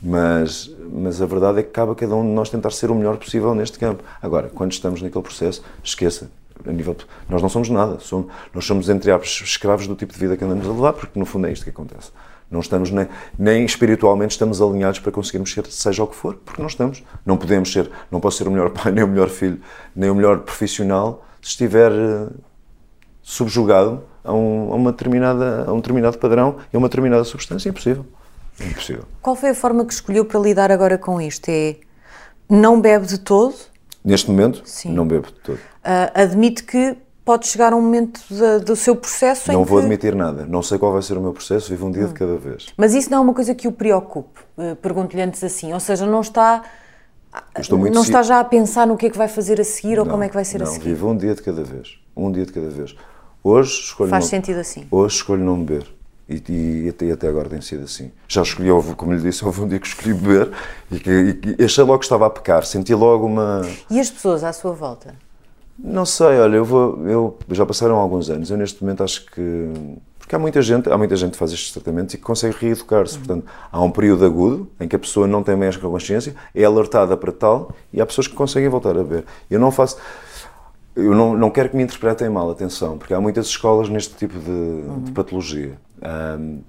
Mas, 0.00 0.70
mas 0.92 1.22
a 1.22 1.26
verdade 1.26 1.60
é 1.60 1.62
que 1.62 1.70
cabe 1.70 1.92
a 1.92 1.94
cada 1.94 2.14
um 2.14 2.22
de 2.22 2.32
nós 2.32 2.50
tentar 2.50 2.70
ser 2.70 2.90
o 2.90 2.94
melhor 2.94 3.16
possível 3.16 3.54
neste 3.54 3.78
campo. 3.78 4.04
Agora, 4.20 4.50
quando 4.50 4.72
estamos 4.72 5.00
naquele 5.00 5.22
processo, 5.22 5.62
esqueça. 5.82 6.30
A 6.66 6.70
nível, 6.70 6.96
nós 7.28 7.42
não 7.42 7.48
somos 7.48 7.68
nada. 7.70 7.98
Somos, 8.00 8.26
nós 8.52 8.64
somos, 8.64 8.88
entre 8.88 9.10
aspas, 9.10 9.42
escravos 9.44 9.86
do 9.86 9.94
tipo 9.94 10.12
de 10.12 10.18
vida 10.18 10.36
que 10.36 10.44
andamos 10.44 10.66
a 10.66 10.70
levar, 10.70 10.92
porque 10.92 11.18
no 11.18 11.24
fundo 11.24 11.46
é 11.46 11.52
isto 11.52 11.64
que 11.64 11.70
acontece. 11.70 12.10
Não 12.50 12.60
estamos 12.60 12.90
nem, 12.90 13.08
nem, 13.38 13.64
espiritualmente 13.64 14.32
estamos 14.32 14.60
alinhados 14.60 15.00
para 15.00 15.10
conseguirmos 15.10 15.52
ser 15.52 15.66
seja 15.66 16.04
o 16.04 16.06
que 16.06 16.14
for, 16.14 16.36
porque 16.44 16.60
não 16.60 16.68
estamos. 16.68 17.02
Não 17.24 17.36
podemos 17.36 17.72
ser, 17.72 17.90
não 18.10 18.20
posso 18.20 18.36
ser 18.38 18.46
o 18.46 18.50
melhor 18.50 18.70
pai, 18.76 18.92
nem 18.92 19.02
o 19.02 19.08
melhor 19.08 19.28
filho, 19.28 19.60
nem 19.96 20.10
o 20.10 20.14
melhor 20.14 20.40
profissional 20.40 21.24
se 21.40 21.50
estiver 21.50 21.90
uh, 21.92 22.32
subjugado 23.22 24.02
a 24.24 24.32
um, 24.32 24.72
a 24.72 24.76
uma 24.76 24.90
determinada, 24.90 25.64
a 25.68 25.72
um 25.72 25.76
determinado 25.76 26.18
padrão 26.18 26.56
e 26.72 26.76
a 26.76 26.78
uma 26.78 26.88
determinada 26.88 27.22
substância. 27.24 27.68
É 27.68 27.70
impossível. 27.70 28.06
É 28.58 28.66
impossível. 28.66 29.04
Qual 29.20 29.36
foi 29.36 29.50
a 29.50 29.54
forma 29.54 29.84
que 29.84 29.92
escolheu 29.92 30.24
para 30.24 30.40
lidar 30.40 30.72
agora 30.72 30.96
com 30.96 31.20
isto? 31.20 31.48
É 31.48 31.76
não 32.48 32.80
bebe 32.80 33.06
de 33.06 33.18
todo? 33.18 33.54
Neste 34.04 34.30
momento, 34.30 34.62
Sim. 34.64 34.92
não 34.92 35.06
bebo 35.06 35.28
de 35.28 35.32
todo. 35.32 35.56
Uh, 35.56 36.10
admite 36.14 36.62
que 36.62 36.96
pode 37.24 37.46
chegar 37.46 37.72
um 37.72 37.80
momento 37.80 38.20
de, 38.28 38.64
do 38.64 38.76
seu 38.76 38.94
processo 38.94 39.50
não 39.50 39.62
em 39.62 39.64
vou 39.64 39.78
que... 39.78 39.84
admitir 39.84 40.14
nada. 40.14 40.44
Não 40.46 40.62
sei 40.62 40.78
qual 40.78 40.92
vai 40.92 41.00
ser 41.00 41.16
o 41.16 41.22
meu 41.22 41.32
processo, 41.32 41.70
vivo 41.70 41.86
um 41.86 41.90
dia 41.90 42.04
hum. 42.04 42.08
de 42.08 42.14
cada 42.14 42.36
vez. 42.36 42.66
Mas 42.76 42.94
isso 42.94 43.10
não 43.10 43.18
é 43.18 43.20
uma 43.22 43.32
coisa 43.32 43.54
que 43.54 43.66
o 43.66 43.72
preocupe? 43.72 44.40
Eh, 44.58 44.74
pergunto-lhe 44.74 45.22
antes 45.22 45.42
assim. 45.42 45.72
Ou 45.72 45.80
seja, 45.80 46.04
não 46.04 46.20
está... 46.20 46.62
não 47.70 48.02
está 48.02 48.22
já 48.22 48.40
a 48.40 48.44
pensar 48.44 48.86
no 48.86 48.96
que 48.96 49.06
é 49.06 49.10
que 49.10 49.16
vai 49.16 49.28
fazer 49.28 49.58
a 49.58 49.64
seguir 49.64 49.96
não, 49.96 50.04
ou 50.04 50.10
como 50.10 50.22
é 50.22 50.28
que 50.28 50.34
vai 50.34 50.44
ser 50.44 50.58
não, 50.58 50.66
a 50.66 50.70
seguir? 50.70 50.90
vivo 50.90 51.08
um 51.08 51.16
dia 51.16 51.34
de 51.34 51.42
cada 51.42 51.64
vez. 51.64 51.98
Um 52.14 52.30
dia 52.30 52.44
de 52.44 52.52
cada 52.52 52.68
vez. 52.68 52.94
Hoje 53.44 53.72
escolho 53.72 54.08
Faz 54.08 54.24
não, 54.24 54.30
sentido 54.30 54.60
assim? 54.60 54.86
Hoje 54.90 55.16
escolho 55.16 55.44
não 55.44 55.62
beber. 55.62 55.86
E, 56.26 56.42
e, 56.48 56.88
até, 56.88 57.10
até 57.12 57.28
agora 57.28 57.50
tem 57.50 57.60
sido 57.60 57.84
assim. 57.84 58.10
Já 58.26 58.40
escolhi, 58.40 58.70
como 58.96 59.12
lhe 59.12 59.20
disse, 59.20 59.44
houve 59.46 59.60
um 59.60 59.68
dia 59.68 59.78
que 59.78 59.86
escolhi 59.86 60.14
beber 60.14 60.50
e, 60.90 60.98
que, 60.98 61.54
e 61.58 61.64
achei 61.64 61.84
logo 61.84 61.98
que 61.98 62.06
estava 62.06 62.26
a 62.26 62.30
pecar, 62.30 62.64
senti 62.64 62.94
logo 62.94 63.26
uma... 63.26 63.60
E 63.90 64.00
as 64.00 64.10
pessoas 64.10 64.42
à 64.42 64.50
sua 64.54 64.72
volta? 64.72 65.14
Não 65.78 66.06
sei, 66.06 66.38
olha, 66.38 66.56
eu 66.56 66.64
vou, 66.64 67.06
eu 67.06 67.38
já 67.50 67.66
passaram 67.66 67.96
alguns 67.96 68.30
anos. 68.30 68.50
Eu 68.50 68.56
neste 68.56 68.82
momento 68.82 69.04
acho 69.04 69.26
que 69.26 69.70
porque 70.18 70.34
há 70.34 70.38
muita 70.38 70.62
gente, 70.62 70.90
há 70.90 70.96
muita 70.96 71.14
gente 71.16 71.32
que 71.32 71.36
faz 71.36 71.52
estes 71.52 71.70
tratamentos 71.70 72.14
e 72.14 72.16
que 72.16 72.22
consegue 72.22 72.56
reeducar-se. 72.58 73.18
Portanto, 73.18 73.44
há 73.70 73.82
um 73.82 73.90
período 73.90 74.24
agudo 74.24 74.70
em 74.80 74.88
que 74.88 74.96
a 74.96 74.98
pessoa 74.98 75.26
não 75.26 75.42
tem 75.42 75.54
mais 75.54 75.76
consciência, 75.76 76.34
é 76.54 76.64
alertada 76.64 77.14
para 77.14 77.30
tal 77.30 77.72
e 77.92 78.00
há 78.00 78.06
pessoas 78.06 78.26
que 78.26 78.34
conseguem 78.34 78.70
voltar 78.70 78.96
a 78.96 79.02
ver. 79.02 79.26
Eu 79.50 79.60
não 79.60 79.70
faço 79.70 79.98
eu 80.96 81.14
não, 81.14 81.36
não 81.36 81.50
quero 81.50 81.70
que 81.70 81.76
me 81.76 81.82
interpretem 81.82 82.28
mal, 82.28 82.50
atenção, 82.50 82.96
porque 82.98 83.12
há 83.12 83.20
muitas 83.20 83.46
escolas 83.46 83.88
neste 83.88 84.14
tipo 84.14 84.38
de, 84.38 84.50
uhum. 84.50 85.02
de 85.02 85.12
patologia. 85.12 85.78
Um, 86.38 86.60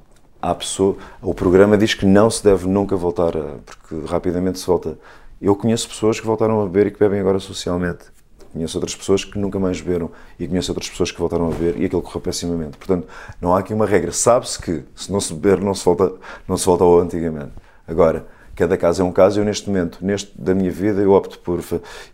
há 0.41 0.53
pessoa, 0.55 0.97
o 1.21 1.33
programa 1.33 1.77
diz 1.77 1.93
que 1.93 2.05
não 2.05 2.29
se 2.29 2.43
deve 2.43 2.67
nunca 2.67 2.95
voltar 2.95 3.35
a, 3.37 3.55
porque 3.65 4.07
rapidamente 4.07 4.59
se 4.59 4.65
volta. 4.65 4.97
Eu 5.41 5.55
conheço 5.55 5.87
pessoas 5.87 6.19
que 6.19 6.25
voltaram 6.25 6.61
a 6.61 6.65
beber 6.65 6.87
e 6.87 6.91
que 6.91 6.99
bebem 6.99 7.19
agora 7.19 7.39
socialmente. 7.39 8.05
Conheço 8.51 8.77
outras 8.77 8.95
pessoas 8.95 9.25
que 9.25 9.37
nunca 9.37 9.59
mais 9.59 9.81
beberam 9.81 10.09
e 10.39 10.47
conheço 10.47 10.71
outras 10.71 10.89
pessoas 10.89 11.11
que 11.11 11.19
voltaram 11.19 11.47
a 11.47 11.51
beber 11.51 11.79
e 11.79 11.85
aquilo 11.85 12.01
correu 12.01 12.21
pessimamente. 12.21 12.77
Portanto, 12.77 13.05
não 13.41 13.53
há 13.53 13.59
aqui 13.59 13.73
uma 13.73 13.85
regra. 13.85 14.13
Sabe-se 14.13 14.57
que 14.59 14.83
se 14.95 15.11
não 15.11 15.19
se 15.19 15.33
beber 15.33 15.59
não 15.59 15.73
se 15.73 15.83
volta, 15.83 16.13
não 16.47 16.55
se 16.55 16.65
volta 16.65 16.85
ao 16.85 16.99
antigamente. 16.99 17.51
Agora, 17.85 18.25
cada 18.55 18.77
caso 18.77 19.01
é 19.01 19.05
um 19.05 19.11
caso. 19.11 19.39
Eu, 19.39 19.45
neste 19.45 19.67
momento, 19.67 19.99
neste 20.01 20.31
da 20.39 20.55
minha 20.55 20.71
vida, 20.71 21.01
eu 21.01 21.11
opto 21.11 21.39
por. 21.39 21.59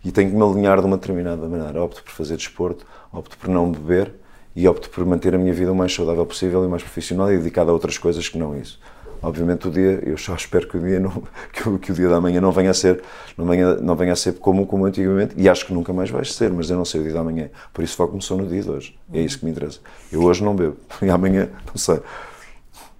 E 0.04 0.10
tenho 0.10 0.30
que 0.30 0.36
me 0.36 0.42
alinhar 0.42 0.80
de 0.80 0.86
uma 0.86 0.96
determinada 0.96 1.48
maneira. 1.48 1.82
Opto 1.82 2.02
por 2.02 2.12
fazer 2.12 2.36
desporto, 2.36 2.86
opto 3.12 3.38
por 3.38 3.48
não 3.48 3.70
beber 3.70 4.12
e 4.54 4.68
opto 4.68 4.90
por 4.90 5.04
manter 5.06 5.34
a 5.34 5.38
minha 5.38 5.52
vida 5.52 5.72
o 5.72 5.74
mais 5.74 5.94
saudável 5.94 6.26
possível 6.26 6.64
e 6.64 6.68
mais 6.68 6.82
profissional 6.82 7.32
e 7.32 7.38
dedicada 7.38 7.70
a 7.70 7.72
outras 7.74 7.96
coisas 7.96 8.28
que 8.28 8.38
não 8.38 8.56
isso. 8.56 8.78
Obviamente 9.22 9.68
o 9.68 9.70
dia, 9.70 10.02
eu 10.04 10.18
só 10.18 10.34
espero 10.36 10.68
que 10.68 10.76
o 10.76 10.80
dia, 10.80 10.98
não, 10.98 11.22
que, 11.52 11.68
o, 11.68 11.78
que 11.78 11.92
o 11.92 11.94
dia 11.94 12.08
da 12.08 12.20
manhã 12.20 12.40
não 12.40 12.50
venha 12.50 12.70
a 12.70 12.74
ser, 12.74 13.02
não 13.38 13.46
venha, 13.46 13.76
não 13.76 13.94
venha 13.94 14.12
a 14.12 14.16
ser 14.16 14.34
como, 14.34 14.66
como 14.66 14.84
antigamente 14.84 15.34
e 15.38 15.48
acho 15.48 15.64
que 15.64 15.72
nunca 15.72 15.92
mais 15.92 16.10
vai 16.10 16.24
ser, 16.24 16.52
mas 16.52 16.68
eu 16.68 16.76
não 16.76 16.84
sei 16.84 17.00
o 17.00 17.04
dia 17.04 17.12
da 17.12 17.22
manhã. 17.22 17.48
Por 17.72 17.84
isso 17.84 17.96
foco 17.96 18.10
começou 18.10 18.36
no 18.36 18.46
dia 18.46 18.62
de 18.62 18.70
hoje. 18.70 18.98
É 19.12 19.20
isso 19.20 19.38
que 19.38 19.44
me 19.44 19.52
interessa. 19.52 19.78
Eu 20.10 20.22
hoje 20.22 20.42
não 20.42 20.54
bebo 20.54 20.76
e 21.00 21.08
amanhã 21.08 21.48
não 21.66 21.76
sei. 21.76 22.00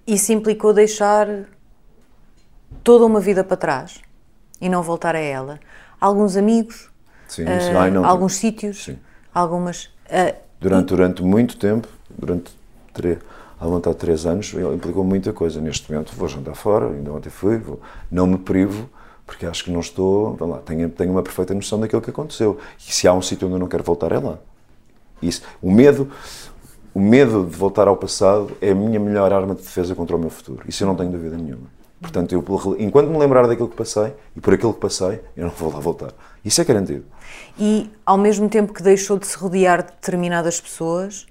Isso 0.06 0.32
implicou 0.32 0.72
deixar 0.72 1.28
toda 2.82 3.04
uma 3.04 3.20
vida 3.20 3.42
para 3.44 3.56
trás 3.56 4.00
e 4.60 4.68
não 4.68 4.82
voltar 4.82 5.14
a 5.14 5.20
ela. 5.20 5.58
Alguns 6.00 6.36
amigos, 6.36 6.90
sim, 7.28 7.44
sim. 7.44 7.72
Uh, 7.72 7.78
Ai, 7.78 7.90
não, 7.90 8.04
alguns 8.04 8.34
sítios, 8.34 8.84
sim. 8.84 8.98
algumas. 9.34 9.84
Uh, 10.06 10.34
durante, 10.60 10.84
e... 10.84 10.88
durante 10.88 11.22
muito 11.22 11.56
tempo, 11.56 11.88
durante 12.10 12.52
três, 12.92 13.18
à 13.60 13.66
vontade 13.66 13.96
de 13.96 14.00
três 14.00 14.26
anos, 14.26 14.52
implicou 14.74 15.04
muita 15.04 15.32
coisa. 15.32 15.60
Neste 15.60 15.90
momento 15.90 16.12
vou 16.16 16.28
jantar 16.28 16.54
fora, 16.54 16.88
ainda 16.88 17.12
ontem 17.12 17.30
fui, 17.30 17.58
vou, 17.58 17.80
não 18.10 18.26
me 18.26 18.38
privo, 18.38 18.88
porque 19.26 19.46
acho 19.46 19.64
que 19.64 19.70
não 19.70 19.80
estou. 19.80 20.36
Lá, 20.40 20.58
tenho, 20.58 20.88
tenho 20.90 21.12
uma 21.12 21.22
perfeita 21.22 21.54
noção 21.54 21.78
daquilo 21.78 22.02
que 22.02 22.10
aconteceu. 22.10 22.58
E 22.78 22.92
se 22.92 23.06
há 23.06 23.12
um 23.14 23.22
sítio 23.22 23.46
onde 23.46 23.56
eu 23.56 23.60
não 23.60 23.68
quero 23.68 23.84
voltar, 23.84 24.10
é 24.12 24.18
lá. 24.18 24.38
Isso, 25.22 25.42
o 25.62 25.70
medo, 25.70 26.10
o 26.92 27.00
medo 27.00 27.44
de 27.44 27.56
voltar 27.56 27.86
ao 27.86 27.96
passado 27.96 28.56
é 28.60 28.72
a 28.72 28.74
minha 28.74 28.98
melhor 28.98 29.32
arma 29.32 29.54
de 29.54 29.62
defesa 29.62 29.94
contra 29.94 30.16
o 30.16 30.18
meu 30.18 30.30
futuro. 30.30 30.64
Isso 30.66 30.82
eu 30.82 30.88
não 30.88 30.96
tenho 30.96 31.12
dúvida 31.12 31.36
nenhuma. 31.36 31.81
Portanto, 32.02 32.32
eu, 32.32 32.44
enquanto 32.80 33.08
me 33.08 33.16
lembrar 33.16 33.46
daquilo 33.46 33.68
que 33.68 33.76
passei 33.76 34.12
e 34.36 34.40
por 34.40 34.52
aquilo 34.52 34.74
que 34.74 34.80
passei, 34.80 35.20
eu 35.36 35.44
não 35.44 35.52
vou 35.52 35.72
lá 35.72 35.78
voltar. 35.78 36.12
Isso 36.44 36.60
é 36.60 36.64
garantido. 36.64 37.04
E, 37.58 37.88
ao 38.04 38.18
mesmo 38.18 38.48
tempo 38.48 38.74
que 38.74 38.82
deixou 38.82 39.18
de 39.18 39.26
se 39.26 39.38
rodear 39.38 39.82
de 39.82 39.92
determinadas 39.92 40.60
pessoas, 40.60 41.26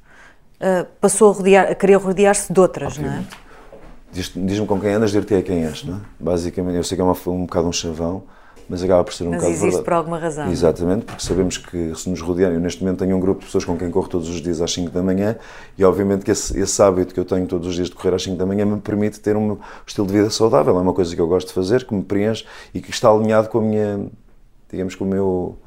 uh, 0.61 0.87
passou 1.01 1.31
a, 1.31 1.33
rodear, 1.35 1.69
a 1.69 1.75
querer 1.75 1.95
rodear-se 1.95 2.51
de 2.51 2.59
outras, 2.59 2.97
Obviamente. 2.97 3.29
não 3.29 3.37
é? 3.37 3.51
Diz-me 4.13 4.45
diz 4.45 4.59
com 4.61 4.79
quem 4.79 4.91
andas, 4.91 5.11
dir-te 5.11 5.35
é 5.35 5.41
quem 5.41 5.65
és, 5.65 5.83
não 5.83 5.97
é? 5.97 5.99
Basicamente, 6.19 6.77
eu 6.77 6.83
sei 6.83 6.95
que 6.95 7.01
é 7.01 7.03
uma, 7.03 7.15
um 7.27 7.45
bocado 7.45 7.67
um 7.67 7.71
chavão, 7.71 8.23
mas 8.71 8.81
acaba 8.81 9.03
por 9.03 9.13
ser 9.13 9.25
um 9.25 9.31
mas 9.31 9.41
bocado 9.41 9.53
existe 9.53 9.83
por 9.83 9.91
alguma 9.91 10.17
razão. 10.17 10.49
Exatamente, 10.49 11.03
porque 11.03 11.21
sabemos 11.21 11.57
que 11.57 11.93
se 11.93 12.09
nos 12.09 12.21
rodearem, 12.21 12.55
eu 12.55 12.61
neste 12.61 12.81
momento 12.81 12.99
tenho 12.99 13.17
um 13.17 13.19
grupo 13.19 13.41
de 13.41 13.47
pessoas 13.47 13.65
com 13.65 13.77
quem 13.77 13.91
corro 13.91 14.07
todos 14.07 14.29
os 14.29 14.41
dias 14.41 14.61
às 14.61 14.71
5 14.71 14.89
da 14.91 15.03
manhã 15.03 15.35
e 15.77 15.83
obviamente 15.83 16.23
que 16.23 16.31
esse, 16.31 16.57
esse 16.57 16.81
hábito 16.81 17.13
que 17.13 17.19
eu 17.19 17.25
tenho 17.25 17.45
todos 17.47 17.67
os 17.67 17.75
dias 17.75 17.89
de 17.89 17.95
correr 17.95 18.15
às 18.15 18.23
5 18.23 18.37
da 18.37 18.45
manhã 18.45 18.65
me 18.65 18.79
permite 18.79 19.19
ter 19.19 19.35
um 19.35 19.57
estilo 19.85 20.07
de 20.07 20.13
vida 20.13 20.29
saudável, 20.29 20.77
é 20.77 20.81
uma 20.81 20.93
coisa 20.93 21.13
que 21.13 21.19
eu 21.19 21.27
gosto 21.27 21.49
de 21.49 21.53
fazer, 21.53 21.83
que 21.83 21.93
me 21.93 22.01
preenche 22.01 22.45
e 22.73 22.79
que 22.79 22.91
está 22.91 23.09
alinhado 23.09 23.49
com 23.49 23.57
a 23.57 23.61
minha, 23.61 24.05
digamos, 24.69 24.95
com 24.95 25.03
o 25.03 25.07
meu 25.07 25.57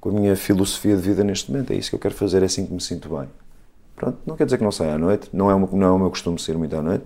com 0.00 0.08
a 0.08 0.12
minha 0.12 0.34
filosofia 0.34 0.96
de 0.96 1.02
vida 1.02 1.22
neste 1.22 1.52
momento, 1.52 1.70
é 1.74 1.76
isso 1.76 1.90
que 1.90 1.96
eu 1.96 2.00
quero 2.00 2.14
fazer, 2.14 2.42
é 2.42 2.46
assim 2.46 2.64
que 2.64 2.72
me 2.72 2.80
sinto 2.80 3.14
bem. 3.14 3.28
Pronto, 3.94 4.16
não 4.26 4.36
quer 4.36 4.46
dizer 4.46 4.56
que 4.56 4.64
não 4.64 4.72
saia 4.72 4.94
à 4.94 4.98
noite, 4.98 5.28
não 5.34 5.50
é, 5.50 5.54
uma, 5.54 5.68
não 5.70 5.86
é 5.86 5.90
o 5.90 5.98
meu 5.98 6.08
costume 6.08 6.38
sair 6.38 6.56
muito 6.56 6.74
à 6.74 6.80
noite, 6.80 7.04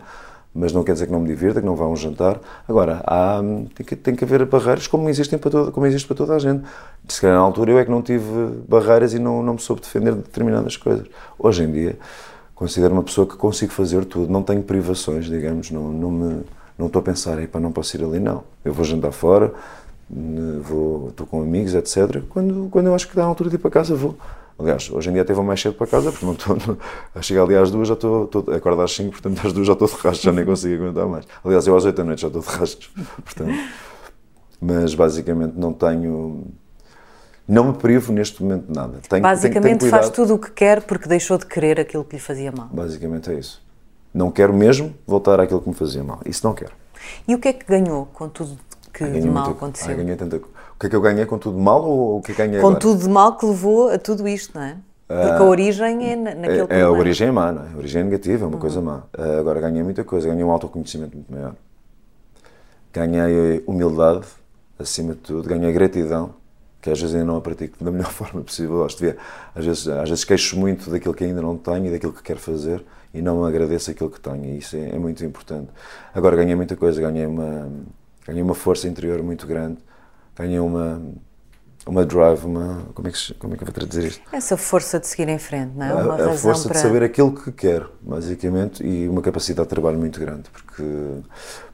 mas 0.57 0.73
não 0.73 0.83
quer 0.83 0.95
dizer 0.95 1.07
que 1.07 1.13
não 1.13 1.21
me 1.21 1.29
divirta, 1.29 1.61
que 1.61 1.67
não 1.67 1.77
vá 1.77 1.85
a 1.85 1.89
um 1.89 1.95
jantar. 1.95 2.41
Agora, 2.67 3.03
há, 3.07 3.41
tem, 3.75 3.87
que, 3.87 3.95
tem 3.95 4.17
que 4.17 4.25
haver 4.25 4.47
barreiras 4.47 4.87
como 4.87 5.09
existem 5.11 5.39
para 5.39 5.51
toda, 5.51 5.71
como 5.71 5.85
existe 5.85 6.09
para 6.09 6.17
toda 6.17 6.35
a 6.35 6.39
gente. 6.39 6.65
Se 7.07 7.21
calhar 7.21 7.37
na 7.37 7.43
altura 7.43 7.73
eu 7.73 7.79
é 7.79 7.85
que 7.85 7.91
não 7.91 8.01
tive 8.01 8.25
barreiras 8.67 9.13
e 9.13 9.19
não, 9.19 9.43
não 9.43 9.55
me 9.55 9.61
soube 9.61 9.83
defender 9.83 10.15
de 10.15 10.23
determinadas 10.23 10.77
coisas. 10.77 11.07
Hoje 11.39 11.63
em 11.63 11.71
dia, 11.71 11.99
considero 12.55 12.95
uma 12.95 13.03
pessoa 13.03 13.27
que 13.27 13.37
consigo 13.37 13.71
fazer 13.71 14.07
tudo, 14.07 14.33
não 14.33 14.43
tenho 14.43 14.63
privações, 14.63 15.27
digamos, 15.27 15.71
não, 15.71 15.93
não, 15.93 16.11
me, 16.11 16.43
não 16.79 16.87
estou 16.87 17.01
a 17.01 17.03
pensar, 17.03 17.37
para 17.49 17.61
não 17.61 17.71
posso 17.71 17.95
ir 17.95 18.03
ali, 18.03 18.19
não. 18.19 18.43
Eu 18.65 18.73
vou 18.73 18.83
jantar 18.83 19.13
fora, 19.13 19.53
vou, 20.63 21.11
estou 21.11 21.27
com 21.27 21.43
amigos, 21.43 21.75
etc. 21.75 22.23
Quando, 22.31 22.69
quando 22.71 22.87
eu 22.87 22.95
acho 22.95 23.07
que 23.09 23.15
dá 23.15 23.25
a 23.25 23.27
altura 23.27 23.51
de 23.51 23.57
ir 23.57 23.59
para 23.59 23.71
casa, 23.71 23.95
vou. 23.95 24.17
Aliás, 24.59 24.91
hoje 24.91 25.11
em 25.11 25.13
dia 25.13 25.23
até 25.23 25.35
vou 25.35 25.45
mais 25.45 25.61
cedo 25.61 25.75
para 25.75 25.87
casa, 25.87 26.11
porque 26.11 26.25
não 26.25 26.33
estou, 26.33 26.57
a 27.15 27.21
chegar 27.21 27.43
ali 27.43 27.57
às 27.57 27.71
duas 27.71 27.89
já 27.89 27.95
estou, 27.95 28.25
estou 28.25 28.55
acordo 28.55 28.81
às 28.81 28.93
cinco, 28.93 29.11
portanto 29.11 29.47
às 29.47 29.53
duas 29.53 29.67
já 29.67 29.75
estou 29.75 29.87
de 29.87 29.95
rastro, 29.95 30.25
já 30.25 30.33
nem 30.33 30.45
consigo 30.45 30.83
aguentar 30.83 31.07
mais. 31.07 31.27
Aliás, 31.45 31.67
eu 31.67 31.77
às 31.77 31.85
oito 31.85 31.97
da 31.97 32.05
noite 32.05 32.23
já 32.23 32.29
estou 32.29 32.41
de 32.41 32.49
rastros, 32.49 32.91
portanto. 33.23 33.55
Mas 34.59 34.95
basicamente 34.95 35.53
não 35.57 35.75
tenho, 35.75 36.47
não 37.47 37.65
me 37.65 37.73
privo 37.75 38.13
neste 38.13 38.43
momento 38.43 38.67
de 38.67 38.75
nada. 38.75 38.99
Tenho, 39.07 39.23
basicamente 39.23 39.63
tenho, 39.63 39.79
tenho 39.79 39.91
faz 39.91 40.09
tudo 40.09 40.35
o 40.35 40.39
que 40.39 40.51
quer 40.51 40.83
porque 40.83 41.07
deixou 41.07 41.37
de 41.37 41.45
querer 41.45 41.79
aquilo 41.79 42.03
que 42.05 42.17
lhe 42.17 42.23
fazia 42.23 42.51
mal. 42.51 42.69
Basicamente 42.73 43.31
é 43.31 43.35
isso. 43.35 43.63
Não 44.15 44.31
quero 44.31 44.55
mesmo 44.55 44.95
voltar 45.07 45.39
àquilo 45.39 45.61
que 45.61 45.69
me 45.69 45.75
fazia 45.75 46.03
mal. 46.03 46.21
Isso 46.25 46.47
não 46.47 46.55
quero. 46.55 46.73
E 47.29 47.35
o 47.35 47.39
que 47.39 47.49
é 47.49 47.53
que 47.53 47.67
ganhou 47.67 48.07
com 48.07 48.31
tudo 48.31 48.59
que 48.93 49.05
de 49.05 49.29
mal 49.29 49.45
muito, 49.45 49.59
aconteceu? 49.59 49.91
Ai, 49.91 49.97
ganhei 49.97 50.17
tanta 50.17 50.41
o 50.77 50.79
que 50.79 50.87
é 50.87 50.91
que 50.91 50.97
eu 50.97 51.01
ganhei 51.01 51.25
com 51.25 51.39
tudo 51.39 51.57
de 51.57 51.63
mal 51.63 51.83
ou 51.83 52.19
o 52.19 52.23
que 52.23 52.35
ganhei 52.35 52.61
Com 52.61 52.67
agora? 52.67 52.81
tudo 52.81 53.01
de 53.01 53.09
mal 53.09 53.37
que 53.39 53.47
levou 53.47 53.89
a 53.89 53.99
tudo 53.99 54.29
isto, 54.29 54.55
não 54.55 54.63
é? 54.63 54.77
Porque 55.09 55.23
a 55.23 55.39
ah, 55.39 55.45
origem 55.45 56.13
é 56.13 56.17
naquele 56.17 56.67
é, 56.69 56.81
é, 56.81 56.83
a 56.83 56.91
origem 56.91 57.29
é 57.29 57.31
má, 57.31 57.51
não 57.51 57.63
é? 57.63 57.69
A 57.73 57.77
origem 57.79 58.03
é 58.03 58.05
negativa, 58.05 58.45
é 58.45 58.47
uma 58.47 58.55
uhum. 58.55 58.61
coisa 58.61 58.81
má. 58.83 59.05
Uh, 59.17 59.41
agora 59.41 59.61
ganhei 59.61 59.83
muita 59.83 60.05
coisa, 60.05 60.29
ganhei 60.29 60.45
um 60.45 60.51
autoconhecimento 60.51 61.17
muito 61.17 61.33
maior. 61.33 61.55
Ganhei 62.93 63.63
humildade, 63.67 64.27
acima 64.79 65.15
de 65.15 65.21
tudo, 65.21 65.49
ganhei 65.49 65.73
gratidão, 65.73 66.35
que 66.83 66.91
às 66.91 67.01
vezes 67.01 67.15
ainda 67.15 67.27
não 67.27 67.37
a 67.37 67.41
pratico 67.41 67.83
da 67.83 67.91
melhor 67.91 68.11
forma 68.13 68.43
possível. 68.43 68.79
Gosto 68.79 68.99
de 68.99 69.07
ver, 69.07 69.17
às 69.55 69.65
vezes, 69.65 69.89
às 69.89 70.09
vezes 70.11 70.25
queixo 70.25 70.59
muito 70.59 70.91
daquilo 70.91 71.15
que 71.15 71.25
ainda 71.25 71.41
não 71.41 71.57
tenho 71.57 71.87
e 71.87 71.91
daquilo 71.91 72.13
que 72.13 72.23
quero 72.23 72.41
fazer 72.41 72.85
e 73.15 73.23
não 73.23 73.47
agradeço 73.47 73.91
aquilo 73.91 74.11
que 74.11 74.21
tenho, 74.21 74.45
e 74.45 74.59
isso 74.59 74.77
é, 74.77 74.91
é 74.91 74.99
muito 74.99 75.25
importante. 75.25 75.69
Agora 76.15 76.37
ganhei 76.37 76.55
muita 76.55 76.77
coisa, 76.77 77.01
ganhei 77.01 77.25
uma, 77.25 77.71
ganhei 78.27 78.43
uma 78.43 78.55
força 78.55 78.87
interior 78.87 79.23
muito 79.23 79.47
grande 79.47 79.79
ganhei 80.37 80.59
uma 80.59 81.01
uma 81.87 82.05
drive, 82.05 82.45
uma 82.45 82.83
como 82.95 83.07
é 83.07 83.13
que 83.13 83.35
como 83.35 83.55
é 83.55 83.57
que 83.57 83.63
eu 83.63 83.67
vou 83.67 83.75
traduzir 83.75 84.05
isto? 84.07 84.23
Essa 84.33 84.57
força 84.57 84.99
de 84.99 85.07
seguir 85.07 85.29
em 85.29 85.39
frente, 85.39 85.73
não 85.77 85.87
é? 85.87 85.95
Uma 85.95 86.15
a, 86.15 86.33
a 86.33 86.35
força 86.35 86.69
para... 86.69 86.77
de 86.77 86.83
saber 86.83 87.03
aquilo 87.05 87.33
que 87.33 87.53
quero, 87.53 87.93
basicamente, 88.01 88.85
e 88.85 89.09
uma 89.09 89.23
capacidade 89.23 89.69
de 89.69 89.71
trabalho 89.71 89.97
muito 89.99 90.19
grande, 90.19 90.51
porque 90.51 90.83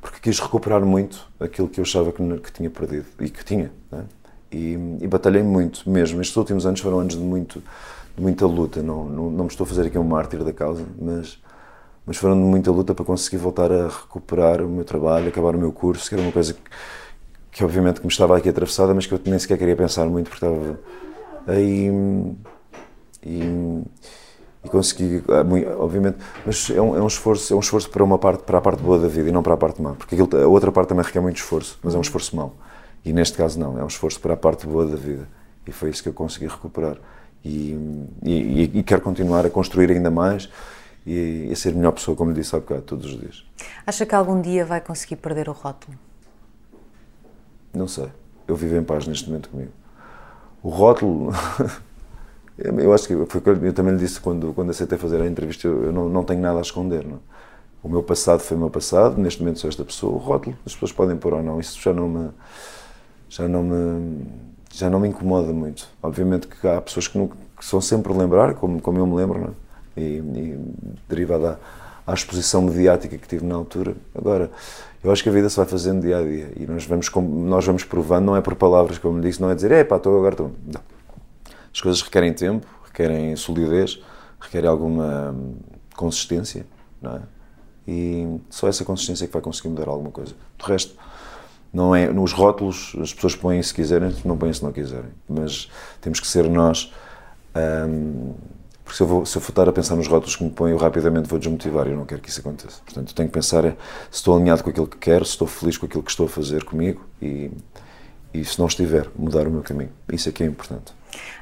porque 0.00 0.20
quis 0.20 0.38
recuperar 0.38 0.84
muito 0.84 1.26
aquilo 1.40 1.68
que 1.68 1.80
eu 1.80 1.82
achava 1.82 2.12
que, 2.12 2.22
que 2.38 2.52
tinha 2.52 2.68
perdido 2.68 3.06
e 3.20 3.30
que 3.30 3.44
tinha, 3.44 3.72
é? 3.92 4.02
e, 4.50 4.98
e 5.00 5.08
batalhei 5.08 5.42
muito 5.42 5.88
mesmo. 5.88 6.20
Estes 6.20 6.36
últimos 6.36 6.66
anos 6.66 6.80
foram 6.80 7.00
anos 7.00 7.14
de 7.14 7.20
muito 7.20 7.62
de 8.14 8.22
muita 8.22 8.46
luta. 8.46 8.82
Não, 8.82 9.06
não, 9.06 9.30
não 9.30 9.44
me 9.44 9.50
estou 9.50 9.64
a 9.64 9.66
fazer 9.66 9.86
aqui 9.86 9.98
um 9.98 10.04
mártir 10.04 10.44
da 10.44 10.52
causa, 10.52 10.84
mas 11.00 11.40
mas 12.04 12.16
foram 12.16 12.34
de 12.34 12.42
muita 12.42 12.70
luta 12.70 12.94
para 12.94 13.04
conseguir 13.04 13.36
voltar 13.36 13.70
a 13.70 13.86
recuperar 13.86 14.60
o 14.60 14.68
meu 14.68 14.84
trabalho, 14.84 15.28
acabar 15.28 15.54
o 15.54 15.58
meu 15.58 15.72
curso, 15.72 16.08
que 16.08 16.14
era 16.16 16.22
uma 16.22 16.32
coisa 16.32 16.52
que 16.52 16.60
que 17.52 17.62
obviamente 17.62 18.00
que 18.00 18.06
me 18.06 18.10
estava 18.10 18.36
aqui 18.36 18.48
atravessada, 18.48 18.94
mas 18.94 19.06
que 19.06 19.12
eu 19.12 19.20
nem 19.26 19.38
sequer 19.38 19.58
queria 19.58 19.76
pensar 19.76 20.06
muito 20.06 20.30
porque 20.30 20.44
estava 20.44 20.80
aí 21.46 21.90
e, 23.22 23.82
e 24.64 24.68
consegui, 24.68 25.22
ah, 25.28 25.44
obviamente, 25.78 26.16
mas 26.46 26.70
é 26.70 26.80
um, 26.80 26.96
é 26.96 27.02
um, 27.02 27.06
esforço, 27.06 27.52
é 27.52 27.56
um 27.56 27.60
esforço 27.60 27.90
para 27.90 28.02
uma 28.02 28.18
parte, 28.18 28.42
para 28.44 28.58
a 28.58 28.60
parte 28.60 28.82
boa 28.82 28.98
da 28.98 29.06
vida 29.06 29.28
e 29.28 29.32
não 29.32 29.42
para 29.42 29.52
a 29.52 29.56
parte 29.56 29.82
má, 29.82 29.92
porque 29.92 30.14
aquilo, 30.14 30.42
a 30.42 30.46
outra 30.46 30.72
parte 30.72 30.88
também 30.88 31.04
requer 31.04 31.20
muito 31.20 31.36
esforço, 31.36 31.78
mas 31.82 31.94
é 31.94 31.98
um 31.98 32.00
esforço 32.00 32.34
mau. 32.34 32.56
E 33.04 33.12
neste 33.12 33.36
caso 33.36 33.60
não, 33.60 33.78
é 33.78 33.84
um 33.84 33.88
esforço 33.88 34.18
para 34.18 34.34
a 34.34 34.36
parte 34.36 34.66
boa 34.66 34.86
da 34.86 34.96
vida. 34.96 35.28
E 35.66 35.72
foi 35.72 35.90
isso 35.90 36.02
que 36.02 36.08
eu 36.08 36.12
consegui 36.12 36.46
recuperar. 36.46 36.96
E, 37.44 37.76
e, 38.22 38.70
e 38.78 38.82
quero 38.82 39.02
continuar 39.02 39.44
a 39.44 39.50
construir 39.50 39.90
ainda 39.90 40.10
mais 40.10 40.48
e, 41.04 41.48
a 41.52 41.56
ser 41.56 41.74
melhor 41.74 41.92
pessoa, 41.92 42.16
como 42.16 42.30
lhe 42.30 42.40
disse 42.40 42.54
há 42.54 42.60
bocado, 42.60 42.82
todos 42.82 43.06
os 43.06 43.20
dias. 43.20 43.44
Acha 43.84 44.06
que 44.06 44.14
algum 44.14 44.40
dia 44.40 44.64
vai 44.64 44.80
conseguir 44.80 45.16
perder 45.16 45.48
o 45.48 45.52
rótulo? 45.52 45.98
Não 47.74 47.88
sei. 47.88 48.08
Eu 48.46 48.56
vivo 48.56 48.76
em 48.76 48.82
paz 48.82 49.06
neste 49.06 49.28
momento 49.28 49.48
comigo. 49.48 49.70
O 50.62 50.68
rótulo. 50.68 51.32
eu 52.58 52.92
acho 52.92 53.08
que 53.08 53.14
foi 53.26 53.42
eu 53.62 53.72
também 53.72 53.94
lhe 53.94 53.98
disse 53.98 54.20
quando, 54.20 54.52
quando 54.52 54.70
aceitei 54.70 54.98
fazer 54.98 55.20
a 55.20 55.26
entrevista. 55.26 55.66
Eu, 55.66 55.92
não, 55.92 56.08
não 56.08 56.24
tenho 56.24 56.40
nada 56.40 56.58
a 56.58 56.62
esconder. 56.62 57.04
Não? 57.06 57.18
O 57.82 57.88
meu 57.88 58.02
passado 58.02 58.40
foi 58.40 58.56
o 58.56 58.60
meu 58.60 58.70
passado, 58.70 59.20
neste 59.20 59.40
momento 59.40 59.58
sou 59.58 59.68
esta 59.68 59.84
pessoa. 59.84 60.12
O 60.12 60.18
rótulo, 60.18 60.56
as 60.64 60.72
pessoas 60.72 60.92
podem 60.92 61.16
pôr 61.16 61.34
ou 61.34 61.42
não. 61.42 61.58
Isso 61.58 61.80
já 61.80 61.92
não 61.92 62.08
me. 62.08 62.30
Já 63.28 63.48
não 63.48 63.62
me. 63.62 64.26
Já 64.72 64.88
não 64.88 65.00
me 65.00 65.08
incomoda 65.08 65.52
muito. 65.52 65.88
Obviamente 66.02 66.46
que 66.46 66.66
há 66.66 66.80
pessoas 66.80 67.08
que, 67.08 67.18
não, 67.18 67.28
que 67.28 67.64
são 67.64 67.80
sempre 67.80 68.12
lembrar, 68.12 68.54
como, 68.54 68.80
como 68.80 68.98
eu 68.98 69.06
me 69.06 69.14
lembro, 69.14 69.38
não? 69.40 69.48
É? 69.48 69.72
e, 69.96 70.18
e 70.18 70.74
derivada 71.08 71.58
à 72.06 72.14
exposição 72.14 72.62
mediática 72.62 73.16
que 73.16 73.28
tive 73.28 73.44
na 73.44 73.54
altura. 73.54 73.94
Agora, 74.14 74.50
eu 75.02 75.10
acho 75.10 75.22
que 75.22 75.28
a 75.28 75.32
vida 75.32 75.48
se 75.48 75.56
vai 75.56 75.66
fazendo 75.66 76.02
dia 76.02 76.18
a 76.18 76.22
dia 76.22 76.52
e 76.56 76.66
nós 76.66 76.84
vamos, 76.86 77.10
nós 77.10 77.64
vamos 77.64 77.84
provando, 77.84 78.24
não 78.24 78.36
é 78.36 78.40
por 78.40 78.54
palavras, 78.54 78.98
como 78.98 79.20
disse, 79.20 79.40
não 79.40 79.50
é 79.50 79.54
dizer, 79.54 79.72
é 79.72 79.84
pá, 79.84 79.96
estou 79.96 80.16
agora, 80.16 80.34
estou. 80.34 80.52
Não. 80.66 80.80
As 81.72 81.80
coisas 81.80 82.02
requerem 82.02 82.32
tempo, 82.32 82.66
requerem 82.84 83.34
solidez, 83.34 84.00
requerem 84.40 84.68
alguma 84.68 85.32
hum, 85.32 85.54
consistência, 85.96 86.66
não 87.00 87.16
é? 87.16 87.20
E 87.86 88.38
só 88.48 88.68
essa 88.68 88.84
consistência 88.84 89.24
é 89.24 89.26
que 89.26 89.32
vai 89.32 89.42
conseguir 89.42 89.68
mudar 89.68 89.88
alguma 89.88 90.10
coisa. 90.10 90.34
Do 90.56 90.64
resto, 90.64 90.94
não 91.72 91.96
é, 91.96 92.12
nos 92.12 92.32
rótulos 92.32 92.94
as 93.00 93.12
pessoas 93.12 93.34
põem 93.34 93.62
se 93.62 93.72
quiserem, 93.72 94.14
não 94.24 94.36
põem 94.36 94.52
se 94.52 94.62
não 94.62 94.72
quiserem, 94.72 95.10
mas 95.28 95.68
temos 96.00 96.20
que 96.20 96.26
ser 96.26 96.48
nós, 96.48 96.92
hum, 97.88 98.34
Porque 98.92 98.98
se 98.98 99.02
eu, 99.02 99.06
vou, 99.06 99.24
se 99.24 99.38
eu 99.38 99.40
for 99.40 99.52
estar 99.52 99.66
a 99.66 99.72
pensar 99.72 99.96
nos 99.96 100.06
rótulos 100.06 100.36
que 100.36 100.44
me 100.44 100.50
põem, 100.50 100.72
eu 100.72 100.76
rapidamente 100.76 101.26
vou 101.26 101.38
desmotivar 101.38 101.86
e 101.86 101.92
eu 101.92 101.96
não 101.96 102.04
quero 102.04 102.20
que 102.20 102.28
isso 102.28 102.40
aconteça. 102.40 102.82
Portanto, 102.84 103.14
tenho 103.14 103.26
que 103.26 103.32
pensar 103.32 103.64
é, 103.64 103.70
se 104.10 104.18
estou 104.18 104.36
alinhado 104.36 104.62
com 104.62 104.68
aquilo 104.68 104.86
que 104.86 104.98
quero, 104.98 105.24
se 105.24 105.30
estou 105.30 105.48
feliz 105.48 105.78
com 105.78 105.86
aquilo 105.86 106.02
que 106.02 106.10
estou 106.10 106.26
a 106.26 106.28
fazer 106.28 106.62
comigo 106.64 107.02
e, 107.20 107.50
e 108.34 108.44
se 108.44 108.58
não 108.58 108.66
estiver, 108.66 109.08
mudar 109.16 109.46
o 109.46 109.50
meu 109.50 109.62
caminho. 109.62 109.88
Isso 110.12 110.28
é 110.28 110.32
que 110.32 110.42
é 110.42 110.46
importante. 110.46 110.92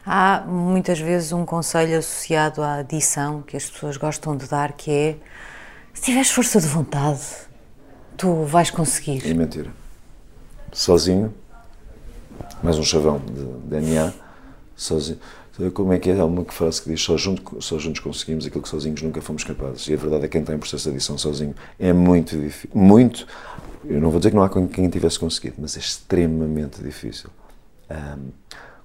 Há 0.06 0.44
muitas 0.46 1.00
vezes 1.00 1.32
um 1.32 1.44
conselho 1.44 1.98
associado 1.98 2.62
à 2.62 2.74
adição 2.76 3.42
que 3.42 3.56
as 3.56 3.68
pessoas 3.68 3.96
gostam 3.96 4.36
de 4.36 4.46
dar, 4.46 4.70
que 4.70 4.88
é 4.88 5.16
se 5.92 6.02
tiveres 6.02 6.30
força 6.30 6.60
de 6.60 6.68
vontade, 6.68 7.20
tu 8.16 8.44
vais 8.44 8.70
conseguir. 8.70 9.28
É 9.28 9.34
mentira. 9.34 9.72
Sozinho, 10.72 11.34
mais 12.62 12.78
um 12.78 12.84
chavão 12.84 13.18
de 13.18 13.42
DNA, 13.68 14.12
sozinho 14.76 15.18
como 15.72 15.92
é 15.92 15.98
que 15.98 16.10
é? 16.10 16.22
Uma 16.22 16.44
frase 16.44 16.82
que 16.82 16.90
diz: 16.90 17.02
só, 17.02 17.16
junto, 17.16 17.60
só 17.60 17.78
juntos 17.78 18.00
conseguimos 18.00 18.46
aquilo 18.46 18.62
que 18.62 18.68
sozinhos 18.68 19.02
nunca 19.02 19.20
fomos 19.20 19.44
capazes. 19.44 19.88
E 19.88 19.94
a 19.94 19.96
verdade 19.96 20.24
é 20.24 20.28
que 20.28 20.32
quem 20.32 20.40
está 20.40 20.54
em 20.54 20.58
processo 20.58 20.84
de 20.84 20.96
adição 20.96 21.18
sozinho 21.18 21.54
é 21.78 21.92
muito 21.92 22.36
difícil. 22.38 22.70
Muito. 22.74 23.26
Eu 23.84 24.00
não 24.00 24.10
vou 24.10 24.20
dizer 24.20 24.30
que 24.30 24.36
não 24.36 24.42
há 24.42 24.48
quem 24.48 24.88
tivesse 24.88 25.18
conseguido, 25.18 25.56
mas 25.58 25.76
é 25.76 25.80
extremamente 25.80 26.82
difícil. 26.82 27.30
Um, 27.90 28.30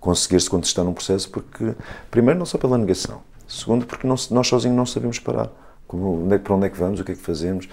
Conseguir-se 0.05 0.47
quando 0.47 0.65
está 0.65 0.83
num 0.83 0.93
processo, 0.93 1.27
porque, 1.31 1.73
primeiro, 2.11 2.37
não 2.37 2.45
só 2.45 2.59
pela 2.59 2.77
negação, 2.77 3.23
segundo, 3.47 3.87
porque 3.87 4.05
não, 4.05 4.13
nós 4.29 4.47
sozinhos 4.47 4.77
não 4.77 4.85
sabemos 4.85 5.17
parar. 5.17 5.49
Como, 5.87 6.23
onde 6.25 6.35
é, 6.35 6.37
para 6.37 6.53
onde 6.53 6.67
é 6.67 6.69
que 6.69 6.77
vamos, 6.77 6.99
o 6.99 7.03
que 7.03 7.13
é 7.13 7.15
que 7.15 7.21
fazemos. 7.21 7.67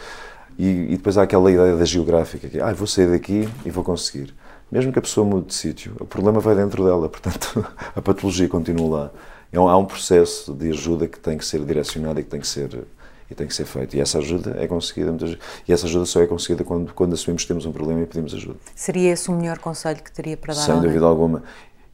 E, 0.59 0.67
e 0.67 0.97
depois 0.97 1.19
há 1.19 1.25
aquela 1.25 1.53
ideia 1.53 1.77
da 1.77 1.85
geográfica, 1.85 2.49
que 2.49 2.59
ah, 2.59 2.73
vou 2.73 2.87
sair 2.87 3.11
daqui 3.11 3.47
e 3.67 3.71
vou 3.71 3.85
conseguir 3.85 4.35
mesmo 4.73 4.91
que 4.91 4.99
a 4.99 5.03
pessoa 5.03 5.27
mude 5.27 5.49
de 5.49 5.55
sítio, 5.55 5.95
o 6.01 6.07
problema 6.07 6.41
vai 6.41 6.57
dentro 6.57 6.83
dela, 6.83 7.07
portanto, 7.07 7.65
a 7.95 8.01
patologia 8.01 8.49
continua 8.49 8.99
lá. 8.99 9.11
É 9.53 9.59
há 9.59 9.77
um 9.77 9.85
processo 9.85 10.55
de 10.55 10.71
ajuda 10.71 11.07
que 11.07 11.21
tem 11.21 11.37
que 11.37 11.45
ser 11.45 11.63
direcionado 11.63 12.19
e 12.19 12.25
que 12.25 12.31
tem 12.31 12.41
que 12.41 12.47
ser 12.47 12.87
e 13.31 13.35
tem 13.35 13.47
que 13.47 13.55
ser 13.55 13.65
feito. 13.65 13.97
E 13.97 14.01
essa 14.01 14.19
ajuda 14.19 14.57
é 14.59 14.67
conseguida 14.67 15.11
muitas. 15.11 15.37
E 15.67 15.73
essa 15.73 15.87
ajuda 15.87 16.07
só 16.07 16.23
é 16.23 16.27
conseguida 16.27 16.65
quando, 16.65 16.93
quando 16.95 17.13
assumimos 17.15 17.43
que 17.43 17.49
temos 17.49 17.67
um 17.67 17.73
problema 17.73 18.01
e 18.01 18.07
pedimos 18.07 18.35
ajuda. 18.35 18.57
Seria 18.75 19.11
esse 19.11 19.31
o 19.31 19.35
melhor 19.35 19.59
conselho 19.59 20.03
que 20.03 20.13
teria 20.13 20.37
para 20.37 20.55
dar? 20.55 20.61
Sem 20.61 20.81
dúvida 20.81 21.05
alguma. 21.05 21.43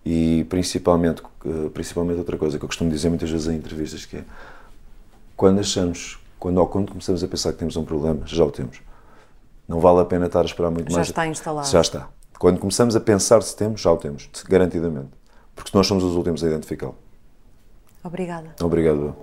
E 0.04 0.44
principalmente, 0.48 1.22
eh, 1.44 1.68
principalmente 1.72 2.18
outra 2.18 2.36
coisa 2.36 2.58
que 2.58 2.64
eu 2.64 2.68
costumo 2.68 2.90
dizer 2.90 3.08
muitas 3.08 3.30
vezes 3.30 3.46
em 3.48 3.56
entrevistas 3.56 4.04
que 4.04 4.18
é 4.18 4.24
quando 5.36 5.60
achamos, 5.60 6.18
quando, 6.38 6.58
ou 6.58 6.66
quando 6.66 6.90
começamos 6.90 7.22
a 7.22 7.28
pensar 7.28 7.52
que 7.52 7.58
temos 7.58 7.76
um 7.76 7.84
problema, 7.84 8.22
já 8.26 8.44
o 8.44 8.50
temos. 8.50 8.80
Não 9.68 9.80
vale 9.80 10.00
a 10.00 10.04
pena 10.04 10.26
estar 10.26 10.42
a 10.42 10.44
esperar 10.44 10.70
muito 10.70 10.90
já 10.90 10.96
mais. 10.96 11.06
Já 11.08 11.12
está 11.12 11.26
instalado. 11.26 11.68
Já 11.68 11.80
está. 11.80 12.08
Quando 12.38 12.60
começamos 12.60 12.94
a 12.94 13.00
pensar 13.00 13.42
se 13.42 13.56
temos, 13.56 13.80
já 13.80 13.92
o 13.92 13.96
temos, 13.96 14.30
garantidamente. 14.48 15.10
Porque 15.56 15.76
nós 15.76 15.86
somos 15.86 16.04
os 16.04 16.14
últimos 16.14 16.44
a 16.44 16.46
identificá-lo. 16.46 16.94
Obrigada. 18.04 18.54
Obrigado. 18.62 19.16